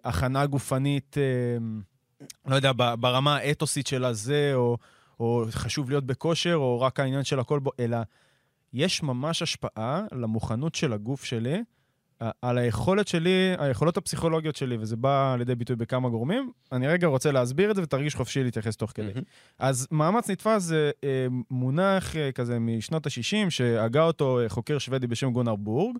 הכנה 0.04 0.46
גופנית, 0.46 1.18
אה, 1.18 1.58
לא 2.48 2.56
יודע, 2.56 2.72
ברמה 3.00 3.36
האתוסית 3.36 3.88
של 3.88 4.06
הזה, 4.06 4.52
או, 4.54 4.78
או 5.22 5.46
חשוב 5.50 5.90
להיות 5.90 6.06
בכושר, 6.06 6.56
או 6.56 6.82
רק 6.82 7.00
העניין 7.00 7.24
של 7.24 7.40
הכל 7.40 7.60
בו, 7.60 7.72
אלא 7.80 7.98
יש 8.74 9.04
ממש 9.04 9.42
השפעה 9.42 10.04
למוכנות 10.12 10.76
של 10.76 10.94
הגוף 10.94 11.24
שלי, 11.24 11.64
על 12.42 12.58
היכולת 12.58 13.08
שלי, 13.08 13.54
היכולות 13.58 13.98
הפסיכולוגיות 13.98 14.56
שלי, 14.56 14.78
וזה 14.80 14.96
בא 14.96 15.36
לידי 15.40 15.56
ביטוי 15.56 15.76
בכמה 15.76 16.10
גורמים. 16.10 16.52
אני 16.72 16.88
רגע 16.88 17.08
רוצה 17.08 17.32
להסביר 17.32 17.72
את 17.72 17.76
זה 17.76 17.84
ותרגיש 17.84 18.16
חופשי 18.16 18.44
להתייחס 18.44 18.76
תוך 18.76 18.92
כדי. 18.96 19.08
מהמם. 19.08 19.22
אז 19.60 19.88
מאמץ 19.92 20.30
נתפס 20.30 20.62
זה 20.62 20.92
אה, 21.04 21.28
מונח 21.50 22.16
אה, 22.16 22.32
כזה 22.32 22.60
משנות 22.60 23.06
ה-60, 23.08 23.50
שהגה 23.50 24.04
אותו 24.04 24.40
אה, 24.40 24.50
חוקר 24.50 24.78
שוודי 24.78 25.08
בשם 25.08 25.32
גונר 25.32 25.56
בורג, 25.56 25.98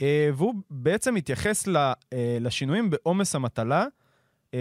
אה, 0.00 0.30
והוא 0.34 0.54
בעצם 0.70 1.14
מתייחס 1.14 1.66
ל, 1.66 1.76
אה, 1.76 1.92
לשינויים 2.40 2.90
בעומס 2.90 3.34
המטלה, 3.34 3.86
אה, 4.54 4.58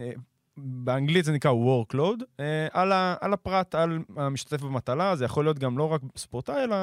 אה, 0.00 0.10
באנגלית 0.56 1.24
זה 1.24 1.32
נקרא 1.32 1.52
workload, 1.52 2.22
אה, 2.40 2.66
על, 2.72 2.92
ה, 2.92 3.14
על 3.20 3.32
הפרט, 3.32 3.74
על 3.74 3.98
המשתתף 4.16 4.62
במטלה, 4.62 5.16
זה 5.16 5.24
יכול 5.24 5.44
להיות 5.44 5.58
גם 5.58 5.78
לא 5.78 5.92
רק 5.92 6.00
ספורטאי, 6.16 6.64
אלא 6.64 6.76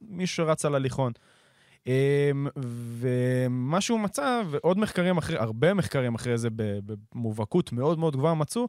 מישהו 0.00 0.36
שרץ 0.36 0.64
על 0.64 0.74
הליכון. 0.74 1.12
אה, 1.86 2.30
ומה 2.98 3.80
שהוא 3.80 4.00
מצא, 4.00 4.42
ועוד 4.50 4.78
מחקרים 4.78 5.18
אחרי, 5.18 5.38
הרבה 5.38 5.74
מחקרים 5.74 6.14
אחרי 6.14 6.38
זה 6.38 6.48
במובהקות 6.54 7.72
מאוד 7.72 7.98
מאוד 7.98 8.16
גבוהה 8.16 8.34
מצאו, 8.34 8.68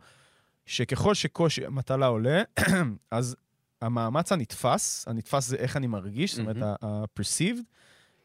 שככל 0.66 1.14
שקושי 1.14 1.66
המטלה 1.66 2.06
עולה, 2.06 2.42
אז 3.12 3.36
המאמץ 3.82 4.32
הנתפס, 4.32 5.08
הנתפס 5.08 5.48
זה 5.48 5.56
איך 5.56 5.78
אני 5.78 5.88
מרגיש, 5.88 6.36
זאת 6.36 6.40
אומרת. 6.40 6.78
ה-perceived, 6.82 7.64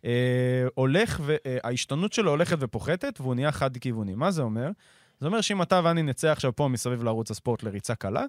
אה, 0.05 0.67
הולך, 0.75 1.21
וההשתנות 1.25 2.13
שלו 2.13 2.31
הולכת 2.31 2.57
ופוחתת, 2.61 3.21
והוא 3.21 3.35
נהיה 3.35 3.53
חד-כיווני. 3.53 4.15
מה 4.15 4.31
זה 4.31 4.43
אומר? 4.43 4.71
זה 5.21 5.27
אומר 5.27 5.41
שאם 5.41 5.63
אתה 5.63 5.81
ואני 5.85 6.03
נצא 6.03 6.29
עכשיו 6.29 6.57
פה 6.57 6.69
מסביב 6.69 7.03
לערוץ 7.03 7.31
הספורט 7.31 7.63
לריצה 7.63 7.95
קלה, 7.95 8.25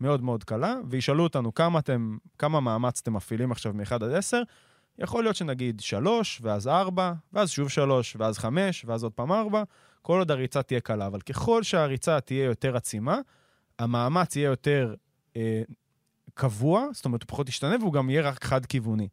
מאוד 0.00 0.22
מאוד 0.22 0.44
קלה, 0.44 0.74
וישאלו 0.90 1.22
אותנו 1.22 1.54
כמה, 1.54 1.78
אתם, 1.78 2.16
כמה 2.38 2.60
מאמץ 2.60 3.00
אתם 3.00 3.12
מפעילים 3.12 3.52
עכשיו 3.52 3.72
מ-1 3.72 3.94
עד 3.94 4.02
10, 4.02 4.42
יכול 4.98 5.24
להיות 5.24 5.36
שנגיד 5.36 5.80
3, 5.80 6.40
ואז 6.42 6.68
4, 6.68 7.12
ואז 7.32 7.50
שוב 7.50 7.68
3, 7.68 8.16
ואז 8.18 8.38
5, 8.38 8.84
ואז 8.84 9.02
עוד 9.02 9.12
פעם 9.12 9.32
4, 9.32 9.62
כל 10.02 10.18
עוד 10.18 10.30
הריצה 10.30 10.62
תהיה 10.62 10.80
קלה. 10.80 11.06
אבל 11.06 11.20
ככל 11.20 11.62
שהריצה 11.62 12.20
תהיה 12.20 12.44
יותר 12.44 12.76
עצימה, 12.76 13.18
המאמץ 13.78 14.36
יהיה 14.36 14.46
יותר 14.46 14.94
אה, 15.36 15.62
קבוע, 16.34 16.86
זאת 16.92 17.04
אומרת, 17.04 17.22
הוא 17.22 17.28
פחות 17.28 17.48
ישתנה, 17.48 17.76
והוא 17.80 17.92
גם 17.92 18.10
יהיה 18.10 18.22
רק 18.22 18.44
חד-כיווני. 18.44 19.08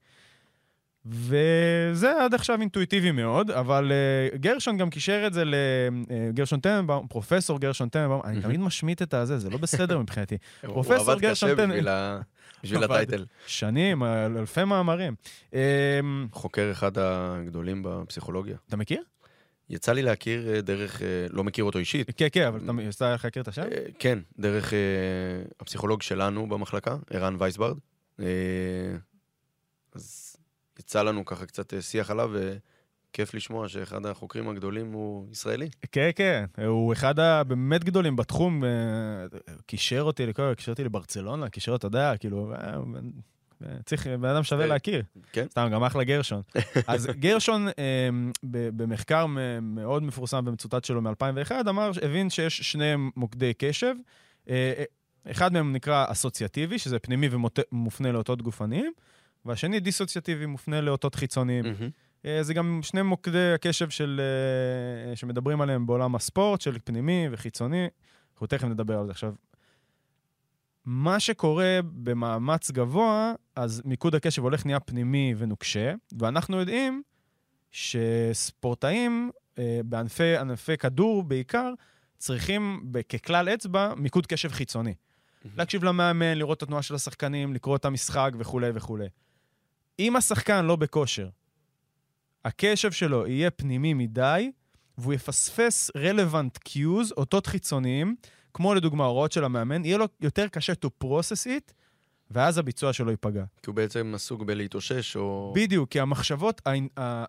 וזה 1.05 2.23
עד 2.23 2.33
עכשיו 2.33 2.61
אינטואיטיבי 2.61 3.11
מאוד, 3.11 3.51
אבל 3.51 3.91
uh, 4.33 4.37
גרשון 4.37 4.77
גם 4.77 4.89
קישר 4.89 5.23
את 5.27 5.33
זה 5.33 5.43
לגרשון 5.45 6.59
uh, 6.59 6.61
טננבאום, 6.61 7.07
פרופסור 7.07 7.59
גרשון 7.59 7.89
טננבאום, 7.89 8.21
אני 8.23 8.41
תמיד 8.41 8.59
משמיט 8.59 9.01
את 9.01 9.13
הזה, 9.13 9.37
זה 9.37 9.49
לא 9.49 9.57
בסדר 9.57 9.99
מבחינתי. 9.99 10.37
פרופסור 10.61 11.19
גרשון 11.19 11.55
טננבאום. 11.55 11.85
בשביל 12.63 12.83
הטייטל. 12.83 13.25
שנים, 13.47 14.03
אלפי 14.03 14.63
מאמרים. 14.63 15.15
אמ, 15.53 15.59
חוקר 16.31 16.69
אחד 16.71 16.97
הגדולים 16.97 17.83
בפסיכולוגיה. 17.83 18.57
אתה 18.67 18.77
מכיר? 18.77 19.01
יצא 19.69 19.93
לי 19.93 20.01
להכיר 20.01 20.53
אה, 20.53 20.61
דרך, 20.61 21.01
אה, 21.01 21.07
לא 21.29 21.43
מכיר 21.43 21.63
אותו 21.63 21.79
אישית. 21.79 22.07
כן, 22.17 22.27
כן, 22.31 22.47
אבל 22.47 22.59
אתה 22.63 22.81
יצא 22.81 23.13
לך 23.13 23.25
להכיר 23.25 23.41
את 23.41 23.47
השם? 23.47 23.61
אה, 23.61 23.85
כן, 23.99 24.19
דרך 24.39 24.73
הפסיכולוג 25.59 26.01
שלנו 26.01 26.49
במחלקה, 26.49 26.97
ערן 27.09 27.35
וייסברד. 27.39 27.77
אז 29.93 30.24
יצא 30.79 31.01
לנו 31.01 31.25
ככה 31.25 31.45
קצת 31.45 31.73
שיח 31.81 32.11
עליו, 32.11 32.31
וכיף 32.33 33.33
לשמוע 33.33 33.69
שאחד 33.69 34.05
החוקרים 34.05 34.49
הגדולים 34.49 34.91
הוא 34.91 35.27
ישראלי. 35.31 35.69
כן, 35.91 36.09
כן, 36.15 36.45
הוא 36.65 36.93
אחד 36.93 37.19
הבאמת 37.19 37.83
גדולים 37.83 38.15
בתחום, 38.15 38.63
קישר 39.65 40.01
אותי, 40.01 40.25
קישר 40.57 40.71
אותי 40.71 40.83
לברצלונה, 40.83 41.49
קישר, 41.49 41.71
אותי, 41.71 41.87
אתה 41.87 41.97
יודע, 41.97 42.17
כאילו, 42.17 42.53
צריך, 43.85 44.07
בן 44.07 44.29
אדם 44.29 44.43
שווה 44.43 44.65
להכיר. 44.65 45.03
כן. 45.31 45.45
סתם, 45.51 45.69
גם 45.71 45.83
אחלה 45.83 46.03
גרשון. 46.03 46.41
אז 46.87 47.07
גרשון, 47.07 47.67
במחקר 48.43 49.25
מאוד 49.61 50.03
מפורסם 50.03 50.43
ומצוטט 50.47 50.83
שלו 50.83 51.01
מ-2001, 51.01 51.69
אמר, 51.69 51.91
הבין 52.01 52.29
שיש 52.29 52.61
שני 52.61 52.93
מוקדי 53.15 53.53
קשב. 53.57 53.95
אה, 54.49 54.73
אה, 54.77 54.83
אחד 55.31 55.53
מהם 55.53 55.73
נקרא 55.73 56.05
אסוציאטיבי, 56.07 56.79
שזה 56.79 56.99
פנימי 56.99 57.29
ומופנה 57.31 58.11
לאותות 58.11 58.41
גופניים, 58.41 58.91
והשני 59.45 59.79
דיסוציאטיבי, 59.79 60.45
מופנה 60.45 60.81
לאותות 60.81 61.15
חיצוניים. 61.15 61.65
אה, 62.25 62.43
זה 62.43 62.53
גם 62.53 62.79
שני 62.83 63.01
מוקדי 63.01 63.53
הקשב 63.53 63.89
של, 63.89 64.21
שמדברים 65.15 65.61
עליהם 65.61 65.85
בעולם 65.85 66.15
הספורט, 66.15 66.61
של 66.61 66.77
פנימי 66.83 67.27
וחיצוני. 67.31 67.87
אנחנו 68.33 68.47
תכף 68.47 68.63
נדבר 68.63 68.99
על 68.99 69.05
זה. 69.05 69.11
עכשיו, 69.11 69.33
מה 70.85 71.19
שקורה 71.19 71.79
במאמץ 71.83 72.71
גבוה, 72.71 73.33
אז 73.55 73.81
מיקוד 73.85 74.15
הקשב 74.15 74.41
הולך 74.41 74.65
נהיה 74.65 74.79
פנימי 74.79 75.33
ונוקשה, 75.37 75.93
ואנחנו 76.19 76.59
יודעים 76.59 77.01
שספורטאים 77.71 79.31
אה, 79.59 79.79
בענפי 79.85 80.37
ענפי 80.37 80.77
כדור 80.77 81.23
בעיקר, 81.23 81.73
צריכים 82.17 82.91
ככלל 83.09 83.49
אצבע 83.49 83.93
מיקוד 83.97 84.27
קשב 84.27 84.49
חיצוני. 84.49 84.93
להקשיב 85.57 85.83
למאמן, 85.83 86.37
לראות 86.37 86.57
את 86.57 86.63
התנועה 86.63 86.81
של 86.81 86.95
השחקנים, 86.95 87.53
לקרוא 87.53 87.75
את 87.75 87.85
המשחק 87.85 88.31
וכולי 88.37 88.69
וכולי. 88.73 89.07
אם 89.99 90.15
השחקן 90.15 90.65
לא 90.65 90.75
בכושר, 90.75 91.29
הקשב 92.45 92.91
שלו 92.91 93.27
יהיה 93.27 93.51
פנימי 93.51 93.93
מדי, 93.93 94.51
והוא 94.97 95.13
יפספס 95.13 95.91
relevant 95.97 96.69
cues, 96.69 97.13
אותות 97.17 97.47
חיצוניים, 97.47 98.15
כמו 98.53 98.73
לדוגמה 98.73 99.05
הוראות 99.05 99.31
של 99.31 99.43
המאמן, 99.43 99.85
יהיה 99.85 99.97
לו 99.97 100.05
יותר 100.21 100.47
קשה 100.47 100.73
to 100.85 101.03
process 101.03 101.47
it, 101.47 101.73
ואז 102.31 102.57
הביצוע 102.57 102.93
שלו 102.93 103.11
ייפגע. 103.11 103.43
כי 103.63 103.69
הוא 103.69 103.75
בעצם 103.75 104.11
עסוק 104.15 104.41
בלהתאושש, 104.41 105.15
או... 105.15 105.53
בדיוק, 105.55 105.89
כי 105.89 105.99
המחשבות, 105.99 106.61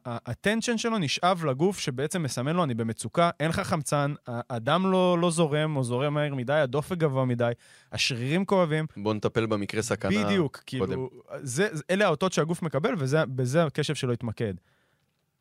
הטנשן 0.07 0.79
שלו 0.79 0.99
נשאב 0.99 1.45
לגוף 1.45 1.79
שבעצם 1.79 2.23
מסמן 2.23 2.57
לו, 2.57 2.65
אני 2.65 2.75
במצוקה, 2.75 3.31
אין 3.41 3.49
לך 3.49 3.61
חמצן, 3.61 4.15
הדם 4.27 4.87
לא, 4.87 5.19
לא 5.21 5.31
זורם, 5.31 5.77
או 5.77 5.85
זורם 5.85 6.15
מהר 6.15 6.35
מדי, 6.35 6.53
הדופק 6.53 6.97
גבוה 6.97 7.25
מדי, 7.25 7.53
השרירים 7.93 8.45
כואבים. 8.45 8.87
בוא 8.97 9.15
נטפל 9.15 9.47
במקרה 9.47 9.83
סכנה 9.83 10.25
בדיוק, 10.25 10.63
כאילו, 10.67 10.87
קודם. 10.87 11.07
זה, 11.43 11.69
אלה 11.91 12.07
האותות 12.07 12.33
שהגוף 12.33 12.63
מקבל, 12.63 12.95
ובזה 12.99 13.65
הקשב 13.65 13.95
שלו 13.95 14.13
יתמקד. 14.13 14.55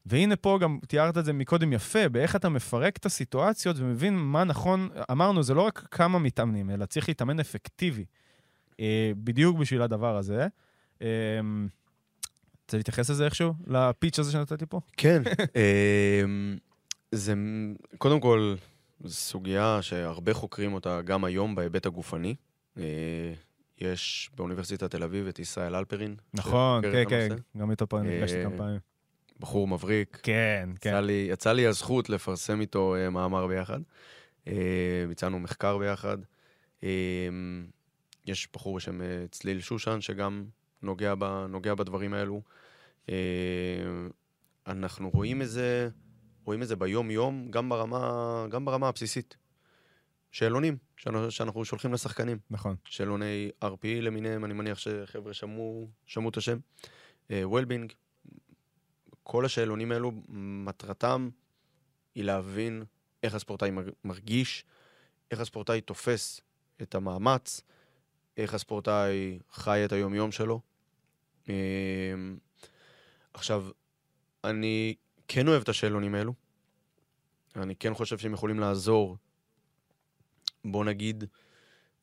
והנה 0.05 0.35
פה 0.35 0.57
גם 0.61 0.79
תיארת 0.87 1.17
את 1.17 1.25
זה 1.25 1.33
מקודם 1.33 1.73
יפה, 1.73 2.09
באיך 2.09 2.35
אתה 2.35 2.49
מפרק 2.49 2.97
את 2.97 3.05
הסיטואציות 3.05 3.75
ומבין 3.79 4.15
מה 4.15 4.43
נכון. 4.43 4.89
אמרנו, 5.11 5.43
זה 5.43 5.53
לא 5.53 5.61
רק 5.61 5.87
כמה 5.91 6.19
מתאמנים, 6.19 6.69
אלא 6.69 6.85
צריך 6.85 7.09
להתאמן 7.09 7.39
אפקטיבי. 7.39 8.05
אה, 8.79 9.11
בדיוק 9.17 9.57
בשביל 9.57 9.81
הדבר 9.81 10.17
הזה. 10.17 10.47
אה, 11.01 11.07
רוצה 12.63 12.77
להתייחס 12.77 13.09
לזה 13.09 13.25
איכשהו? 13.25 13.53
לפיץ' 13.67 14.19
הזה 14.19 14.31
שנתתי 14.31 14.65
פה? 14.69 14.79
כן. 14.97 15.21
אה, 15.55 16.21
זה, 17.11 17.33
קודם 17.97 18.19
כל, 18.19 18.55
זו 19.03 19.13
סוגיה 19.13 19.81
שהרבה 19.81 20.33
חוקרים 20.33 20.73
אותה 20.73 21.01
גם 21.01 21.23
היום 21.23 21.55
בהיבט 21.55 21.85
הגופני. 21.85 22.35
יש 23.81 24.29
באוניברסיטת 24.35 24.91
תל 24.91 25.03
אביב 25.03 25.27
את 25.27 25.39
ישראל 25.39 25.75
אלפרין. 25.75 26.15
נכון, 26.33 26.81
כן, 26.81 27.03
כן, 27.09 27.35
גם 27.57 27.71
איתו 27.71 27.87
פה 27.87 28.01
נפגשתי 28.01 28.43
כמה 28.43 28.57
פעמים. 28.57 28.79
בחור 29.39 29.67
מבריק. 29.67 30.19
כן, 30.23 30.69
כן. 30.81 30.89
יצא 30.89 30.99
לי, 30.99 31.27
יצא 31.31 31.51
לי 31.51 31.67
הזכות 31.67 32.09
לפרסם 32.09 32.61
איתו 32.61 32.95
מאמר 33.11 33.47
ביחד. 33.47 33.79
ביצענו 35.07 35.39
מחקר 35.39 35.77
ביחד. 35.77 36.17
יש 38.25 38.47
בחור 38.53 38.75
בשם 38.75 39.01
uh, 39.01 39.03
צליל 39.31 39.61
שושן, 39.61 40.01
שגם 40.01 40.45
נוגע, 40.81 41.13
ב, 41.19 41.45
נוגע 41.49 41.75
בדברים 41.75 42.13
האלו. 42.13 42.41
Uh, 43.05 43.09
אנחנו 44.67 45.09
רואים 45.09 45.41
את 45.41 45.49
זה, 45.49 45.89
רואים 46.43 46.63
את 46.63 46.67
זה 46.67 46.75
ביום-יום, 46.75 47.51
גם 47.51 47.69
ברמה, 47.69 48.45
גם 48.49 48.65
ברמה 48.65 48.87
הבסיסית. 48.87 49.37
שאלונים 50.31 50.77
שאנחנו, 50.97 51.31
שאנחנו 51.31 51.65
שולחים 51.65 51.93
לשחקנים. 51.93 52.37
נכון. 52.49 52.75
שאלוני 52.85 53.51
RP 53.63 53.87
למיניהם, 54.01 54.45
אני 54.45 54.53
מניח 54.53 54.77
שחבר'ה 54.77 55.33
שמעו, 55.33 55.87
שמעו 56.05 56.29
את 56.29 56.37
השם. 56.37 56.57
וולבינג, 57.29 57.91
uh, 57.91 57.95
כל 59.23 59.45
השאלונים 59.45 59.91
האלו, 59.91 60.11
מטרתם 60.65 61.29
היא 62.15 62.23
להבין 62.23 62.83
איך 63.23 63.35
הספורטאי 63.35 63.71
מרגיש, 64.03 64.65
איך 65.31 65.39
הספורטאי 65.39 65.81
תופס 65.81 66.41
את 66.81 66.95
המאמץ, 66.95 67.61
איך 68.37 68.53
הספורטאי 68.53 69.39
חי 69.51 69.85
את 69.85 69.91
היומיום 69.91 70.31
שלו. 70.31 70.61
אמ, 71.49 71.53
עכשיו, 73.33 73.67
אני 74.43 74.95
כן 75.27 75.47
אוהב 75.47 75.61
את 75.61 75.69
השאלונים 75.69 76.15
האלו. 76.15 76.33
אני 77.55 77.75
כן 77.75 77.93
חושב 77.93 78.17
שהם 78.17 78.33
יכולים 78.33 78.59
לעזור, 78.59 79.17
בוא 80.65 80.85
נגיד, 80.85 81.23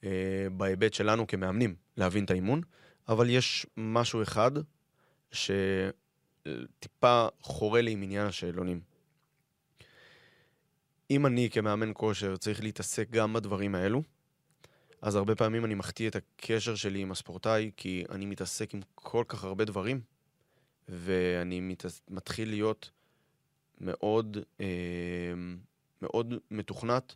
אה, 0.04 0.46
בהיבט 0.52 0.94
שלנו 0.94 1.26
כמאמנים, 1.26 1.74
להבין 1.96 2.24
את 2.24 2.30
האימון, 2.30 2.60
אבל 3.08 3.30
יש 3.30 3.66
משהו 3.76 4.22
אחד 4.22 4.50
ש... 5.32 5.50
טיפה 6.80 7.26
חורה 7.40 7.80
לי 7.80 7.90
עם 7.90 8.02
עניין 8.02 8.26
השאלונים. 8.26 8.80
אם 11.10 11.26
אני 11.26 11.50
כמאמן 11.50 11.90
כושר 11.94 12.36
צריך 12.36 12.62
להתעסק 12.62 13.10
גם 13.10 13.32
בדברים 13.32 13.74
האלו, 13.74 14.02
אז 15.02 15.14
הרבה 15.16 15.34
פעמים 15.34 15.64
אני 15.64 15.74
מחטיא 15.74 16.08
את 16.08 16.16
הקשר 16.16 16.74
שלי 16.74 16.98
עם 16.98 17.12
הספורטאי, 17.12 17.70
כי 17.76 18.04
אני 18.10 18.26
מתעסק 18.26 18.74
עם 18.74 18.80
כל 18.94 19.24
כך 19.28 19.44
הרבה 19.44 19.64
דברים, 19.64 20.00
ואני 20.88 21.60
מת... 21.60 21.84
מתחיל 22.08 22.48
להיות 22.48 22.90
מאוד, 23.80 24.36
אה, 24.60 24.66
מאוד 26.02 26.34
מתוכנת, 26.50 27.14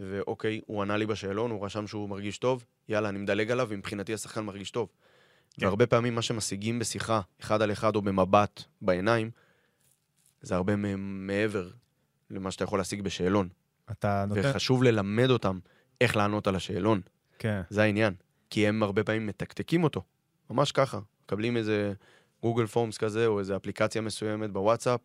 ואוקיי, 0.00 0.60
הוא 0.66 0.82
ענה 0.82 0.96
לי 0.96 1.06
בשאלון, 1.06 1.50
הוא 1.50 1.64
רשם 1.64 1.86
שהוא 1.86 2.08
מרגיש 2.08 2.38
טוב, 2.38 2.64
יאללה, 2.88 3.08
אני 3.08 3.18
מדלג 3.18 3.50
עליו, 3.50 3.66
ומבחינתי 3.70 4.14
השחקן 4.14 4.44
מרגיש 4.44 4.70
טוב. 4.70 4.88
כן. 5.50 5.66
והרבה 5.66 5.86
פעמים 5.86 6.14
מה 6.14 6.22
שמשיגים 6.22 6.78
בשיחה, 6.78 7.20
אחד 7.40 7.62
על 7.62 7.72
אחד 7.72 7.96
או 7.96 8.02
במבט 8.02 8.62
בעיניים, 8.82 9.30
זה 10.40 10.54
הרבה 10.54 10.76
מעבר 10.96 11.70
למה 12.30 12.50
שאתה 12.50 12.64
יכול 12.64 12.78
להשיג 12.78 13.02
בשאלון. 13.02 13.48
אתה 13.90 14.24
נותן... 14.28 14.40
וחשוב 14.44 14.82
ללמד 14.82 15.30
אותם 15.30 15.58
איך 16.00 16.16
לענות 16.16 16.46
על 16.46 16.56
השאלון. 16.56 17.00
כן. 17.38 17.62
זה 17.70 17.82
העניין. 17.82 18.14
כי 18.50 18.68
הם 18.68 18.82
הרבה 18.82 19.04
פעמים 19.04 19.26
מתקתקים 19.26 19.84
אותו. 19.84 20.02
ממש 20.50 20.72
ככה. 20.72 20.98
מקבלים 21.24 21.56
איזה 21.56 21.92
גוגל 22.42 22.66
פורמס 22.66 22.98
כזה, 22.98 23.26
או 23.26 23.38
איזה 23.38 23.56
אפליקציה 23.56 24.02
מסוימת 24.02 24.50
בוואטסאפ, 24.50 25.00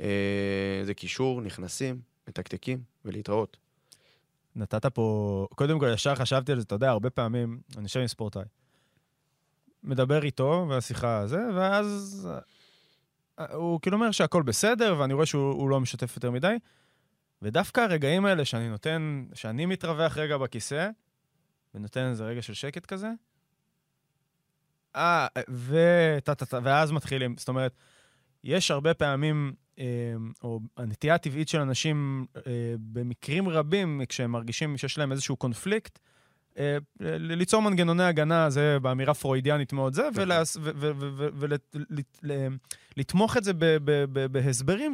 אה, 0.00 0.78
איזה 0.80 0.94
קישור, 0.94 1.40
נכנסים, 1.40 2.00
מתקתקים, 2.28 2.78
ולהתראות. 3.04 3.56
נתת 4.56 4.86
פה, 4.86 5.46
קודם 5.54 5.78
כל 5.78 5.88
ישר 5.94 6.14
חשבתי 6.14 6.52
על 6.52 6.58
זה, 6.58 6.64
אתה 6.64 6.74
יודע, 6.74 6.90
הרבה 6.90 7.10
פעמים, 7.10 7.60
אני 7.76 7.82
יושב 7.82 8.00
עם 8.00 8.06
ספורטאי. 8.06 8.42
מדבר 9.82 10.24
איתו, 10.24 10.66
והשיחה 10.68 11.18
הזה, 11.18 11.40
ואז 11.54 12.28
אה, 13.38 13.54
הוא 13.54 13.80
כאילו 13.80 13.96
אומר 13.96 14.10
שהכל 14.10 14.42
בסדר, 14.42 14.96
ואני 14.98 15.14
רואה 15.14 15.26
שהוא 15.26 15.70
לא 15.70 15.80
משתף 15.80 16.16
יותר 16.16 16.30
מדי. 16.30 16.56
ודווקא 17.42 17.80
הרגעים 17.80 18.24
האלה 18.24 18.44
שאני 18.44 18.68
נותן, 18.68 19.26
שאני 19.34 19.66
מתרווח 19.66 20.18
רגע 20.18 20.36
בכיסא, 20.36 20.90
ונותן 21.76 22.06
איזה 22.10 22.24
רגע 22.24 22.42
של 22.42 22.54
שקט 22.54 22.86
כזה, 22.86 23.10
אה, 24.96 25.26
ו... 25.50 25.78
ואז 26.62 26.92
מתחילים. 26.92 27.34
זאת 27.38 27.48
אומרת, 27.48 27.72
יש 28.44 28.70
הרבה 28.70 28.94
פעמים, 28.94 29.52
אה, 29.78 29.84
או 30.42 30.60
הנטייה 30.76 31.14
הטבעית 31.14 31.48
של 31.48 31.60
אנשים, 31.60 32.26
אה, 32.36 32.74
במקרים 32.78 33.48
רבים, 33.48 34.00
כשהם 34.08 34.30
מרגישים 34.30 34.78
שיש 34.78 34.98
להם 34.98 35.12
איזשהו 35.12 35.36
קונפליקט, 35.36 35.98
אה, 36.58 36.76
ליצור 37.00 37.62
מנגנוני 37.62 38.04
הגנה, 38.04 38.50
זה 38.50 38.78
באמירה 38.82 39.14
פרוידיאנית 39.14 39.72
מאוד 39.72 39.94
זה, 39.94 40.08
נכון. 40.10 40.28
ולתמוך 42.96 43.36
את 43.36 43.44
זה 43.44 43.52
בהסברים 44.32 44.92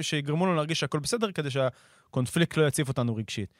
שיגרמו 0.00 0.46
לנו 0.46 0.54
להרגיש 0.54 0.80
שהכל 0.80 0.98
בסדר, 0.98 1.32
כדי 1.32 1.50
שהקונפליקט 1.50 2.56
לא 2.56 2.66
יציף 2.66 2.88
אותנו 2.88 3.16
רגשית. 3.16 3.54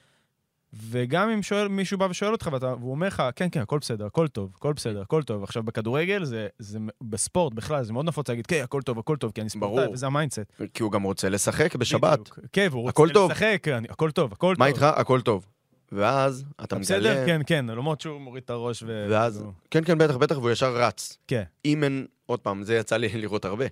וגם 0.72 1.28
אם 1.30 1.42
שואל, 1.42 1.68
מישהו 1.68 1.98
בא 1.98 2.06
ושואל 2.10 2.32
אותך, 2.32 2.48
ואתה, 2.52 2.66
והוא 2.66 2.90
אומר 2.90 3.06
לך, 3.06 3.22
כן, 3.36 3.48
כן, 3.52 3.60
הכל 3.60 3.78
בסדר, 3.78 4.06
הכל 4.06 4.28
טוב, 4.28 4.52
הכל 4.56 4.72
בסדר, 4.72 5.00
הכל 5.02 5.22
טוב. 5.22 5.42
עכשיו, 5.42 5.62
בכדורגל, 5.62 6.24
זה, 6.24 6.48
זה, 6.58 6.78
בספורט 7.02 7.54
בכלל, 7.54 7.84
זה 7.84 7.92
מאוד 7.92 8.06
נפוץ 8.06 8.28
להגיד, 8.28 8.46
כן, 8.46 8.60
הכל 8.64 8.82
טוב, 8.82 8.98
הכל 8.98 9.16
טוב, 9.16 9.32
כי 9.34 9.40
אני 9.40 9.50
ספורטאי. 9.50 9.88
וזה 9.92 10.06
ה 10.06 10.10
mindset. 10.10 10.40
כי 10.74 10.82
הוא 10.82 10.92
גם 10.92 11.02
רוצה 11.02 11.28
לשחק 11.28 11.76
בשבת. 11.76 12.18
בדיוק. 12.18 12.38
כן, 12.52 12.66
והוא 12.70 12.82
רוצה 12.82 13.02
טוב. 13.14 13.30
לשחק, 13.30 13.68
אני- 13.68 13.88
הכל 13.90 14.10
טוב, 14.10 14.32
הכל 14.32 14.54
טוב. 14.54 14.58
מה 14.58 14.66
איתך? 14.66 14.82
הכל 14.82 15.20
טוב. 15.20 15.46
ואז 15.92 16.44
אתה 16.64 16.76
מגלה... 16.76 16.84
בסדר? 16.84 17.26
כן, 17.26 17.40
כן, 17.46 17.66
למרות 17.66 18.00
שהוא 18.00 18.20
מוריד 18.20 18.42
את 18.44 18.50
הראש 18.50 18.82
ו... 18.86 19.06
ואז, 19.10 19.44
כן, 19.70 19.84
כן, 19.84 19.98
בטח, 19.98 20.16
בטח, 20.16 20.36
והוא 20.38 20.50
ישר 20.50 20.76
רץ. 20.76 21.18
כן, 21.26 21.42
אם 21.64 21.84
אין, 21.84 22.06
עוד 22.26 22.40
פעם, 22.40 22.62
זה 22.64 22.74
יצא 22.76 22.96
לי 22.96 23.08
לראות 23.22 23.44
הרבה. 23.44 23.64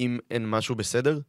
אם 0.00 0.18
אין 0.30 0.50
משהו 0.50 0.74
בסדר, 0.74 1.20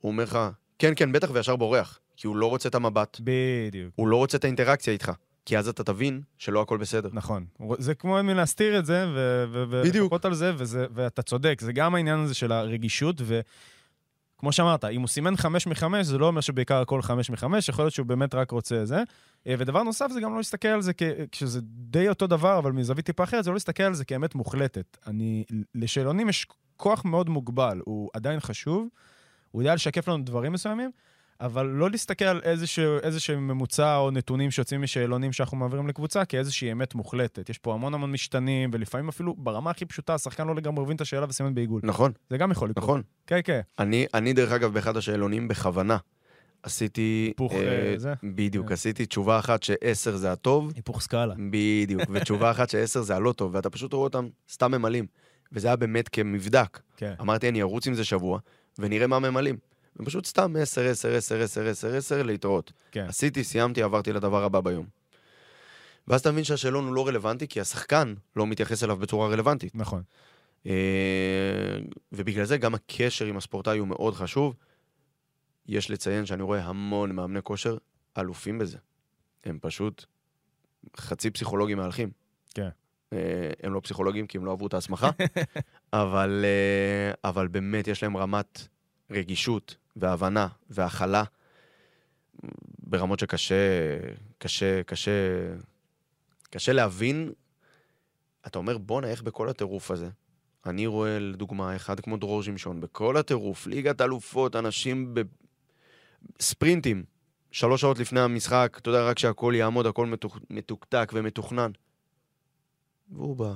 הוא 0.00 0.12
אומר 0.12 0.24
לך, 0.24 0.38
כן, 0.78 0.92
כן, 0.96 1.12
בטח, 1.12 1.30
וישר 1.32 1.56
בורח. 1.56 1.98
כי 2.20 2.26
הוא 2.26 2.36
לא 2.36 2.46
רוצה 2.46 2.68
את 2.68 2.74
המבט, 2.74 3.20
בדיוק. 3.20 3.92
הוא 3.96 4.08
לא 4.08 4.16
רוצה 4.16 4.36
את 4.36 4.44
האינטראקציה 4.44 4.92
איתך. 4.92 5.12
כי 5.46 5.58
אז 5.58 5.68
אתה 5.68 5.84
תבין 5.84 6.20
שלא 6.38 6.62
הכל 6.62 6.76
בסדר. 6.78 7.08
נכון. 7.12 7.44
זה 7.78 7.94
כמו 7.94 8.22
מין 8.22 8.36
להסתיר 8.36 8.78
את 8.78 8.86
זה, 8.86 9.06
ו- 9.14 9.44
ו- 9.52 9.82
בדיוק. 9.84 10.02
ולחכות 10.04 10.24
על 10.24 10.34
זה, 10.34 10.52
וזה, 10.56 10.86
ואתה 10.94 11.22
צודק, 11.22 11.60
זה 11.60 11.72
גם 11.72 11.94
העניין 11.94 12.18
הזה 12.18 12.34
של 12.34 12.52
הרגישות, 12.52 13.20
וכמו 13.24 14.52
שאמרת, 14.52 14.84
אם 14.84 15.00
הוא 15.00 15.08
סימן 15.08 15.36
חמש 15.36 15.66
מחמש, 15.66 16.06
זה 16.06 16.18
לא 16.18 16.26
אומר 16.26 16.40
שבעיקר 16.40 16.80
הכל 16.80 17.02
חמש 17.02 17.30
מחמש, 17.30 17.68
יכול 17.68 17.84
להיות 17.84 17.94
שהוא 17.94 18.06
באמת 18.06 18.34
רק 18.34 18.50
רוצה 18.50 18.84
זה. 18.84 19.02
אה, 19.46 19.54
ודבר 19.58 19.82
נוסף, 19.82 20.06
זה 20.14 20.20
גם 20.20 20.30
לא 20.30 20.36
להסתכל 20.36 20.68
על 20.68 20.82
זה, 20.82 20.92
כ- 20.92 21.02
כשזה 21.32 21.60
די 21.64 22.08
אותו 22.08 22.26
דבר, 22.26 22.58
אבל 22.58 22.72
מזווית 22.72 23.06
טיפה 23.06 23.24
אחרת, 23.24 23.44
זה 23.44 23.50
לא 23.50 23.54
להסתכל 23.54 23.82
על 23.82 23.94
זה 23.94 24.04
כאמת 24.04 24.34
מוחלטת. 24.34 24.96
אני, 25.06 25.44
לשאלונים 25.74 26.28
יש 26.28 26.46
כוח 26.76 27.04
מאוד 27.04 27.28
מוגבל, 27.28 27.80
הוא 27.84 28.10
עדיין 28.12 28.40
חשוב, 28.40 28.88
הוא 29.50 29.62
יודע 29.62 29.74
לשקף 29.74 30.08
לנו 30.08 30.24
דברים 30.24 30.52
מסוימים, 30.52 30.90
אבל 31.40 31.66
לא 31.66 31.90
להסתכל 31.90 32.24
על 32.24 32.40
איזשהו, 32.44 32.98
איזשהו 33.02 33.40
ממוצע 33.40 33.96
או 33.96 34.10
נתונים 34.10 34.50
שיוצאים 34.50 34.82
משאלונים 34.82 35.32
שאנחנו 35.32 35.56
מעבירים 35.56 35.88
לקבוצה 35.88 36.24
כאיזושהי 36.24 36.72
אמת 36.72 36.94
מוחלטת. 36.94 37.50
יש 37.50 37.58
פה 37.58 37.74
המון 37.74 37.94
המון 37.94 38.12
משתנים, 38.12 38.70
ולפעמים 38.72 39.08
אפילו 39.08 39.34
ברמה 39.38 39.70
הכי 39.70 39.84
פשוטה, 39.84 40.14
השחקן 40.14 40.46
לא 40.46 40.54
לגמרי 40.54 40.84
מבין 40.84 40.96
את 40.96 41.00
השאלה 41.00 41.26
וסימן 41.28 41.54
בעיגול. 41.54 41.80
נכון, 41.84 42.12
זה 42.30 42.36
גם 42.36 42.50
יכול 42.50 42.70
לקרות. 42.70 42.84
נכון. 42.84 43.02
כן, 43.26 43.40
כן. 43.44 43.60
אני, 43.78 44.06
אני, 44.14 44.32
דרך 44.32 44.52
אגב, 44.52 44.74
באחד 44.74 44.96
השאלונים, 44.96 45.48
בכוונה, 45.48 45.96
עשיתי... 46.62 47.24
היפוך, 47.28 47.52
אה, 47.52 47.94
זה? 47.96 48.14
בדיוק, 48.22 48.66
כן. 48.66 48.72
עשיתי 48.72 49.06
תשובה 49.06 49.38
אחת 49.38 49.62
שעשר 49.62 50.16
זה 50.16 50.32
הטוב, 50.32 50.72
היפוך 50.76 51.00
סקאלה. 51.00 51.34
בדיוק, 51.50 52.02
ותשובה 52.10 52.50
אחת 52.50 52.70
שעשר 52.70 53.02
זה 53.02 53.16
הלא 53.16 53.32
טוב, 53.32 53.54
ואתה 53.54 53.70
פשוט 53.70 53.92
רואה 53.92 54.04
אותם 54.04 54.28
סתם 54.50 54.72
ממלאים. 54.72 55.06
וזה 55.52 55.68
היה 55.68 55.76
באמת 55.76 56.08
כמבדק. 56.08 56.80
כן. 56.96 57.14
אמרתי, 57.20 57.48
אני 57.48 57.62
ארוץ 57.62 57.86
עם 57.86 57.94
זה 57.94 58.04
שבוע, 58.04 58.38
ונראה 58.78 59.06
מה 59.06 59.18
ממלאים. 59.18 59.56
ופשוט 59.96 60.26
סתם 60.26 60.56
10, 60.58 60.90
10, 60.90 61.16
10, 61.16 61.42
10, 61.42 61.68
10, 61.68 61.96
10, 61.96 62.22
להתראות. 62.22 62.72
כן. 62.90 63.06
עשיתי, 63.08 63.44
סיימתי, 63.44 63.82
עברתי 63.82 64.12
לדבר 64.12 64.44
הבא 64.44 64.60
ביום. 64.60 64.86
ואז 66.08 66.20
אתה 66.20 66.32
מבין 66.32 66.44
שהשאלון 66.44 66.86
הוא 66.86 66.94
לא 66.94 67.08
רלוונטי, 67.08 67.48
כי 67.48 67.60
השחקן 67.60 68.14
לא 68.36 68.46
מתייחס 68.46 68.84
אליו 68.84 68.96
בצורה 68.96 69.28
רלוונטית. 69.28 69.74
נכון. 69.74 70.02
אה, 70.66 71.78
ובגלל 72.12 72.44
זה 72.44 72.58
גם 72.58 72.74
הקשר 72.74 73.24
עם 73.24 73.36
הספורטאי 73.36 73.78
הוא 73.78 73.88
מאוד 73.88 74.14
חשוב. 74.14 74.54
יש 75.66 75.90
לציין 75.90 76.26
שאני 76.26 76.42
רואה 76.42 76.64
המון 76.64 77.12
מאמני 77.12 77.42
כושר 77.42 77.76
אלופים 78.18 78.58
בזה. 78.58 78.78
הם 79.44 79.58
פשוט 79.62 80.04
חצי 80.96 81.30
פסיכולוגים 81.30 81.78
מהלכים. 81.78 82.10
כן. 82.54 82.68
אה, 83.12 83.50
הם 83.62 83.72
לא 83.72 83.80
פסיכולוגים 83.80 84.26
כי 84.26 84.38
הם 84.38 84.44
לא 84.44 84.52
עברו 84.52 84.66
את 84.66 84.74
ההסמכה, 84.74 85.10
אבל, 85.92 86.44
אה, 86.44 87.30
אבל 87.30 87.48
באמת 87.48 87.88
יש 87.88 88.02
להם 88.02 88.16
רמת 88.16 88.68
רגישות 89.10 89.76
והבנה 89.96 90.48
והכלה 90.70 91.24
ברמות 92.78 93.18
שקשה, 93.18 93.98
קשה, 94.38 94.82
קשה, 94.82 95.10
קשה 96.50 96.72
להבין. 96.72 97.32
אתה 98.46 98.58
אומר, 98.58 98.78
בואנה, 98.78 99.08
איך 99.08 99.22
בכל 99.22 99.48
הטירוף 99.48 99.90
הזה? 99.90 100.10
אני 100.66 100.86
רואה, 100.86 101.18
לדוגמה, 101.18 101.76
אחד 101.76 102.00
כמו 102.00 102.16
דרור 102.16 102.42
שמשון, 102.42 102.80
בכל 102.80 103.16
הטירוף, 103.16 103.66
ליגת 103.66 104.00
אלופות, 104.00 104.56
אנשים 104.56 105.14
בספרינטים, 106.38 107.04
שלוש 107.50 107.80
שעות 107.80 107.98
לפני 107.98 108.20
המשחק, 108.20 108.76
אתה 108.80 108.88
יודע, 108.88 109.04
רק 109.04 109.18
שהכל 109.18 109.52
יעמוד, 109.56 109.86
הכל 109.86 110.06
מתוק, 110.06 110.38
מתוקתק 110.50 111.12
ומתוכנן. 111.14 111.70
והוא 113.08 113.36
בא, 113.36 113.52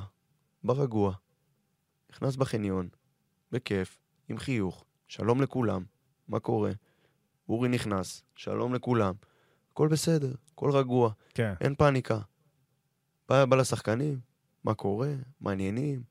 ברגוע, 0.64 1.14
נכנס 2.10 2.36
בחניון, 2.36 2.88
בכיף, 3.52 3.98
עם 4.28 4.38
חיוך, 4.38 4.84
שלום 5.08 5.42
לכולם, 5.42 5.84
מה 6.28 6.40
קורה? 6.40 6.70
אורי 7.48 7.68
נכנס, 7.68 8.22
שלום 8.36 8.74
לכולם, 8.74 9.14
הכל 9.72 9.88
בסדר, 9.88 10.34
הכל 10.52 10.70
רגוע, 10.70 11.10
כן. 11.34 11.54
אין 11.60 11.74
פאניקה. 11.74 12.18
בא, 13.28 13.44
בא 13.44 13.56
לשחקנים, 13.56 14.20
מה 14.64 14.74
קורה, 14.74 15.12
מעניינים, 15.40 16.02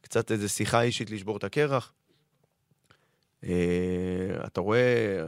קצת 0.00 0.32
איזה 0.32 0.48
שיחה 0.48 0.82
אישית 0.82 1.10
לשבור 1.10 1.36
את 1.36 1.44
הקרח. 1.44 1.92
אה, 3.44 4.46
אתה 4.46 4.60
רואה, 4.60 5.26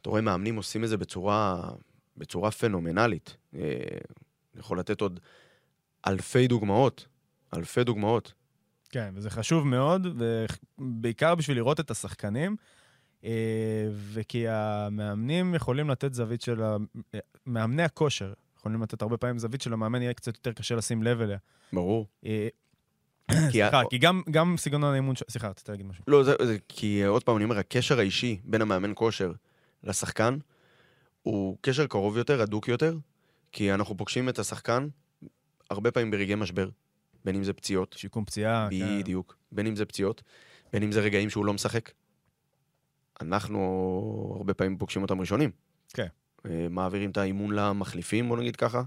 אתה 0.00 0.10
רואה 0.10 0.20
מאמנים 0.20 0.56
עושים 0.56 0.84
את 0.84 0.88
זה 0.88 0.96
בצורה, 0.96 1.70
בצורה 2.16 2.50
פנומנלית. 2.50 3.36
אה, 3.54 3.60
אני 4.54 4.60
יכול 4.60 4.78
לתת 4.78 5.00
עוד 5.00 5.20
אלפי 6.06 6.48
דוגמאות, 6.48 7.06
אלפי 7.56 7.84
דוגמאות. 7.84 8.32
כן, 8.90 9.12
וזה 9.14 9.30
חשוב 9.30 9.66
מאוד, 9.66 10.06
ובעיקר 10.78 11.34
בשביל 11.34 11.56
לראות 11.56 11.80
את 11.80 11.90
השחקנים, 11.90 12.56
וכי 14.12 14.48
המאמנים 14.48 15.54
יכולים 15.54 15.90
לתת 15.90 16.14
זווית 16.14 16.42
של... 16.42 16.62
מאמני 17.46 17.82
הכושר 17.82 18.32
יכולים 18.58 18.82
לתת 18.82 19.02
הרבה 19.02 19.16
פעמים 19.16 19.38
זווית 19.38 19.60
של 19.60 19.72
המאמן 19.72 20.02
יהיה 20.02 20.14
קצת 20.14 20.34
יותר 20.36 20.52
קשה 20.52 20.74
לשים 20.74 21.02
לב 21.02 21.20
אליה. 21.20 21.38
ברור. 21.72 22.06
אה, 22.26 22.48
סליחה, 23.50 23.82
כי 23.90 23.98
גם, 23.98 24.22
גם 24.30 24.54
סגנון 24.58 24.92
האימון... 24.92 25.14
סליחה, 25.28 25.48
רציתי 25.48 25.70
להגיד 25.72 25.86
משהו. 25.86 26.04
לא, 26.08 26.22
זה, 26.22 26.32
זה 26.44 26.56
כי 26.68 27.04
עוד 27.04 27.24
פעם, 27.24 27.36
אני 27.36 27.44
אומר, 27.44 27.58
הקשר 27.58 27.98
האישי 27.98 28.40
בין 28.44 28.62
המאמן 28.62 28.92
כושר 28.94 29.32
לשחקן 29.84 30.38
הוא 31.22 31.56
קשר 31.60 31.86
קרוב 31.86 32.16
יותר, 32.16 32.42
הדוק 32.42 32.68
יותר, 32.68 32.96
כי 33.52 33.74
אנחנו 33.74 33.96
פוגשים 33.96 34.28
את 34.28 34.38
השחקן 34.38 34.88
הרבה 35.70 35.90
פעמים 35.90 36.10
ברגעי 36.10 36.34
משבר, 36.34 36.68
בין 37.24 37.36
אם 37.36 37.44
זה 37.44 37.52
פציעות, 37.52 37.94
שיקום 37.98 38.24
פציעה. 38.24 38.68
כן. 38.70 39.00
בדיוק, 39.00 39.36
בין 39.52 39.66
אם 39.66 39.76
זה 39.76 39.84
פציעות, 39.84 40.22
בין 40.72 40.82
אם 40.82 40.92
זה 40.92 41.00
רגעים 41.00 41.30
שהוא 41.30 41.44
לא 41.44 41.52
משחק. 41.52 41.90
אנחנו 43.20 44.34
הרבה 44.36 44.54
פעמים 44.54 44.78
פוגשים 44.78 45.02
אותם 45.02 45.20
ראשונים. 45.20 45.50
כן. 45.92 46.06
אה, 46.46 46.66
מעבירים 46.70 47.10
את 47.10 47.16
האימון 47.16 47.54
למחליפים, 47.54 48.28
בוא 48.28 48.36
נגיד 48.36 48.56
ככה. 48.56 48.82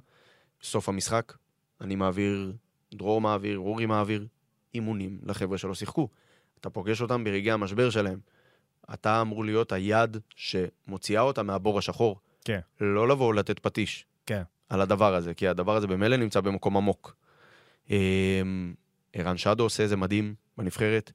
סוף 0.63 0.89
המשחק, 0.89 1.33
אני 1.81 1.95
מעביר, 1.95 2.53
דרור 2.93 3.21
מעביר, 3.21 3.57
אורי 3.57 3.85
מעביר, 3.85 4.27
אימונים 4.73 5.19
לחבר'ה 5.23 5.57
שלא 5.57 5.73
שיחקו. 5.73 6.09
אתה 6.59 6.69
פוגש 6.69 7.01
אותם 7.01 7.23
ברגעי 7.23 7.51
המשבר 7.51 7.89
שלהם. 7.89 8.19
אתה 8.93 9.21
אמור 9.21 9.45
להיות 9.45 9.71
היד 9.71 10.17
שמוציאה 10.35 11.21
אותם 11.21 11.47
מהבור 11.47 11.77
השחור. 11.79 12.19
כן. 12.45 12.59
לא 12.81 13.07
לבוא 13.07 13.33
לתת 13.33 13.59
פטיש. 13.59 14.05
כן. 14.25 14.41
על 14.69 14.81
הדבר 14.81 15.15
הזה, 15.15 15.33
כי 15.33 15.47
הדבר 15.47 15.75
הזה 15.75 15.87
במילא 15.87 16.17
נמצא 16.17 16.41
במקום 16.41 16.77
עמוק. 16.77 17.15
אה, 17.91 18.41
ערן 19.13 19.37
שדו 19.37 19.63
עושה 19.63 19.83
את 19.83 19.89
זה 19.89 19.95
מדהים 19.95 20.35
בנבחרת. 20.57 21.11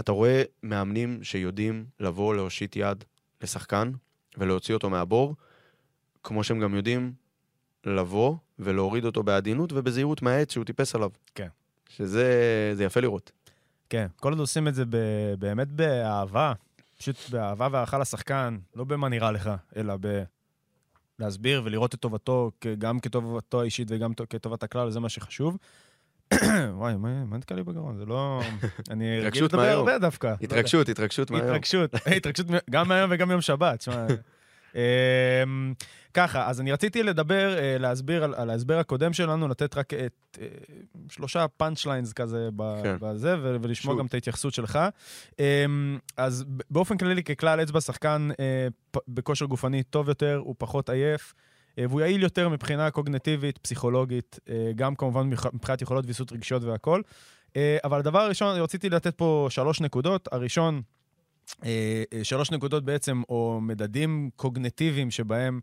אתה 0.00 0.12
רואה 0.12 0.42
מאמנים 0.62 1.24
שיודעים 1.24 1.86
לבוא, 2.00 2.34
להושיט 2.34 2.76
יד 2.76 3.04
לשחקן 3.42 3.92
ולהוציא 4.36 4.74
אותו 4.74 4.90
מהבור, 4.90 5.36
כמו 6.22 6.44
שהם 6.44 6.60
גם 6.60 6.74
יודעים 6.74 7.12
לבוא 7.84 8.36
ולהוריד 8.58 9.04
אותו 9.04 9.22
בעדינות 9.22 9.72
ובזהירות 9.72 10.22
מהעץ 10.22 10.52
שהוא 10.52 10.64
טיפס 10.64 10.94
עליו. 10.94 11.10
כן. 11.34 11.48
שזה 11.88 12.24
זה 12.74 12.84
יפה 12.84 13.00
לראות. 13.00 13.32
כן, 13.90 14.06
כל 14.16 14.32
עוד 14.32 14.40
עושים 14.40 14.68
את 14.68 14.74
זה 14.74 14.84
ב- 14.84 15.34
באמת 15.38 15.68
באהבה, 15.68 16.52
פשוט 16.98 17.16
באהבה 17.30 17.68
והערכה 17.72 17.98
לשחקן, 17.98 18.58
לא 18.74 18.84
במה 18.84 19.08
נראה 19.08 19.30
לך, 19.30 19.50
אלא 19.76 19.94
ב... 20.00 20.22
להסביר 21.18 21.62
ולראות 21.64 21.94
את 21.94 22.00
טובתו 22.00 22.50
גם 22.78 23.00
כטובתו 23.00 23.60
האישית 23.60 23.88
וגם 23.90 24.12
כטובת 24.14 24.62
הכלל, 24.62 24.90
זה 24.90 25.00
מה 25.00 25.08
שחשוב. 25.08 25.56
וואי, 26.78 26.96
מה 26.96 27.36
נתקע 27.36 27.54
לי 27.54 27.62
בגרון? 27.62 27.96
זה 27.96 28.06
לא... 28.06 28.42
אני 28.90 29.20
רגיל 29.20 29.44
לדבר. 29.44 29.60
הרבה 29.60 29.98
דווקא. 29.98 30.26
לא. 30.26 30.36
התרגשות, 30.42 30.88
התרגשות 30.88 31.30
מהיום. 31.30 31.46
התרגשות, 31.46 31.94
התרגשות 32.16 32.46
גם 32.70 32.88
מהיום 32.88 33.10
וגם 33.12 33.30
יום 33.30 33.40
שבת, 33.40 33.80
שמע. 33.80 34.06
אמ, 34.74 35.74
ככה, 36.14 36.48
אז 36.48 36.60
אני 36.60 36.72
רציתי 36.72 37.02
לדבר, 37.02 37.58
אה, 37.58 37.78
להסביר 37.78 38.24
על, 38.24 38.34
על 38.34 38.50
ההסבר 38.50 38.78
הקודם 38.78 39.12
שלנו, 39.12 39.48
לתת 39.48 39.76
רק 39.76 39.94
את 39.94 40.38
אה, 40.40 40.46
שלושה 41.08 41.48
פאנצ' 41.48 41.86
ליינס 41.86 42.12
כזה 42.12 42.48
כן. 42.82 42.96
בזה, 43.00 43.36
ו- 43.42 43.56
ולשמוע 43.62 43.94
שוט. 43.94 44.00
גם 44.00 44.06
את 44.06 44.14
ההתייחסות 44.14 44.54
שלך. 44.54 44.78
אמ, 45.38 45.98
אז 46.16 46.44
באופן 46.70 46.98
כללי, 46.98 47.22
ככלל 47.22 47.62
אצבע, 47.62 47.80
שחקן 47.80 48.28
אה, 48.40 48.68
בכושר 49.08 49.44
גופני 49.46 49.82
טוב 49.82 50.08
יותר, 50.08 50.40
הוא 50.44 50.54
פחות 50.58 50.90
עייף. 50.90 51.34
אה, 51.78 51.84
והוא 51.88 52.00
יעיל 52.00 52.22
יותר 52.22 52.48
מבחינה 52.48 52.90
קוגנטיבית, 52.90 53.58
פסיכולוגית, 53.58 54.38
אה, 54.48 54.70
גם 54.76 54.94
כמובן 54.94 55.30
מבח- 55.30 55.54
מבחינת 55.54 55.82
יכולות 55.82 56.04
ויסות 56.06 56.32
רגשיות 56.32 56.62
והכול. 56.64 57.02
אה, 57.56 57.78
אבל 57.84 57.98
הדבר 57.98 58.18
הראשון, 58.20 58.60
רציתי 58.60 58.88
לתת 58.90 59.14
פה 59.14 59.46
שלוש 59.50 59.80
נקודות. 59.80 60.28
הראשון, 60.32 60.82
שלוש 62.22 62.50
נקודות 62.50 62.84
בעצם, 62.84 63.22
או 63.28 63.58
מדדים 63.62 64.30
קוגנטיביים 64.36 65.10
שבהם 65.10 65.60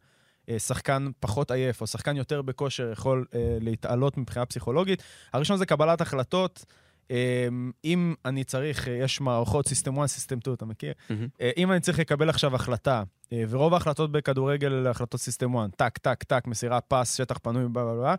שחקן 0.57 1.07
פחות 1.19 1.51
עייף, 1.51 1.81
או 1.81 1.87
שחקן 1.87 2.17
יותר 2.17 2.41
בכושר 2.41 2.91
יכול 2.91 3.25
להתעלות 3.61 4.17
מבחינה 4.17 4.45
פסיכולוגית. 4.45 5.03
הראשון 5.33 5.57
זה 5.57 5.65
קבלת 5.65 6.01
החלטות. 6.01 6.65
אה, 7.11 7.47
אם 7.85 8.13
אני 8.25 8.43
צריך, 8.43 8.87
אה, 8.87 8.93
יש 8.93 9.21
מערכות 9.21 9.67
system 9.67 9.97
1, 9.99 10.05
system 10.07 10.39
2, 10.41 10.55
אתה 10.55 10.65
מכיר? 10.65 10.93
אה, 11.41 11.51
אם 11.57 11.71
אני 11.71 11.79
צריך 11.79 11.99
לקבל 11.99 12.29
עכשיו 12.29 12.55
החלטה, 12.55 13.03
אה, 13.33 13.43
ורוב 13.49 13.73
ההחלטות 13.73 14.11
בכדורגל 14.11 14.73
אלה 14.73 14.89
החלטות 14.89 15.21
system 15.21 15.57
1, 15.57 15.75
טק, 15.75 15.97
טק, 15.97 16.23
טק, 16.23 16.47
מסירה, 16.47 16.81
pass, 16.81 17.15
שטח 17.17 17.37
פנוי, 17.37 17.67
בלה 17.69 17.83
בלה 17.83 17.93
בלה, 17.93 18.15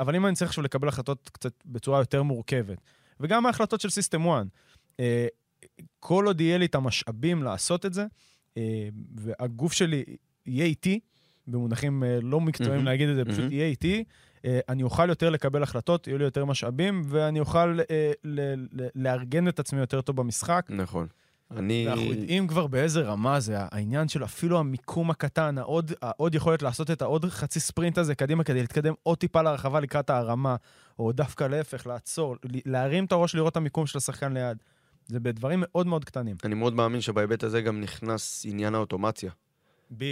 אבל 0.00 0.16
אם 0.16 0.26
אני 0.26 0.34
צריך 0.34 0.50
עכשיו 0.50 0.64
לקבל 0.64 0.88
החלטות 0.88 1.30
קצת 1.32 1.52
בצורה 1.66 1.98
יותר 1.98 2.22
מורכבת, 2.22 2.78
וגם 3.20 3.46
ההחלטות 3.46 3.80
של 3.80 3.90
system 3.90 4.28
1, 4.28 4.46
אה, 5.00 5.26
כל 6.00 6.26
עוד 6.26 6.40
יהיה 6.40 6.58
לי 6.58 6.64
את 6.66 6.74
המשאבים 6.74 7.42
לעשות 7.42 7.86
את 7.86 7.92
זה, 7.94 8.06
והגוף 9.14 9.72
שלי 9.72 10.04
יהיה 10.46 10.64
איתי, 10.64 11.00
במונחים 11.46 12.02
לא 12.22 12.40
מקצועיים 12.40 12.84
להגיד 12.84 13.08
את 13.08 13.16
זה, 13.16 13.24
פשוט. 13.24 13.52
יהיה 13.52 13.66
איתי, 13.66 14.04
אני 14.44 14.82
אוכל 14.82 15.08
יותר 15.08 15.30
לקבל 15.30 15.62
החלטות, 15.62 16.06
יהיו 16.06 16.18
לי 16.18 16.24
יותר 16.24 16.44
משאבים, 16.44 17.02
ואני 17.06 17.40
אוכל 17.40 17.78
אה, 17.90 18.12
לארגן 18.94 19.48
את 19.48 19.58
עצמי 19.58 19.80
יותר 19.80 20.00
טוב 20.00 20.16
במשחק. 20.16 20.66
נכון. 20.68 21.06
אני... 21.56 21.84
ואנחנו 21.88 22.04
יודעים 22.04 22.46
כבר 22.46 22.66
באיזה 22.66 23.00
רמה 23.00 23.40
זה 23.40 23.54
העניין 23.58 24.08
של 24.08 24.24
אפילו 24.24 24.58
המיקום 24.58 25.10
הקטן, 25.10 25.58
העוד, 25.58 25.92
העוד 26.02 26.34
יכולת 26.34 26.62
לעשות 26.62 26.90
את 26.90 27.02
העוד 27.02 27.24
חצי 27.24 27.60
ספרינט 27.60 27.98
הזה 27.98 28.14
קדימה 28.14 28.44
כדי 28.44 28.60
להתקדם 28.60 28.94
עוד 29.02 29.18
טיפה 29.18 29.42
לרחבה 29.42 29.80
לקראת 29.80 30.10
הרמה, 30.10 30.56
או 30.98 31.12
דווקא 31.12 31.44
להפך, 31.44 31.86
לעצור, 31.86 32.36
להרים 32.66 33.04
את 33.04 33.12
הראש 33.12 33.34
לראות 33.34 33.52
את 33.52 33.56
המיקום 33.56 33.86
של 33.86 33.98
השחקן 33.98 34.32
ליד. 34.32 34.56
זה 35.06 35.20
בדברים 35.20 35.58
מאוד 35.62 35.86
מאוד 35.86 36.04
קטנים. 36.04 36.36
אני 36.44 36.54
מאוד 36.54 36.74
מאמין 36.74 37.00
שבהיבט 37.00 37.44
הזה 37.44 37.62
גם 37.62 37.80
נכנס 37.80 38.46
עניין 38.48 38.74
האוטומציה. 38.74 39.30
ב... 39.98 40.04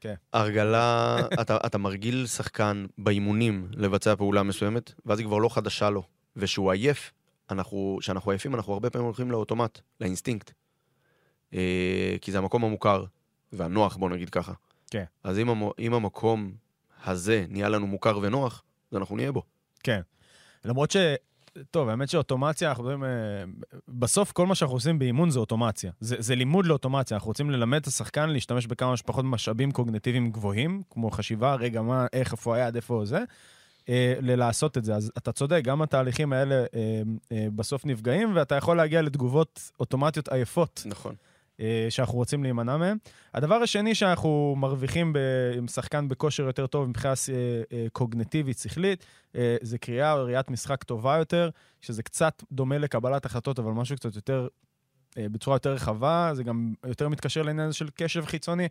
כן. 0.00 0.14
הרגלה, 0.32 1.16
אתה, 1.40 1.56
אתה 1.66 1.78
מרגיל 1.78 2.26
שחקן 2.26 2.86
באימונים 2.98 3.68
לבצע 3.72 4.16
פעולה 4.16 4.42
מסוימת, 4.42 4.92
ואז 5.06 5.18
היא 5.18 5.26
כבר 5.26 5.38
לא 5.38 5.48
חדשה 5.48 5.90
לו. 5.90 6.02
וכשהוא 6.36 6.72
עייף, 6.72 7.12
אנחנו, 7.50 7.96
כשאנחנו 8.00 8.30
עייפים, 8.30 8.54
אנחנו 8.54 8.72
הרבה 8.72 8.90
פעמים 8.90 9.04
הולכים 9.04 9.30
לאוטומט, 9.30 9.80
לאינסטינקט. 10.00 10.52
אה, 11.54 12.16
כי 12.20 12.32
זה 12.32 12.38
המקום 12.38 12.64
המוכר, 12.64 13.04
והנוח, 13.52 13.96
בוא 13.96 14.10
נגיד 14.10 14.30
ככה. 14.30 14.52
כן. 14.90 15.04
אז 15.24 15.38
אם 15.78 15.94
המקום 15.94 16.52
הזה 17.04 17.46
נהיה 17.48 17.68
לנו 17.68 17.86
מוכר 17.86 18.18
ונוח, 18.22 18.62
אז 18.92 18.98
אנחנו 18.98 19.16
נהיה 19.16 19.32
בו. 19.32 19.42
כן. 19.82 20.00
למרות 20.64 20.90
ש... 20.90 20.96
טוב, 21.70 21.88
האמת 21.88 22.08
שאוטומציה, 22.08 22.68
אנחנו 22.68 22.84
מדברים... 22.84 23.04
אה, 23.04 23.08
בסוף 23.88 24.32
כל 24.32 24.46
מה 24.46 24.54
שאנחנו 24.54 24.76
עושים 24.76 24.98
באימון 24.98 25.30
זה 25.30 25.38
אוטומציה. 25.38 25.92
זה, 26.00 26.16
זה 26.18 26.34
לימוד 26.34 26.66
לאוטומציה. 26.66 27.14
אנחנו 27.14 27.28
רוצים 27.28 27.50
ללמד 27.50 27.80
את 27.80 27.86
השחקן 27.86 28.30
להשתמש 28.30 28.66
בכמה 28.66 28.96
שפחות 28.96 29.24
משאבים 29.24 29.72
קוגנטיביים 29.72 30.30
גבוהים, 30.30 30.82
כמו 30.90 31.10
חשיבה, 31.10 31.54
רגע, 31.54 31.82
מה, 31.82 32.06
איך, 32.12 32.32
איפה 32.32 32.56
היד, 32.56 32.76
איפה 32.76 33.02
זה, 33.04 33.24
אה, 33.88 34.14
ללעשות 34.20 34.78
את 34.78 34.84
זה. 34.84 34.94
אז 34.94 35.12
אתה 35.18 35.32
צודק, 35.32 35.60
גם 35.64 35.82
התהליכים 35.82 36.32
האלה 36.32 36.54
אה, 36.54 37.02
אה, 37.32 37.46
בסוף 37.56 37.86
נפגעים, 37.86 38.32
ואתה 38.34 38.54
יכול 38.54 38.76
להגיע 38.76 39.02
לתגובות 39.02 39.70
אוטומטיות 39.80 40.28
עייפות. 40.28 40.82
נכון. 40.86 41.14
אה, 41.60 41.86
שאנחנו 41.90 42.18
רוצים 42.18 42.42
להימנע 42.42 42.76
מהם. 42.76 42.96
הדבר 43.34 43.54
השני 43.54 43.94
שאנחנו 43.94 44.54
מרוויחים 44.58 45.12
ב- 45.12 45.18
עם 45.56 45.68
שחקן 45.68 46.08
בכושר 46.08 46.42
יותר 46.42 46.66
טוב 46.66 46.88
מבחינה 46.88 47.14
אה, 47.28 47.62
אה, 47.72 47.86
קוגנטיבית, 47.92 48.58
שכלית, 48.58 49.06
זה 49.62 49.78
קריאה 49.78 50.12
או 50.12 50.24
ראיית 50.24 50.50
משחק 50.50 50.82
טובה 50.82 51.16
יותר, 51.16 51.50
שזה 51.80 52.02
קצת 52.02 52.42
דומה 52.52 52.78
לקבלת 52.78 53.26
החלטות, 53.26 53.58
אבל 53.58 53.72
משהו 53.72 53.96
קצת 53.96 54.16
יותר, 54.16 54.48
בצורה 55.18 55.56
יותר 55.56 55.72
רחבה, 55.72 56.30
זה 56.32 56.44
גם 56.44 56.74
יותר 56.86 57.08
מתקשר 57.08 57.42
לעניין 57.42 57.68
הזה 57.68 57.76
של 57.76 57.88
קשב 57.94 58.24
חיצוני. 58.26 58.68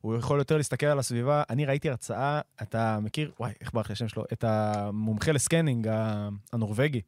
הוא 0.00 0.16
יכול 0.16 0.38
יותר 0.38 0.56
להסתכל 0.56 0.86
על 0.86 0.98
הסביבה. 0.98 1.42
אני 1.50 1.64
ראיתי 1.64 1.90
הרצאה, 1.90 2.40
אתה 2.62 2.98
מכיר, 3.02 3.32
וואי, 3.40 3.52
איך 3.60 3.74
ברח 3.74 3.88
לי 3.88 3.92
השם 3.92 4.08
שלו? 4.08 4.24
את 4.32 4.44
המומחה 4.44 5.32
ל 5.32 5.38
scanning 5.38 5.88
הנורבגי. 6.52 7.00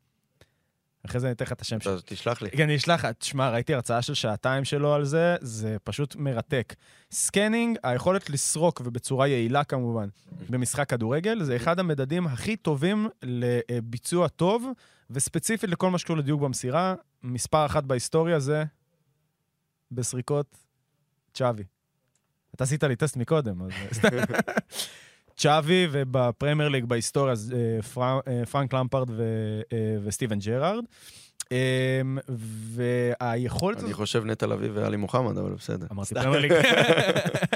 אחרי 1.06 1.20
זה 1.20 1.26
אני 1.26 1.32
אתן 1.32 1.44
לך 1.44 1.52
את 1.52 1.60
השם 1.60 1.80
שלו. 1.80 2.00
תשלח 2.04 2.42
לי. 2.42 2.50
כן, 2.50 2.62
אני 2.62 2.76
אשלח 2.76 3.04
לך. 3.04 3.12
תשמע, 3.12 3.50
ראיתי 3.50 3.74
הרצאה 3.74 4.02
של 4.02 4.14
שעתיים 4.14 4.64
שלו 4.64 4.94
על 4.94 5.04
זה, 5.04 5.36
זה 5.40 5.76
פשוט 5.84 6.16
מרתק. 6.16 6.74
scanning, 7.12 7.78
היכולת 7.82 8.30
לסרוק, 8.30 8.82
ובצורה 8.84 9.28
יעילה 9.28 9.64
כמובן, 9.64 10.08
במשחק 10.50 10.88
כדורגל, 10.90 11.42
זה 11.42 11.56
אחד 11.56 11.78
המדדים 11.78 12.26
הכי 12.26 12.56
טובים 12.56 13.08
לביצוע 13.22 14.28
טוב, 14.28 14.66
וספציפית 15.10 15.70
לכל 15.70 15.90
מה 15.90 15.98
שקשור 15.98 16.16
לדיוק 16.16 16.40
במסירה. 16.40 16.94
מספר 17.22 17.66
אחת 17.66 17.84
בהיסטוריה 17.84 18.40
זה 18.40 18.64
בסריקות 19.90 20.56
צ'אבי. 21.34 21.64
אתה 22.54 22.64
עשית 22.64 22.84
לי 22.84 22.96
טסט 22.96 23.16
מקודם, 23.16 23.62
אז... 23.62 24.00
צ'אבי, 25.38 25.88
ובפרמייר 25.90 26.68
ליג 26.68 26.84
בהיסטוריה, 26.84 27.34
אה, 27.54 28.18
אה, 28.28 28.46
פרנק 28.46 28.74
למפרד 28.74 29.10
אה, 29.10 29.16
וסטיבן 30.04 30.38
ג'רארד. 30.38 30.84
אמ, 31.50 32.18
והיכולת 32.74 33.84
אני. 33.84 33.92
חושב 33.92 34.24
נטע 34.24 34.46
לביא 34.46 34.70
ועלי 34.74 34.96
מוחמד, 34.96 35.38
אבל 35.38 35.52
בסדר. 35.52 35.86
אמרתי. 35.92 36.14
פרמייר 36.14 36.40
ליג. 36.40 36.52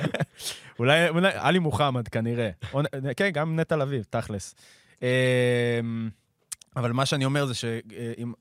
אולי 0.78 1.09
עלי 1.35 1.59
מוחמד 1.59 2.09
כנראה. 2.09 2.51
כן, 3.16 3.30
גם 3.30 3.61
נטע 3.61 3.76
לביא, 3.76 4.03
תכלס. 4.11 4.55
אמ, 5.03 5.07
אבל 6.76 6.93
מה 6.93 7.07
שאני 7.07 7.24
אומר 7.24 7.47
זה 7.47 7.55
שאם 7.55 8.33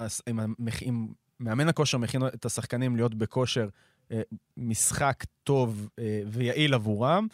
מאמן 1.39 1.68
הכושר 1.68 1.98
מכין 1.98 2.28
את 2.28 2.46
השחקנים 2.46 2.96
להיות 2.96 3.16
בכושר 3.16 3.68
משחק 4.58 5.24
טוב 5.44 5.89
ויעיל 6.28 6.74
עבורם, 6.74 7.28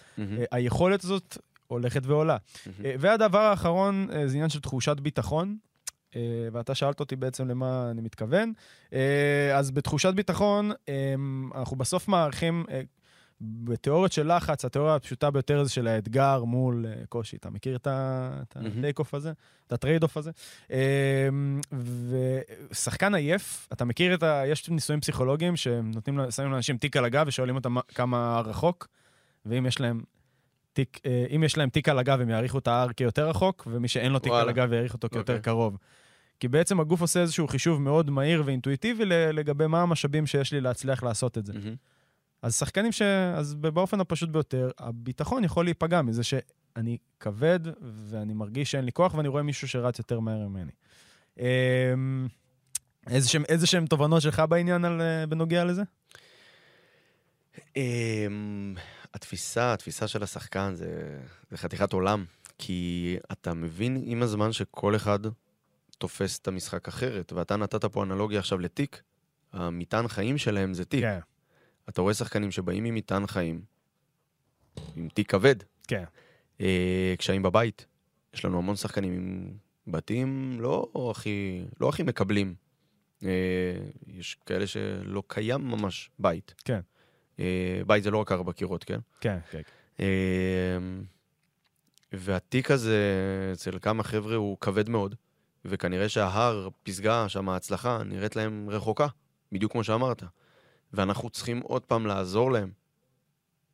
היכולת 0.51 1.03
הזאת 1.03 1.37
הולכת 1.67 2.05
ועולה. 2.05 2.37
אה, 2.85 2.95
והדבר 2.99 3.39
האחרון 3.39 4.07
אה, 4.13 4.27
זה 4.27 4.33
עניין 4.35 4.49
של 4.49 4.59
תחושת 4.59 4.99
ביטחון, 4.99 5.57
אה, 6.15 6.21
ואתה 6.51 6.75
שאלת 6.75 6.99
אותי 6.99 7.15
בעצם 7.15 7.47
למה 7.47 7.87
אני 7.91 8.01
מתכוון. 8.01 8.53
אה, 8.93 9.57
אז 9.57 9.71
בתחושת 9.71 10.13
ביטחון, 10.13 10.71
אה, 10.89 11.15
אנחנו 11.55 11.77
בסוף 11.77 12.07
מערכים, 12.07 12.65
אה, 12.71 12.81
בתיאוריות 13.41 14.11
של 14.11 14.35
לחץ, 14.35 14.65
התיאוריה 14.65 14.95
הפשוטה 14.95 15.31
ביותר 15.31 15.63
זה 15.63 15.69
של 15.69 15.87
האתגר 15.87 16.43
מול 16.43 16.85
אה, 16.87 16.93
קושי. 17.09 17.35
אתה 17.37 17.49
מכיר 17.49 17.75
את. 17.75 17.87
הטייק-אוף 18.79 19.13
הזה? 19.13 19.31
את 19.67 19.73
ה-trade-off 19.73 20.17
הזה? 20.17 20.31
אה, 20.71 21.29
ושחקן 22.71 23.15
עייף, 23.15 23.67
אתה 23.73 23.85
מכיר 23.85 24.13
את 24.13 24.23
ה... 24.23 24.43
יש 24.47 24.69
ניסויים 24.69 25.01
פסיכולוגיים 25.01 25.55
שנותנים, 25.55 26.19
ל- 26.19 26.31
שמים 26.31 26.51
לאנשים 26.51 26.77
תיק 26.77 26.97
על 26.97 27.05
הגב 27.05 27.25
ושואלים 27.27 27.55
אותם 27.55 27.71
מה- 27.71 27.81
כמה 27.95 28.41
רחוק, 28.45 28.87
ואם 29.45 29.65
יש 29.65 29.79
להם 29.81 30.01
תיק, 30.77 30.99
אה, 31.05 31.25
אם 31.35 31.43
יש 31.43 31.57
להם 31.57 31.69
תיק 31.69 31.89
על 31.89 31.99
הגב, 31.99 32.21
הם 32.21 32.29
יעריכו 32.29 32.57
את 32.57 32.67
ההר 32.67 32.93
כיותר 32.93 33.29
רחוק, 33.29 33.67
ומי 33.71 33.87
שאין 33.87 34.11
לו 34.11 34.19
תיק 34.19 34.31
על 34.31 34.35
וואלה. 34.37 34.51
הגב 34.51 34.73
יעריך 34.73 34.93
אותו 34.93 35.09
כיותר 35.09 35.33
אוקיי. 35.33 35.43
קרוב. 35.43 35.77
כי 36.39 36.47
בעצם 36.47 36.79
הגוף 36.79 37.01
עושה 37.01 37.19
איזשהו 37.21 37.47
חישוב 37.47 37.81
מאוד 37.81 38.09
מהיר 38.09 38.43
ואינטואיטיבי 38.45 39.05
לגבי 39.05 39.67
מה 39.67 39.81
המשאבים 39.81 40.27
שיש 40.27 40.53
לי 40.53 40.61
להצליח 40.61 41.03
לעשות 41.03 41.37
את 41.37 41.45
זה. 41.45 41.53
מהמם. 41.53 41.75
אז 42.41 42.55
שחקנים 42.57 42.91
ש... 42.91 43.01
אז 43.35 43.53
באופן 43.55 43.99
הפשוט 43.99 44.29
ביותר, 44.29 44.69
הביטחון 44.79 45.43
יכול 45.43 45.65
להיפגע 45.65 46.01
מזה 46.01 46.23
שאני 46.23 46.97
כבד, 47.19 47.59
ואני 48.09 48.33
מרגיש 48.33 48.71
שאין 48.71 48.85
לי 48.85 48.91
כוח, 48.91 49.13
ואני 49.13 49.27
רואה 49.27 49.43
מישהו 49.43 49.67
שרץ 49.67 49.99
יותר 49.99 50.19
מהר 50.19 50.47
ממני. 50.47 50.71
אמ, 51.39 52.27
איזה 53.09 53.29
שהם- 53.29 53.45
איזה 53.49 53.67
שהם 53.67 53.85
תובנות 53.85 54.21
שלך 54.21 54.43
בעניין 54.49 54.85
על, 54.85 55.01
אה, 55.01 55.25
בנוגע 55.27 55.63
לזה? 55.65 55.83
התפיסה, 59.17 59.73
התפיסה 59.73 60.07
של 60.07 60.23
השחקן 60.23 60.73
זה, 60.75 61.19
זה 61.51 61.57
חתיכת 61.57 61.93
עולם, 61.93 62.25
כי 62.57 63.17
אתה 63.31 63.53
מבין 63.53 64.01
עם 64.05 64.23
הזמן 64.23 64.51
שכל 64.51 64.95
אחד 64.95 65.19
תופס 65.97 66.39
את 66.39 66.47
המשחק 66.47 66.87
אחרת, 66.87 67.33
ואתה 67.33 67.55
נתת 67.55 67.85
פה 67.85 68.03
אנלוגיה 68.03 68.39
עכשיו 68.39 68.59
לתיק, 68.59 69.01
המטען 69.53 70.07
חיים 70.07 70.37
שלהם 70.37 70.73
זה 70.73 70.85
תיק. 70.85 71.01
כן, 71.01 71.19
אתה 71.89 72.01
רואה 72.01 72.13
שחקנים 72.13 72.51
שבאים 72.51 72.85
עם 72.85 72.95
מטען 72.95 73.27
חיים, 73.27 73.61
עם 74.95 75.09
תיק 75.09 75.31
כבד, 75.31 75.55
כן. 75.87 76.03
אה, 76.61 77.13
קשיים 77.17 77.43
בבית. 77.43 77.85
יש 78.33 78.45
לנו 78.45 78.57
המון 78.57 78.75
שחקנים 78.75 79.13
עם 79.13 79.53
בתים 79.87 80.57
לא 80.61 81.11
הכי, 81.11 81.65
לא 81.79 81.89
הכי 81.89 82.03
מקבלים. 82.03 82.55
אה, 83.23 83.29
יש 84.07 84.37
כאלה 84.45 84.67
שלא 84.67 85.23
קיים 85.27 85.61
ממש 85.61 86.09
בית. 86.19 86.53
כן. 86.65 86.79
אה, 87.39 87.81
בית 87.87 88.03
זה 88.03 88.11
לא 88.11 88.17
רק 88.17 88.31
ארבע 88.31 88.53
קירות, 88.53 88.83
כן? 88.83 88.99
כן, 89.21 89.37
כן. 89.51 89.61
אה, 89.99 90.05
והתיק 92.11 92.71
הזה 92.71 92.99
אצל 93.53 93.79
כמה 93.79 94.03
חבר'ה 94.03 94.35
הוא 94.35 94.57
כבד 94.61 94.89
מאוד, 94.89 95.15
וכנראה 95.65 96.09
שההר, 96.09 96.69
פסגה, 96.83 97.29
שם 97.29 97.49
ההצלחה, 97.49 98.03
נראית 98.03 98.35
להם 98.35 98.69
רחוקה, 98.69 99.07
בדיוק 99.51 99.71
כמו 99.71 99.83
שאמרת. 99.83 100.23
ואנחנו 100.93 101.29
צריכים 101.29 101.59
עוד 101.59 101.85
פעם 101.85 102.05
לעזור 102.05 102.51
להם, 102.51 102.71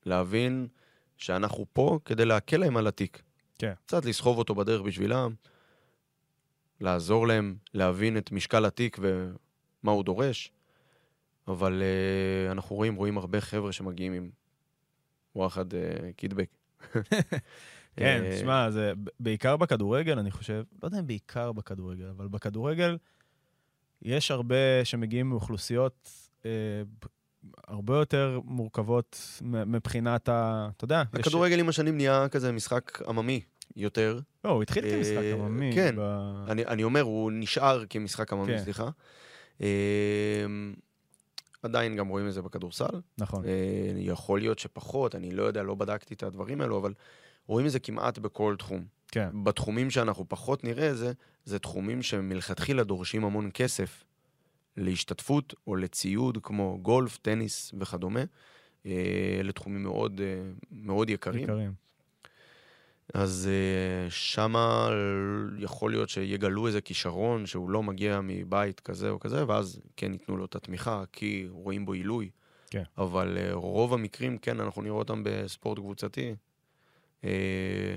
להבין 0.06 0.68
שאנחנו 1.18 1.66
פה 1.74 2.00
כדי 2.06 2.26
להקל 2.26 2.58
להם 2.58 2.78
על 2.78 2.88
התיק. 2.88 3.22
כן. 3.58 3.74
קצת 3.86 4.06
לסחוב 4.06 4.38
אותו 4.38 4.56
בדרך 4.56 4.82
בשבילם, 4.82 5.34
לעזור 6.82 7.28
להם 7.28 7.56
להבין 7.74 8.18
את 8.18 8.32
משקל 8.32 8.66
התיק 8.66 8.98
ומה 9.02 9.92
הוא 9.92 10.04
דורש, 10.04 10.52
אבל 11.48 11.82
uh, 11.82 12.52
אנחנו 12.52 12.76
רואים, 12.76 12.96
רואים 12.96 13.18
הרבה 13.18 13.42
חבר'ה 13.42 13.72
שמגיעים 13.72 14.14
עם 14.14 14.30
וואחד 15.36 15.74
uh, 15.74 15.76
קידבק. 16.16 16.50
כן, 17.96 18.22
אה, 18.26 18.36
תשמע, 18.38 18.70
זה 18.72 18.94
בעיקר 19.20 19.58
בכדורגל, 19.58 20.20
אני 20.20 20.32
חושב, 20.32 20.64
לא 20.84 20.88
יודע 20.88 21.00
אם 21.00 21.08
בעיקר 21.08 21.52
בכדורגל, 21.52 22.06
אבל 22.18 22.28
בכדורגל 22.28 22.98
יש 24.02 24.32
הרבה 24.32 24.56
שמגיעים 24.84 25.30
מאוכלוסיות 25.30 26.10
אה, 26.46 26.52
הרבה 27.68 27.98
יותר 27.98 28.40
מורכבות 28.46 29.42
מבחינת 29.42 30.30
ה... 30.30 30.70
אתה 30.78 30.84
יודע, 30.86 31.04
יש- 31.14 31.20
הכדורגל 31.28 31.60
עם 31.60 31.70
השנים 31.70 31.98
נהיה 31.98 32.30
כזה 32.30 32.52
משחק 32.52 33.02
עממי 33.08 33.42
יותר. 33.76 34.20
לא, 34.46 34.50
הוא 34.50 34.64
התחיל 34.64 34.86
אה, 34.86 34.92
כמשחק 34.92 35.18
עממי. 35.34 35.72
כן. 35.76 35.96
ב- 35.98 36.46
אני, 36.50 36.66
אני 36.66 36.84
אומר, 36.84 37.02
הוא 37.02 37.32
נשאר 37.34 37.84
כמשחק 37.90 38.34
עממי, 38.34 38.48
כן. 38.58 38.64
סליחה. 38.64 38.90
עדיין 41.64 41.96
גם 41.96 42.08
רואים 42.08 42.28
את 42.28 42.34
זה 42.34 42.42
בכדורסל. 42.42 43.02
נכון. 43.18 43.46
אה, 43.46 43.52
יכול 43.96 44.40
להיות 44.40 44.60
שפחות, 44.60 45.16
אני 45.16 45.32
לא 45.32 45.44
יודע, 45.44 45.64
לא 45.64 45.76
בדקתי 45.76 46.14
את 46.14 46.24
הדברים 46.24 46.62
האלו, 46.62 46.78
אבל 46.78 46.94
רואים 47.48 47.66
את 47.66 47.72
זה 47.72 47.80
כמעט 47.80 48.18
בכל 48.18 48.56
תחום. 48.60 48.86
כן, 49.08 49.30
בתחומים 49.44 49.90
שאנחנו 49.90 50.26
פחות 50.30 50.64
נראה 50.64 50.90
את 50.90 50.98
זה, 50.98 51.12
זה 51.46 51.60
תחומים 51.60 52.02
שמלכתחילה 52.02 52.84
דורשים 52.84 53.26
המון 53.26 53.50
כסף 53.54 54.04
להשתתפות 54.78 55.54
או 55.68 55.76
לציוד, 55.76 56.38
כמו 56.44 56.80
גולף, 56.82 57.18
טניס 57.18 57.74
וכדומה. 57.80 58.24
אלה 59.40 59.52
תחומים 59.52 59.84
מאוד, 59.84 60.22
אה, 60.24 60.52
מאוד 60.72 61.10
יקרים. 61.10 61.44
יקרים. 61.44 61.74
אז 63.14 63.50
אה, 63.52 64.10
שמה 64.10 64.90
יכול 65.58 65.92
להיות 65.92 66.10
שיגלו 66.10 66.68
איזה 66.68 66.82
כישרון 66.82 67.46
שהוא 67.46 67.70
לא 67.70 67.84
מגיע 67.84 68.20
מבית 68.24 68.80
כזה 68.80 69.10
או 69.10 69.20
כזה, 69.20 69.48
ואז 69.48 69.80
כן 69.98 70.14
ייתנו 70.14 70.38
לו 70.38 70.46
את 70.46 70.56
התמיכה, 70.56 71.04
כי 71.12 71.46
רואים 71.50 71.86
בו 71.86 71.94
עילוי. 71.94 72.30
כן. 72.70 72.84
אבל 72.98 73.38
אה, 73.38 73.54
רוב 73.54 73.94
המקרים, 73.94 74.38
כן, 74.38 74.60
אנחנו 74.60 74.82
נראה 74.82 74.96
אותם 74.96 75.22
בספורט 75.26 75.80
קבוצתי, 75.80 76.36
אה, 77.24 77.96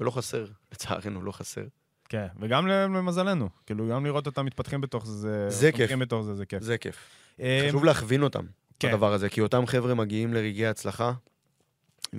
ולא 0.00 0.10
חסר, 0.10 0.46
לצערנו 0.72 1.22
לא 1.22 1.32
חסר. 1.32 1.64
כן, 2.08 2.26
וגם 2.40 2.66
למזלנו, 2.66 3.48
כאילו, 3.66 3.88
גם 3.88 4.06
לראות 4.06 4.26
אותם 4.26 4.46
מתפתחים 4.46 4.80
בתוך 4.80 5.06
זה, 5.06 5.50
זה 5.50 5.72
כיף. 5.72 5.92
בתוך 5.92 6.22
זה, 6.22 6.34
זה 6.34 6.46
כיף. 6.46 6.62
זה 6.62 6.78
כיף. 6.78 6.96
אה, 7.40 7.66
חשוב 7.68 7.84
להכווין 7.84 8.22
אותם, 8.22 8.46
כן. 8.78 8.88
הדבר 8.88 9.12
הזה, 9.12 9.28
כי 9.28 9.40
אותם 9.40 9.66
חבר'ה 9.66 9.94
מגיעים 9.94 10.34
לרגעי 10.34 10.66
הצלחה, 10.66 11.12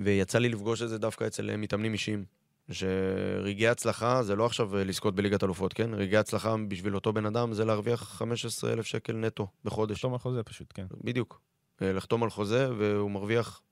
ויצא 0.04 0.38
לי 0.38 0.48
לפגוש 0.48 0.82
את 0.82 0.88
זה 0.88 0.98
דווקא 0.98 1.26
אצל 1.26 1.56
מתאמנים 1.56 1.92
אישיים. 1.92 2.24
שרגעי 2.70 3.68
הצלחה 3.68 4.22
זה 4.22 4.36
לא 4.36 4.46
עכשיו 4.46 4.76
לזכות 4.76 5.14
בליגת 5.14 5.44
אלופות, 5.44 5.72
כן? 5.72 5.94
רגעי 5.94 6.18
הצלחה 6.18 6.54
בשביל 6.68 6.94
אותו 6.94 7.12
בן 7.12 7.26
אדם 7.26 7.52
זה 7.52 7.64
להרוויח 7.64 8.02
15,000 8.02 8.86
שקל 8.86 9.12
נטו 9.12 9.46
בחודש. 9.64 9.96
לחתום 9.96 10.12
על 10.12 10.18
חוזה 10.18 10.42
פשוט, 10.42 10.72
כן. 10.74 10.86
בדיוק. 11.04 11.40
אה, 11.82 11.92
לחתום 11.92 12.22
על 12.22 12.30
חוזה, 12.30 12.68
והוא 12.78 13.10
מרוויח 13.10 13.62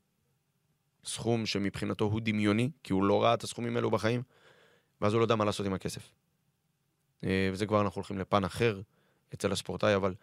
סכום 1.04 1.46
שמבחינתו 1.46 2.04
הוא 2.04 2.20
דמיוני, 2.24 2.70
כי 2.82 2.92
הוא 2.92 3.04
לא 3.04 3.22
ראה 3.22 3.34
את 3.34 3.44
הסכומים 3.44 3.76
האלו 3.76 3.90
בחיים, 3.90 4.22
ואז 5.00 5.12
הוא 5.12 5.20
לא 5.20 5.24
יודע 5.24 5.36
מה 5.36 5.44
לעשות 5.44 5.66
עם 5.66 5.74
הכסף. 5.74 6.12
אה, 7.24 7.50
וזה 7.52 7.66
כבר 7.66 7.80
אנחנו 7.80 7.98
הולכים 7.98 8.18
לפן 8.18 8.44
אחר 8.44 8.80
אצל 9.34 9.52
הספורטאי, 9.52 9.94
אבל 9.94 10.14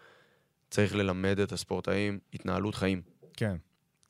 צריך 0.69 0.95
ללמד 0.95 1.39
את 1.39 1.51
הספורטאים 1.51 2.19
התנהלות 2.33 2.75
חיים. 2.75 3.01
כן, 3.33 3.55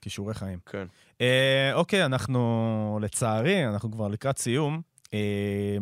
כישורי 0.03 0.33
חיים. 0.33 0.59
כן. 0.65 0.87
אה, 1.21 1.71
אוקיי, 1.73 2.05
אנחנו, 2.05 2.99
לצערי, 3.01 3.67
אנחנו 3.67 3.91
כבר 3.91 4.07
לקראת 4.07 4.37
סיום. 4.37 4.81
אה, 5.13 5.77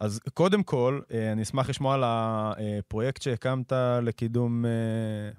אז 0.00 0.20
קודם 0.34 0.62
כל, 0.62 1.00
אה, 1.12 1.32
אני 1.32 1.42
אשמח 1.42 1.68
לשמוע 1.68 1.94
על 1.94 2.02
הפרויקט 2.04 3.22
שהקמת 3.22 3.72
לקידום 4.02 4.64
אה, 4.66 4.70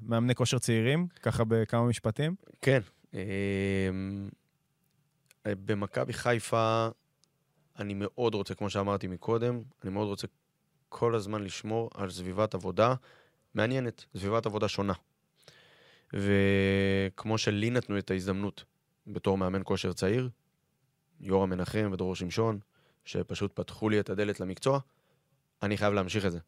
מאמני 0.02 0.36
כושר 0.36 0.60
צעירים, 0.60 1.08
ככה 1.22 1.44
בכמה 1.44 1.84
משפטים. 1.86 2.36
כן. 2.62 2.80
אמ, 3.14 4.30
במכבי 5.46 6.14
חיפה, 6.14 6.88
אני 7.80 7.94
מאוד 7.98 8.36
רוצה, 8.36 8.56
כמו 8.56 8.70
שאמרתי 8.70 9.08
מקודם, 9.08 9.62
אני 9.84 9.92
מאוד 9.92 10.08
רוצה 10.08 10.28
כל 10.90 11.16
הזמן 11.16 11.44
לשמור 11.44 11.90
על 11.94 12.10
סביבת 12.10 12.54
עבודה 12.54 12.94
מעניינת, 13.56 14.06
סביבת 14.18 14.46
עבודה 14.46 14.68
שונה. 14.68 14.94
וכמו 16.14 17.38
שלי 17.38 17.70
נתנו 17.70 17.98
את 17.98 18.12
ההזדמנות 18.12 18.64
בתור 19.08 19.38
מאמן 19.38 19.62
כושר 19.64 19.94
צעיר, 19.94 20.30
יורם 21.20 21.50
מנחם 21.50 21.90
ודרור 21.94 22.16
שמשון, 22.16 22.60
שפשוט 23.06 23.52
פתחו 23.54 23.90
לי 23.90 24.00
את 24.00 24.10
הדלת 24.10 24.40
למקצוע, 24.40 24.80
אני 25.64 25.78
חייב 25.78 25.94
להמשיך 25.94 26.26
את 26.26 26.32
זה. 26.32 26.40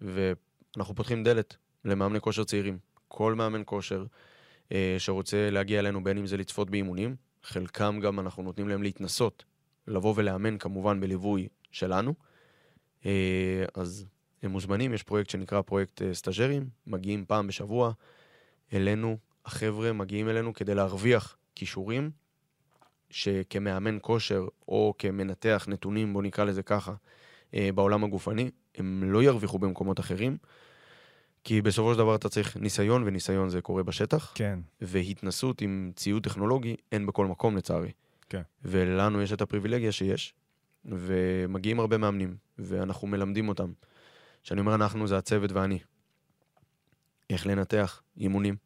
ואנחנו 0.00 0.94
פותחים 0.94 1.24
דלת 1.24 1.56
למאמני 1.84 2.20
כושר 2.20 2.44
צעירים. 2.44 2.78
כל 3.08 3.34
מאמן 3.34 3.62
כושר 3.64 4.04
אה, 4.72 4.96
שרוצה 4.98 5.50
להגיע 5.50 5.78
אלינו, 5.78 6.04
בין 6.04 6.18
אם 6.18 6.26
זה 6.26 6.36
לצפות 6.36 6.70
באימונים, 6.70 7.16
חלקם 7.42 8.00
גם 8.00 8.20
אנחנו 8.20 8.42
נותנים 8.42 8.68
להם 8.68 8.82
להתנסות, 8.82 9.44
לבוא 9.86 10.14
ולאמן 10.16 10.58
כמובן 10.58 11.00
בליווי 11.00 11.48
שלנו. 11.72 12.14
אה, 13.06 13.64
אז 13.74 14.06
הם 14.42 14.50
מוזמנים, 14.50 14.94
יש 14.94 15.02
פרויקט 15.02 15.30
שנקרא 15.30 15.62
פרויקט 15.62 16.02
אה, 16.02 16.14
סטאג'רים, 16.14 16.68
מגיעים 16.86 17.24
פעם 17.24 17.46
בשבוע 17.46 17.92
אלינו, 18.72 19.18
החבר'ה 19.44 19.92
מגיעים 19.92 20.28
אלינו 20.28 20.54
כדי 20.54 20.74
להרוויח 20.74 21.36
כישורים 21.54 22.10
שכמאמן 23.10 23.98
כושר 24.02 24.46
או 24.68 24.94
כמנתח 24.98 25.64
נתונים, 25.68 26.12
בוא 26.12 26.22
נקרא 26.22 26.44
לזה 26.44 26.62
ככה, 26.62 26.94
אה, 27.54 27.70
בעולם 27.74 28.04
הגופני, 28.04 28.50
הם 28.74 29.04
לא 29.06 29.22
ירוויחו 29.22 29.58
במקומות 29.58 30.00
אחרים, 30.00 30.36
כי 31.44 31.62
בסופו 31.62 31.92
של 31.92 31.98
דבר 31.98 32.14
אתה 32.14 32.28
צריך 32.28 32.56
ניסיון, 32.56 33.02
וניסיון 33.06 33.48
זה 33.48 33.60
קורה 33.60 33.82
בשטח. 33.82 34.32
כן, 34.34 34.58
והתנסות 34.80 35.60
עם 35.60 35.92
ציוד 35.96 36.22
טכנולוגי 36.24 36.76
אין 36.92 37.06
בכל 37.06 37.26
מקום 37.26 37.56
לצערי. 37.56 37.92
כן. 38.28 38.42
ולנו 38.64 39.22
יש 39.22 39.32
את 39.32 39.40
הפריבילגיה 39.40 39.92
שיש, 39.92 40.34
ומגיעים 40.84 41.80
הרבה 41.80 41.98
מאמנים, 41.98 42.36
ואנחנו 42.58 43.08
מלמדים 43.08 43.48
אותם. 43.48 43.72
כשאני 44.42 44.60
אומר 44.60 44.74
אנחנו, 44.74 45.06
זה 45.06 45.18
הצוות 45.18 45.52
ואני. 45.52 45.78
איך 47.30 47.46
לנתח 47.46 48.02
אימונים, 48.20 48.56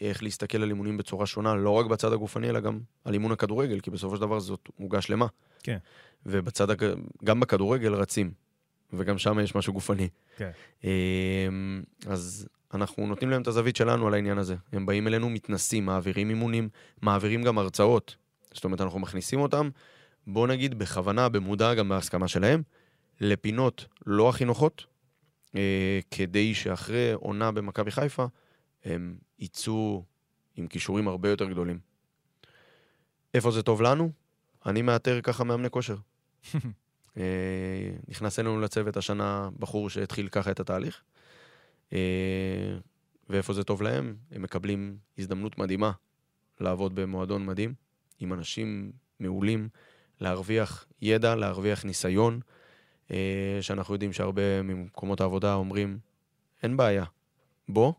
איך 0.00 0.22
להסתכל 0.22 0.62
על 0.62 0.68
אימונים 0.68 0.96
בצורה 0.96 1.26
שונה, 1.26 1.54
לא 1.54 1.70
רק 1.70 1.86
בצד 1.86 2.12
הגופני, 2.12 2.50
אלא 2.50 2.60
גם 2.60 2.80
על 3.04 3.12
אימון 3.14 3.32
הכדורגל, 3.32 3.80
כי 3.80 3.90
בסופו 3.90 4.14
של 4.16 4.20
דבר 4.20 4.40
זאת 4.40 4.68
עוגה 4.80 5.00
שלמה. 5.00 5.26
כן. 5.62 5.78
ובצד, 6.26 6.70
הג- 6.70 6.94
גם 7.24 7.40
בכדורגל 7.40 7.94
רצים, 7.94 8.32
וגם 8.92 9.18
שם 9.18 9.38
יש 9.40 9.54
משהו 9.54 9.72
גופני. 9.72 10.08
כן. 10.36 10.50
אמ, 10.84 11.82
אז 12.06 12.48
אנחנו 12.74 13.06
נותנים 13.06 13.30
להם 13.30 13.42
את 13.42 13.46
הזווית 13.46 13.76
שלנו 13.76 14.06
על 14.06 14.14
העניין 14.14 14.38
הזה. 14.38 14.56
הם 14.72 14.86
באים 14.86 15.06
אלינו, 15.06 15.30
מתנסים, 15.30 15.86
מעבירים 15.86 16.28
אימונים, 16.30 16.68
מעבירים 17.02 17.42
גם 17.42 17.58
הרצאות. 17.58 18.16
זאת 18.54 18.64
אומרת, 18.64 18.80
אנחנו 18.80 18.98
מכניסים 18.98 19.40
אותם, 19.40 19.68
בוא 20.26 20.46
נגיד 20.46 20.78
בכוונה, 20.78 21.28
במודע, 21.28 21.74
גם 21.74 21.88
בהסכמה 21.88 22.28
שלהם, 22.28 22.62
לפינות 23.20 23.86
לא 24.06 24.28
הכי 24.28 24.44
נוחות, 24.44 24.84
אה, 25.54 26.00
כדי 26.10 26.54
שאחרי 26.54 27.12
עונה 27.12 27.52
במכבי 27.52 27.90
חיפה, 27.90 28.26
הם 28.84 29.18
יצאו 29.38 30.04
עם 30.56 30.66
כישורים 30.66 31.08
הרבה 31.08 31.28
יותר 31.30 31.50
גדולים. 31.50 31.78
איפה 33.34 33.50
זה 33.50 33.62
טוב 33.62 33.82
לנו? 33.82 34.10
אני 34.66 34.82
מאתר 34.82 35.20
ככה 35.20 35.44
מאמני 35.44 35.70
כושר. 35.70 35.96
אה, 37.16 37.90
נכנס 38.08 38.38
אלינו 38.38 38.60
לצוות 38.60 38.96
השנה 38.96 39.48
בחור 39.58 39.90
שהתחיל 39.90 40.28
ככה 40.28 40.50
את 40.50 40.60
התהליך. 40.60 41.02
אה, 41.92 42.78
ואיפה 43.28 43.52
זה 43.52 43.64
טוב 43.64 43.82
להם? 43.82 44.16
הם 44.30 44.42
מקבלים 44.42 44.96
הזדמנות 45.18 45.58
מדהימה 45.58 45.92
לעבוד 46.60 46.94
במועדון 46.94 47.46
מדהים, 47.46 47.74
עם 48.18 48.32
אנשים 48.32 48.92
מעולים, 49.20 49.68
להרוויח 50.20 50.86
ידע, 51.02 51.34
להרוויח 51.34 51.84
ניסיון, 51.84 52.40
שאנחנו 53.60 53.94
יודעים 53.94 54.12
שהרבה 54.12 54.62
ממקומות 54.62 55.20
העבודה 55.20 55.54
אומרים, 55.54 55.98
אין 56.62 56.76
בעיה, 56.76 57.04
בוא, 57.68 57.92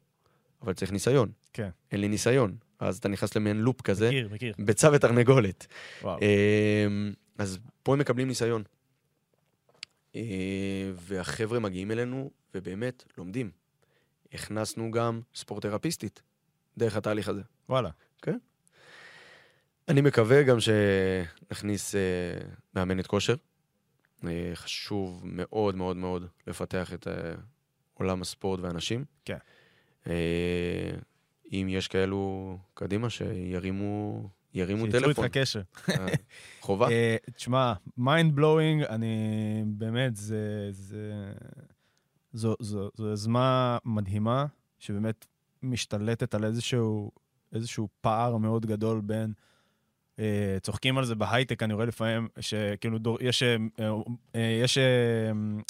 אבל 0.62 0.74
צריך 0.74 0.91
ניסיון. 0.91 1.32
כן. 1.53 1.70
אין 1.91 2.01
לי 2.01 2.07
ניסיון. 2.07 2.55
אז 2.80 2.97
אתה 2.97 3.07
נכנס 3.07 3.36
למעין 3.36 3.57
לופ 3.57 3.82
כזה, 3.82 4.07
מכיר, 4.07 4.30
מכיר. 4.32 4.53
ביצה 4.59 4.89
ותרנגולת. 4.93 5.68
וואו. 6.01 6.20
אמ, 6.22 7.14
אז 7.38 7.59
פה 7.84 7.93
הם 7.93 7.99
מקבלים 7.99 8.28
ניסיון. 8.28 8.64
אה, 10.16 10.91
והחבר'ה 10.95 11.59
מגיעים 11.59 11.91
אלינו 11.91 12.32
ובאמת 12.55 13.03
לומדים. 13.18 13.51
הכנסנו 14.34 14.91
גם 14.91 15.22
ספורט 15.36 15.64
תרפיסטית 15.66 16.22
דרך 16.78 16.95
התהליך 16.95 17.30
הזה. 17.30 17.41
וואלה. 17.70 17.89
אני 19.88 20.01
מקווה 20.01 20.43
גם 20.43 20.57
שנכניס 20.59 21.95
אה, 21.95 21.99
מאמנת 22.76 23.07
כושר. 23.07 23.36
אה, 24.28 24.51
חשוב 24.53 25.22
מאוד 25.24 25.76
מאוד 25.76 25.97
מאוד 25.97 26.28
לפתח 26.47 26.93
את 26.93 27.07
אה, 27.07 27.34
עולם 27.93 28.22
הספורט 28.22 28.59
והאנשים. 28.59 29.05
כן. 29.26 29.38
אה, 30.07 30.91
אם 31.51 31.67
יש 31.69 31.88
כאלו, 31.88 32.57
קדימה, 32.74 33.09
שירימו 33.09 34.30
ירימו 34.53 34.82
שייצרו 34.84 35.01
טלפון. 35.01 35.26
איתך 35.26 35.38
קשר. 35.38 35.61
חובה. 36.61 36.88
תשמע, 37.36 37.74
mind 37.97 38.36
blowing, 38.36 38.84
אני 38.84 39.15
באמת, 39.65 40.15
זה... 40.15 40.67
זה... 40.72 41.32
זו, 42.34 42.55
זו, 42.59 42.89
זו 42.95 43.07
יוזמה 43.07 43.78
מדהימה, 43.86 44.45
שבאמת 44.80 45.28
משתלטת 45.63 46.36
על 46.36 46.45
איזשהו, 46.45 47.11
איזשהו 47.53 47.88
פער 48.01 48.38
מאוד 48.38 48.65
גדול 48.65 49.01
בין... 49.01 49.34
אה, 50.22 50.26
צוחקים 50.61 50.97
על 50.97 51.05
זה 51.05 51.15
בהייטק, 51.15 51.63
אני 51.63 51.74
רואה 51.74 51.86
לפעמים 51.86 52.28
שכאילו 52.39 52.97
דור, 52.97 53.17
יש, 53.22 53.43
אה, 53.43 53.55
אה, 54.36 54.59
יש 54.63 54.78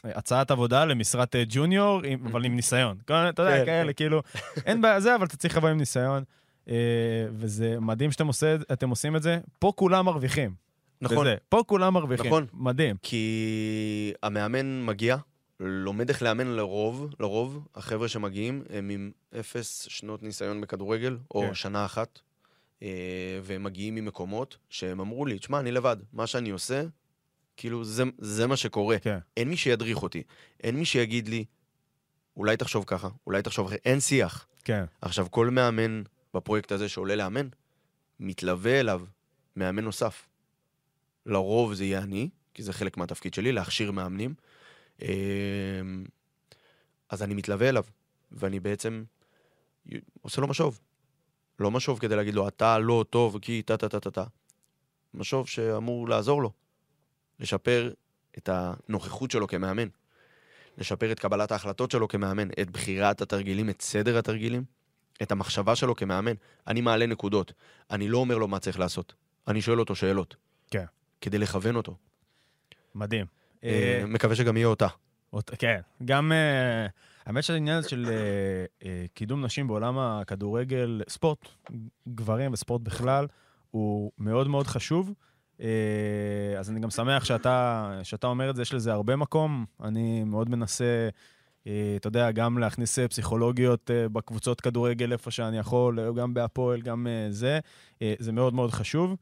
הצעת 0.04 0.52
עבודה 0.52 0.86
למשרת 0.86 1.36
ג'וניור, 1.50 2.02
אבל 2.26 2.46
עם 2.46 2.56
ניסיון. 2.56 2.98
כל- 3.08 3.14
אתה 3.14 3.42
יודע, 3.42 3.58
כן, 3.60 3.66
כאלה, 3.66 3.94
כאילו, 3.94 4.22
אין 4.66 4.82
בעיה 4.82 5.00
זה, 5.00 5.16
אבל 5.16 5.26
אתה 5.26 5.38
צריך 5.38 5.58
לבוא 5.58 5.70
עם 5.70 5.78
ניסיון. 5.78 6.24
וזה 7.32 7.80
מדהים 7.80 8.12
שאתם 8.12 8.28
עושה, 8.28 8.56
עושים 8.90 9.16
את 9.16 9.24
זה. 9.24 9.40
פה 9.60 9.72
כולם 9.76 10.06
מרוויחים. 10.06 10.54
נכון, 11.02 11.18
בזה. 11.18 11.36
פה 11.50 11.64
כולם 11.68 11.94
מרוויחים. 11.94 12.26
נכון. 12.26 12.46
מדהים. 12.54 12.96
כי 13.02 14.14
המאמן 14.24 14.86
מגיע, 14.86 15.18
לומד 15.60 16.10
איך 16.10 16.22
לאמן 16.22 16.48
לרוב, 16.48 17.14
לרוב, 17.20 17.68
החבר'ה 17.76 18.08
שמגיעים 18.08 18.64
הם 18.70 18.90
עם 18.90 19.12
אפס 19.40 19.82
שנות 19.90 20.24
ניסיון 20.24 20.62
בכדורגל, 20.62 21.18
או 21.36 21.42
כן. 21.42 21.54
שנה 21.54 21.86
אחת, 21.86 22.20
והם 23.44 23.64
מגיעים 23.64 23.96
ממקומות 23.96 24.58
שהם 24.70 25.00
אמרו 25.00 25.26
לי, 25.26 25.40
תשמע, 25.40 25.60
אני 25.60 25.72
לבד, 25.72 25.98
מה 26.14 26.28
שאני 26.28 26.50
עושה, 26.50 26.84
כאילו, 27.58 27.84
זה, 27.84 28.04
זה 28.18 28.48
מה 28.48 28.58
שקורה. 28.58 29.00
כן. 29.00 29.18
אין 29.38 29.50
מי 29.50 29.58
שידריך 29.58 30.04
אותי, 30.04 30.24
אין 30.64 30.76
מי 30.76 30.86
שיגיד 30.86 31.30
לי, 31.30 31.46
אולי 32.38 32.58
תחשוב 32.58 32.84
ככה, 32.88 33.10
אולי 33.28 33.42
תחשוב 33.42 33.68
אחרת, 33.68 33.80
אין 33.86 34.00
שיח. 34.00 34.48
כן. 34.64 34.86
עכשיו, 35.02 35.28
כל 35.32 35.50
מאמן 35.50 36.04
בפרויקט 36.34 36.72
הזה 36.72 36.90
שעולה 36.90 37.16
לאמן, 37.16 37.48
מתלווה 38.20 38.80
אליו 38.80 39.02
מאמן 39.56 39.84
נוסף. 39.84 40.28
לרוב 41.26 41.74
זה 41.74 41.86
יהיה 41.86 42.00
אני, 42.00 42.30
כי 42.54 42.64
זה 42.64 42.74
חלק 42.74 42.98
מהתפקיד 42.98 43.34
שלי, 43.34 43.52
להכשיר 43.52 43.92
מאמנים. 43.92 44.34
אמ, 45.02 45.08
אז 47.10 47.24
אני 47.24 47.34
מתלווה 47.34 47.70
אליו, 47.70 47.84
ואני 48.32 48.60
בעצם 48.60 49.04
עושה 50.22 50.42
לו 50.42 50.48
משוב. 50.48 50.80
לא 51.62 51.72
משוב 51.72 52.00
כדי 52.00 52.16
להגיד 52.16 52.34
לו, 52.36 52.48
אתה 52.48 52.80
לא 52.80 53.06
טוב 53.10 53.40
כי 53.42 53.62
טה-טה-טה-טה. 53.62 54.24
משוב 55.14 55.48
שאמור 55.48 56.10
לעזור 56.10 56.42
לו. 56.42 56.52
לשפר 57.40 57.92
את 58.38 58.50
הנוכחות 58.54 59.32
שלו 59.32 59.48
כמאמן. 59.48 59.88
לשפר 60.78 61.12
את 61.12 61.20
קבלת 61.20 61.52
ההחלטות 61.52 61.92
שלו 61.92 62.08
כמאמן, 62.08 62.48
את 62.62 62.70
בחירת 62.72 63.22
התרגילים, 63.22 63.70
את 63.70 63.82
סדר 63.82 64.18
התרגילים, 64.18 64.64
את 65.22 65.32
המחשבה 65.32 65.76
שלו 65.76 65.96
כמאמן. 65.96 66.34
אני 66.68 66.82
מעלה 66.82 67.06
נקודות. 67.06 67.54
אני 67.92 68.08
לא 68.10 68.18
אומר 68.18 68.38
לו 68.38 68.48
מה 68.48 68.60
צריך 68.60 68.80
לעשות. 68.80 69.14
אני 69.48 69.62
שואל 69.62 69.80
אותו 69.80 69.96
שאלות. 69.96 70.36
כן. 70.72 70.86
כדי 71.22 71.38
לכוון 71.38 71.76
אותו. 71.76 71.96
מדהים. 72.96 73.26
אה, 73.64 74.04
מקווה 74.08 74.36
שגם 74.36 74.58
יהיה 74.58 74.68
אותה. 74.68 74.88
אות- 75.34 75.52
כן, 75.60 75.80
גם, 76.06 76.32
אה, 76.32 76.88
האמת 77.26 77.44
שהעניין 77.44 77.78
הזה 77.78 77.90
של 77.90 78.06
אה, 78.10 78.66
אה, 78.86 79.06
קידום 79.14 79.46
נשים 79.46 79.68
בעולם 79.68 80.00
הכדורגל, 80.00 81.02
ספורט, 81.10 81.48
גברים 82.08 82.54
וספורט 82.54 82.82
בכלל, 82.82 83.28
הוא 83.72 84.12
מאוד 84.18 84.48
מאוד 84.48 84.68
חשוב. 84.68 85.14
אה, 85.62 85.68
אז 86.60 86.70
אני 86.70 86.80
גם 86.80 86.90
שמח 86.90 87.26
שאתה, 87.26 88.00
שאתה 88.04 88.28
אומר 88.28 88.50
את 88.50 88.56
זה, 88.56 88.62
יש 88.62 88.74
לזה 88.74 88.94
הרבה 88.94 89.16
מקום. 89.16 89.66
אני 89.84 90.24
מאוד 90.24 90.50
מנסה, 90.50 91.10
אתה 91.96 92.08
יודע, 92.08 92.32
גם 92.32 92.58
להכניס 92.58 93.00
פסיכולוגיות 93.00 93.92
בקבוצות 94.12 94.62
כדורגל 94.62 95.12
איפה 95.12 95.32
שאני 95.32 95.58
יכול, 95.58 96.12
גם 96.16 96.34
בהפועל, 96.34 96.82
גם 96.82 97.08
זה. 97.30 97.60
זה 98.20 98.32
מאוד 98.32 98.54
מאוד 98.54 98.72
חשוב. 98.72 99.16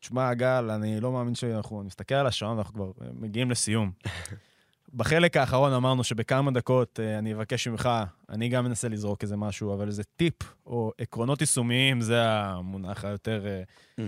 תשמע, 0.00 0.34
גל, 0.34 0.70
אני 0.70 1.00
לא 1.00 1.12
מאמין 1.12 1.34
שאנחנו 1.34 1.82
נסתכל 1.82 2.14
על 2.14 2.26
השעון 2.26 2.56
ואנחנו 2.56 2.74
כבר 2.74 2.90
מגיעים 3.20 3.50
לסיום. 3.50 3.90
בחלק 4.94 5.36
האחרון 5.36 5.72
אמרנו 5.72 6.04
שבכמה 6.04 6.50
דקות 6.50 7.00
אה, 7.00 7.18
אני 7.18 7.34
אבקש 7.34 7.68
ממך, 7.68 7.88
אני 8.28 8.48
גם 8.48 8.64
מנסה 8.64 8.88
לזרוק 8.88 9.22
איזה 9.22 9.36
משהו, 9.36 9.74
אבל 9.74 9.86
איזה 9.86 10.02
טיפ 10.04 10.34
או 10.66 10.92
עקרונות 10.98 11.40
יישומיים, 11.40 12.00
זה 12.00 12.22
המונח 12.24 13.04
היותר 13.04 13.46
אה, 13.98 14.04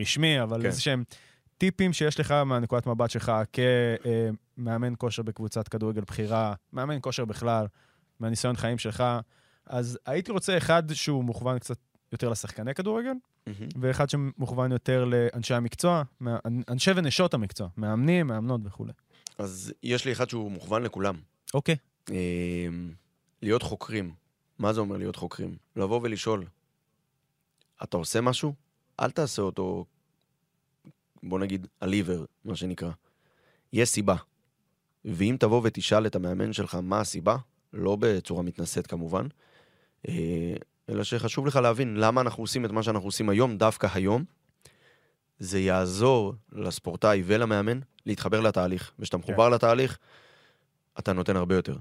רשמי, 0.00 0.42
אבל 0.42 0.60
כן. 0.60 0.66
איזה 0.66 0.80
שהם 0.80 1.04
טיפים 1.58 1.92
שיש 1.92 2.20
לך 2.20 2.30
מהנקודת 2.30 2.86
מבט 2.86 3.10
שלך 3.10 3.32
כמאמן 3.52 4.92
כושר 4.98 5.22
בקבוצת 5.22 5.68
כדורגל 5.68 6.00
בכירה, 6.00 6.54
מאמן 6.72 6.98
כושר 7.00 7.24
בכלל, 7.24 7.66
מהניסיון 8.20 8.56
חיים 8.56 8.78
שלך. 8.78 9.04
אז 9.66 9.98
הייתי 10.06 10.32
רוצה 10.32 10.56
אחד 10.56 10.82
שהוא 10.92 11.24
מוכוון 11.24 11.58
קצת 11.58 11.76
יותר 12.12 12.28
לשחקני 12.28 12.74
כדורגל, 12.74 13.14
מהמם. 13.46 13.68
ואחד 13.80 14.10
שמוכוון 14.10 14.72
יותר 14.72 15.04
לאנשי 15.04 15.54
המקצוע, 15.54 16.02
אנשי 16.68 16.90
ונשות 16.96 17.34
המקצוע, 17.34 17.68
מאמנים, 17.76 18.26
מאמנות 18.26 18.60
וכולי. 18.64 18.92
אז 19.38 19.72
יש 19.82 20.04
לי 20.04 20.12
אחד 20.12 20.28
שהוא 20.28 20.50
מוכוון 20.50 20.82
לכולם. 20.82 21.14
אוקיי. 21.54 21.76
אמ, 22.10 22.14
להיות 23.42 23.62
חוקרים. 23.62 24.14
מה 24.58 24.72
זה 24.72 24.80
אומר 24.80 24.96
להיות 24.96 25.16
חוקרים? 25.16 25.56
לבוא 25.76 26.00
ולשאול, 26.02 26.44
אתה 27.82 27.96
עושה 27.96 28.20
משהו? 28.20 28.54
אל 29.00 29.10
תעשה 29.10 29.42
אותו, 29.42 29.84
בוא 31.22 31.38
נגיד, 31.38 31.66
על 31.80 31.92
עיוור, 31.92 32.24
מה 32.44 32.56
שנקרא. 32.56 32.90
יש 33.72 33.88
סיבה. 33.88 34.16
ואם 35.04 35.36
תבוא 35.40 35.60
ותשאל 35.64 36.06
את 36.06 36.16
המאמן 36.16 36.52
שלך 36.52 36.74
מה 36.74 37.00
הסיבה, 37.00 37.36
לא 37.72 37.96
בצורה 38.00 38.42
מתנשאת 38.42 38.86
כמובן, 38.86 39.26
אה, 40.08 40.54
אלא 40.88 41.04
שחשוב 41.04 41.46
לך 41.46 41.56
להבין 41.56 41.96
למה 41.96 42.20
אנחנו 42.20 42.42
עושים 42.42 42.64
את 42.64 42.70
מה 42.70 42.82
שאנחנו 42.82 43.08
עושים 43.08 43.28
היום, 43.28 43.58
דווקא 43.58 43.88
היום, 43.94 44.24
זה 45.38 45.58
יעזור 45.58 46.34
לספורטאי 46.52 47.22
ולמאמן 47.26 47.80
להתחבר 48.06 48.40
לתהליך. 48.40 48.92
וכשאתה 48.98 49.16
מחובר 49.16 49.48
לתהליך, 49.48 49.98
אתה 50.98 51.12
נותן 51.12 51.36
הרבה 51.36 51.54
יותר. 51.54 51.76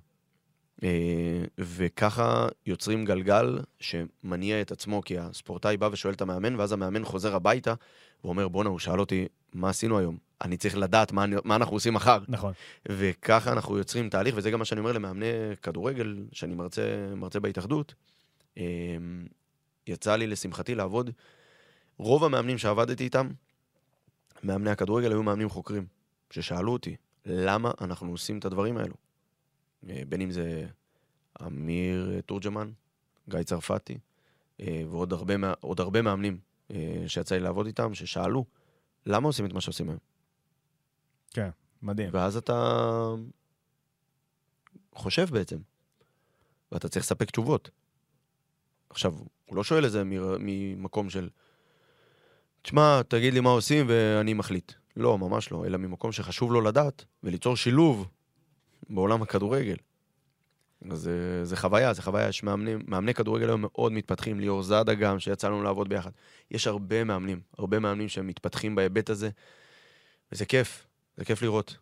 אה, 0.83 1.43
וככה 1.57 2.47
יוצרים 2.65 3.05
גלגל 3.05 3.59
שמניע 3.79 4.61
את 4.61 4.71
עצמו, 4.71 5.01
כי 5.05 5.17
הספורטאי 5.17 5.77
בא 5.77 5.89
ושואל 5.91 6.13
את 6.13 6.21
המאמן, 6.21 6.55
ואז 6.55 6.71
המאמן 6.71 7.05
חוזר 7.05 7.35
הביתה 7.35 7.73
ואומר, 8.23 8.47
בואנה, 8.47 8.69
הוא 8.69 8.79
שאל 8.79 8.99
אותי, 8.99 9.27
מה 9.53 9.69
עשינו 9.69 9.99
היום? 9.99 10.17
אני 10.41 10.57
צריך 10.57 10.77
לדעת 10.77 11.11
מה, 11.11 11.25
מה 11.43 11.55
אנחנו 11.55 11.75
עושים 11.75 11.93
מחר. 11.93 12.19
נכון. 12.27 12.53
וככה 12.89 13.51
אנחנו 13.51 13.77
יוצרים 13.77 14.09
תהליך, 14.09 14.35
וזה 14.37 14.51
גם 14.51 14.59
מה 14.59 14.65
שאני 14.65 14.79
אומר 14.79 14.91
למאמני 14.91 15.25
כדורגל, 15.61 16.15
שאני 16.31 16.55
מרצה, 16.55 16.81
מרצה 17.15 17.39
בהתאחדות. 17.39 17.93
אה, 18.57 18.63
יצא 19.87 20.15
לי, 20.15 20.27
לשמחתי, 20.27 20.75
לעבוד. 20.75 21.11
רוב 21.97 22.23
המאמנים 22.23 22.57
שעבדתי 22.57 23.03
איתם, 23.03 23.29
מאמני 24.43 24.69
הכדורגל 24.69 25.11
היו 25.11 25.23
מאמנים 25.23 25.49
חוקרים, 25.49 25.85
ששאלו 26.29 26.73
אותי, 26.73 26.95
למה 27.25 27.71
אנחנו 27.81 28.11
עושים 28.11 28.39
את 28.39 28.45
הדברים 28.45 28.77
האלו? 28.77 28.95
אה, 29.89 30.01
בין 30.09 30.21
אם 30.21 30.31
זה 30.31 30.67
אמיר 31.45 32.21
תורג'מן, 32.25 32.71
גיא 33.29 33.43
צרפתי, 33.43 33.97
אה, 34.59 34.83
ועוד 34.89 35.13
הרבה, 35.13 35.33
הרבה 35.63 36.01
מאמנים 36.01 36.39
אה, 36.71 37.03
שיצא 37.07 37.35
לי 37.35 37.41
לעבוד 37.41 37.65
איתם, 37.65 37.93
ששאלו, 37.93 38.45
למה 39.05 39.27
עושים 39.27 39.45
את 39.45 39.53
מה 39.53 39.61
שעושים 39.61 39.89
היום? 39.89 39.99
מדהים. 41.81 42.09
ואז 42.13 42.37
אתה 42.37 43.15
חושב 44.95 45.25
בעצם, 45.31 45.57
ואתה 46.71 46.89
צריך 46.89 47.05
לספק 47.05 47.31
תשובות. 47.31 47.69
עכשיו, 48.89 49.13
הוא 49.45 49.55
לא 49.55 49.63
שואל 49.63 49.85
את 49.85 49.91
זה 49.91 50.03
ממקום 50.39 51.09
של, 51.09 51.29
תשמע, 52.63 53.01
תגיד 53.07 53.33
לי 53.33 53.39
מה 53.39 53.49
עושים 53.49 53.85
ואני 53.89 54.33
מחליט. 54.33 54.71
לא, 54.97 55.17
ממש 55.17 55.51
לא, 55.51 55.65
אלא 55.65 55.77
ממקום 55.77 56.11
שחשוב 56.11 56.51
לו 56.51 56.61
לדעת 56.61 57.05
וליצור 57.23 57.55
שילוב 57.55 58.07
בעולם 58.89 59.21
הכדורגל. 59.21 59.75
אז 60.91 60.99
זה, 60.99 61.45
זה 61.45 61.57
חוויה, 61.57 61.93
זה 61.93 62.01
חוויה, 62.01 62.27
יש 62.27 62.43
מאמנים, 62.43 62.83
מאמני 62.87 63.13
כדורגל 63.13 63.47
היום 63.47 63.61
מאוד 63.61 63.91
מתפתחים, 63.91 64.39
ליאור 64.39 64.63
זאדה 64.63 64.93
גם, 64.93 65.19
שיצא 65.19 65.47
לנו 65.47 65.63
לעבוד 65.63 65.89
ביחד. 65.89 66.11
יש 66.51 66.67
הרבה 66.67 67.03
מאמנים, 67.03 67.39
הרבה 67.57 67.79
מאמנים 67.79 68.09
שמתפתחים 68.09 68.75
בהיבט 68.75 69.09
הזה, 69.09 69.29
וזה 70.31 70.45
כיף, 70.45 70.87
זה 71.17 71.25
כיף 71.25 71.41
לראות. 71.41 71.77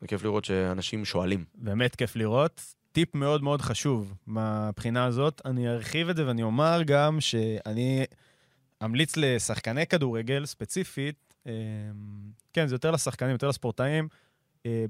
זה 0.00 0.06
כיף 0.06 0.24
לראות 0.24 0.44
שאנשים 0.44 1.04
שואלים. 1.04 1.44
באמת 1.54 1.96
כיף 1.96 2.16
לראות. 2.16 2.60
טיפ 2.92 3.14
מאוד 3.14 3.42
מאוד 3.42 3.62
חשוב 3.62 4.14
מהבחינה 4.26 5.04
הזאת. 5.04 5.42
אני 5.44 5.68
ארחיב 5.68 6.08
את 6.08 6.16
זה 6.16 6.26
ואני 6.26 6.42
אומר 6.42 6.82
גם 6.86 7.20
שאני 7.20 8.04
אמליץ 8.84 9.16
לשחקני 9.16 9.86
כדורגל 9.86 10.46
ספציפית, 10.46 11.34
אה, 11.46 11.52
כן, 12.52 12.66
זה 12.66 12.74
יותר 12.74 12.90
לשחקנים, 12.90 13.32
יותר 13.32 13.48
לספורטאים, 13.48 14.08
אה, 14.66 14.84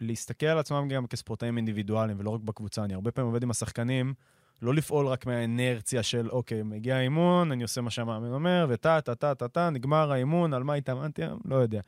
להסתכל 0.00 0.46
על 0.46 0.58
עצמם 0.58 0.88
גם 0.88 1.06
כספורטאים 1.06 1.56
אינדיבידואליים 1.56 2.20
ולא 2.20 2.30
רק 2.30 2.40
בקבוצה. 2.40 2.84
אני 2.84 2.94
הרבה 2.94 3.10
פעמים 3.10 3.26
עובד 3.26 3.42
עם 3.42 3.50
השחקנים, 3.50 4.14
לא 4.62 4.74
לפעול 4.74 5.06
רק 5.06 5.26
מהאנרציה 5.26 6.02
של, 6.02 6.30
אוקיי, 6.30 6.62
מגיע 6.62 6.96
האימון, 6.96 7.52
אני 7.52 7.62
עושה 7.62 7.80
מה 7.80 7.90
שהמאמן 7.90 8.32
אומר, 8.32 8.66
וטה, 8.68 9.00
טה, 9.00 9.14
טה, 9.14 9.34
טה, 9.34 9.48
טה, 9.48 9.70
נגמר 9.70 10.12
האימון, 10.12 10.54
על 10.54 10.62
מה 10.62 10.74
התאמנתי 10.74 11.22
היום? 11.24 11.40
לא 11.44 11.56
יודע. 11.56 11.80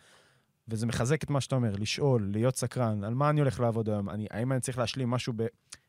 וזה 0.68 0.86
מחזק 0.86 1.22
את 1.22 1.30
מה 1.30 1.40
שאתה 1.40 1.55
אומר, 1.55 1.74
לשאול, 1.78 2.28
להיות 2.32 2.57
סקרן, 2.57 3.05
על 3.05 3.14
מה 3.14 3.30
אני 3.30 3.40
הולך 3.40 3.61
לעבוד 3.61 3.88
היום, 3.88 4.11
אני, 4.11 4.26
האם 4.30 4.53
אני 4.53 4.61
צריך 4.61 4.78
להשלים 4.78 5.11
משהו 5.11 5.32
ב... 5.36 5.46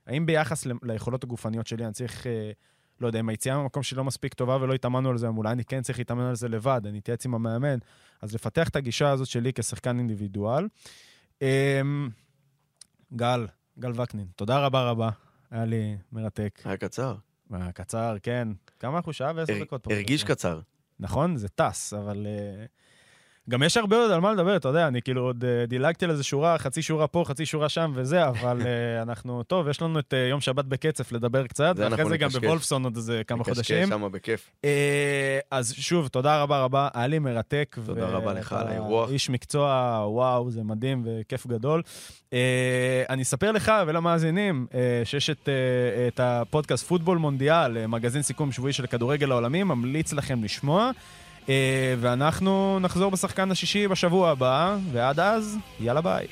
האם 0.08 0.26
ביחס 0.26 0.66
ל- 0.66 0.72
ליכולות 0.84 1.24
הגופניות 1.24 1.68
שלי 1.68 1.86
אני 1.86 1.94
צריך 1.94 2.28
אה, 2.28 2.52
לא 3.02 3.08
יודע, 3.08 3.20
אם 3.20 3.30
היציאה 3.30 3.58
מהמקום 3.58 3.84
שלי 3.84 3.98
לא 3.98 4.04
מספיק 4.04 4.34
טובה 4.34 4.58
ולא 4.62 4.74
התאמנו 4.74 5.10
על 5.10 5.18
זה, 5.18 5.28
אולי 5.28 5.52
אני 5.52 5.66
כן 5.66 5.82
צריך 5.82 5.98
להתאמן 5.98 6.24
על 6.24 6.36
זה 6.36 6.50
לבד, 6.50 6.82
אני 6.86 7.00
אתייעץ 7.00 7.26
עם 7.26 7.36
המאמן. 7.36 7.78
אז 8.22 8.34
לפתח 8.34 8.70
את 8.70 8.76
הגישה 8.76 9.10
הזאת 9.10 9.28
שלי 9.28 9.54
כשחקן 9.54 9.98
אינדיבידואל. 9.98 10.68
אמ, 11.42 12.10
גל, 13.14 13.48
גל 13.80 14.02
וקנין, 14.02 14.28
תודה 14.36 14.60
רבה 14.60 14.90
רבה, 14.90 15.10
היה 15.52 15.66
לי 15.66 15.98
מרתק. 16.12 16.60
היה 16.66 16.78
קצר. 16.78 17.16
היה 17.52 17.72
קצר, 17.72 18.16
כן. 18.24 18.48
כמה 18.80 18.98
אנחנו? 18.98 19.14
שעה 19.14 19.32
ועשר 19.36 19.64
דקות 19.64 19.84
פה. 19.84 19.94
הרגיש 19.94 20.24
קצר. 20.24 20.60
נכון, 21.00 21.38
זה 21.38 21.50
טס, 21.50 21.94
אבל... 21.94 22.28
Uh, 22.28 22.83
גם 23.50 23.64
יש 23.64 23.78
הרבה 23.78 23.98
עוד 23.98 24.12
על 24.12 24.20
מה 24.20 24.32
לדבר, 24.32 24.56
אתה 24.56 24.68
יודע, 24.68 24.88
אני 24.88 25.02
כאילו 25.02 25.22
עוד 25.22 25.44
uh, 25.44 25.70
דילגתי 25.70 26.06
על 26.06 26.12
איזה 26.12 26.24
שורה, 26.24 26.58
חצי 26.58 26.82
שורה 26.82 27.08
פה, 27.08 27.24
חצי 27.28 27.46
שורה 27.46 27.70
שם 27.70 27.92
וזה, 27.96 28.28
אבל 28.28 28.62
uh, 28.62 28.66
אנחנו, 29.08 29.44
טוב, 29.44 29.68
יש 29.68 29.82
לנו 29.82 30.00
את 30.00 30.14
uh, 30.14 30.30
יום 30.30 30.42
שבת 30.42 30.66
בקצף 30.66 31.12
לדבר 31.12 31.48
קצת, 31.48 31.74
ואחרי 31.78 32.06
זה 32.06 32.18
גם 32.18 32.30
בוולפסון 32.30 32.84
עוד 32.84 32.96
איזה 32.96 33.22
כמה 33.28 33.44
חודשים. 33.44 33.78
נקשקש 33.78 33.90
שם 33.90 34.12
בכיף. 34.12 34.50
אז 35.52 35.74
שוב, 35.78 36.08
תודה 36.08 36.42
רבה 36.42 36.64
רבה, 36.64 36.88
היה 36.94 37.08
לי 37.08 37.20
מרתק. 37.20 37.78
תודה 37.86 38.06
רבה 38.06 38.34
לך 38.34 38.54
על 38.54 38.68
האירוח. 38.68 39.10
איש 39.12 39.30
מקצוע, 39.30 40.04
וואו, 40.08 40.52
זה 40.52 40.64
מדהים 40.64 41.04
וכיף 41.06 41.48
גדול. 41.48 41.82
אני 43.10 43.22
אספר 43.22 43.52
לך 43.52 43.72
ולמאזינים 43.88 44.68
שיש 45.04 45.30
את, 45.30 45.50
את 46.08 46.20
הפודקאסט 46.20 46.88
פוטבול 46.88 47.18
מונדיאל, 47.18 47.88
מגזין 47.88 48.22
סיכום 48.22 48.52
שבועי 48.52 48.74
של 48.74 48.88
כדורגל 48.88 49.32
העולמי, 49.32 49.64
ממליץ 49.64 50.14
לכם 50.14 50.44
לשמוע. 50.44 50.92
ואנחנו 52.00 52.80
נחזור 52.82 53.12
בשחקן 53.12 53.52
השישי 53.52 53.88
בשבוע 53.88 54.30
הבא, 54.30 54.78
ועד 54.92 55.20
אז, 55.20 55.58
יאללה 55.80 56.02
ביי. 56.02 56.28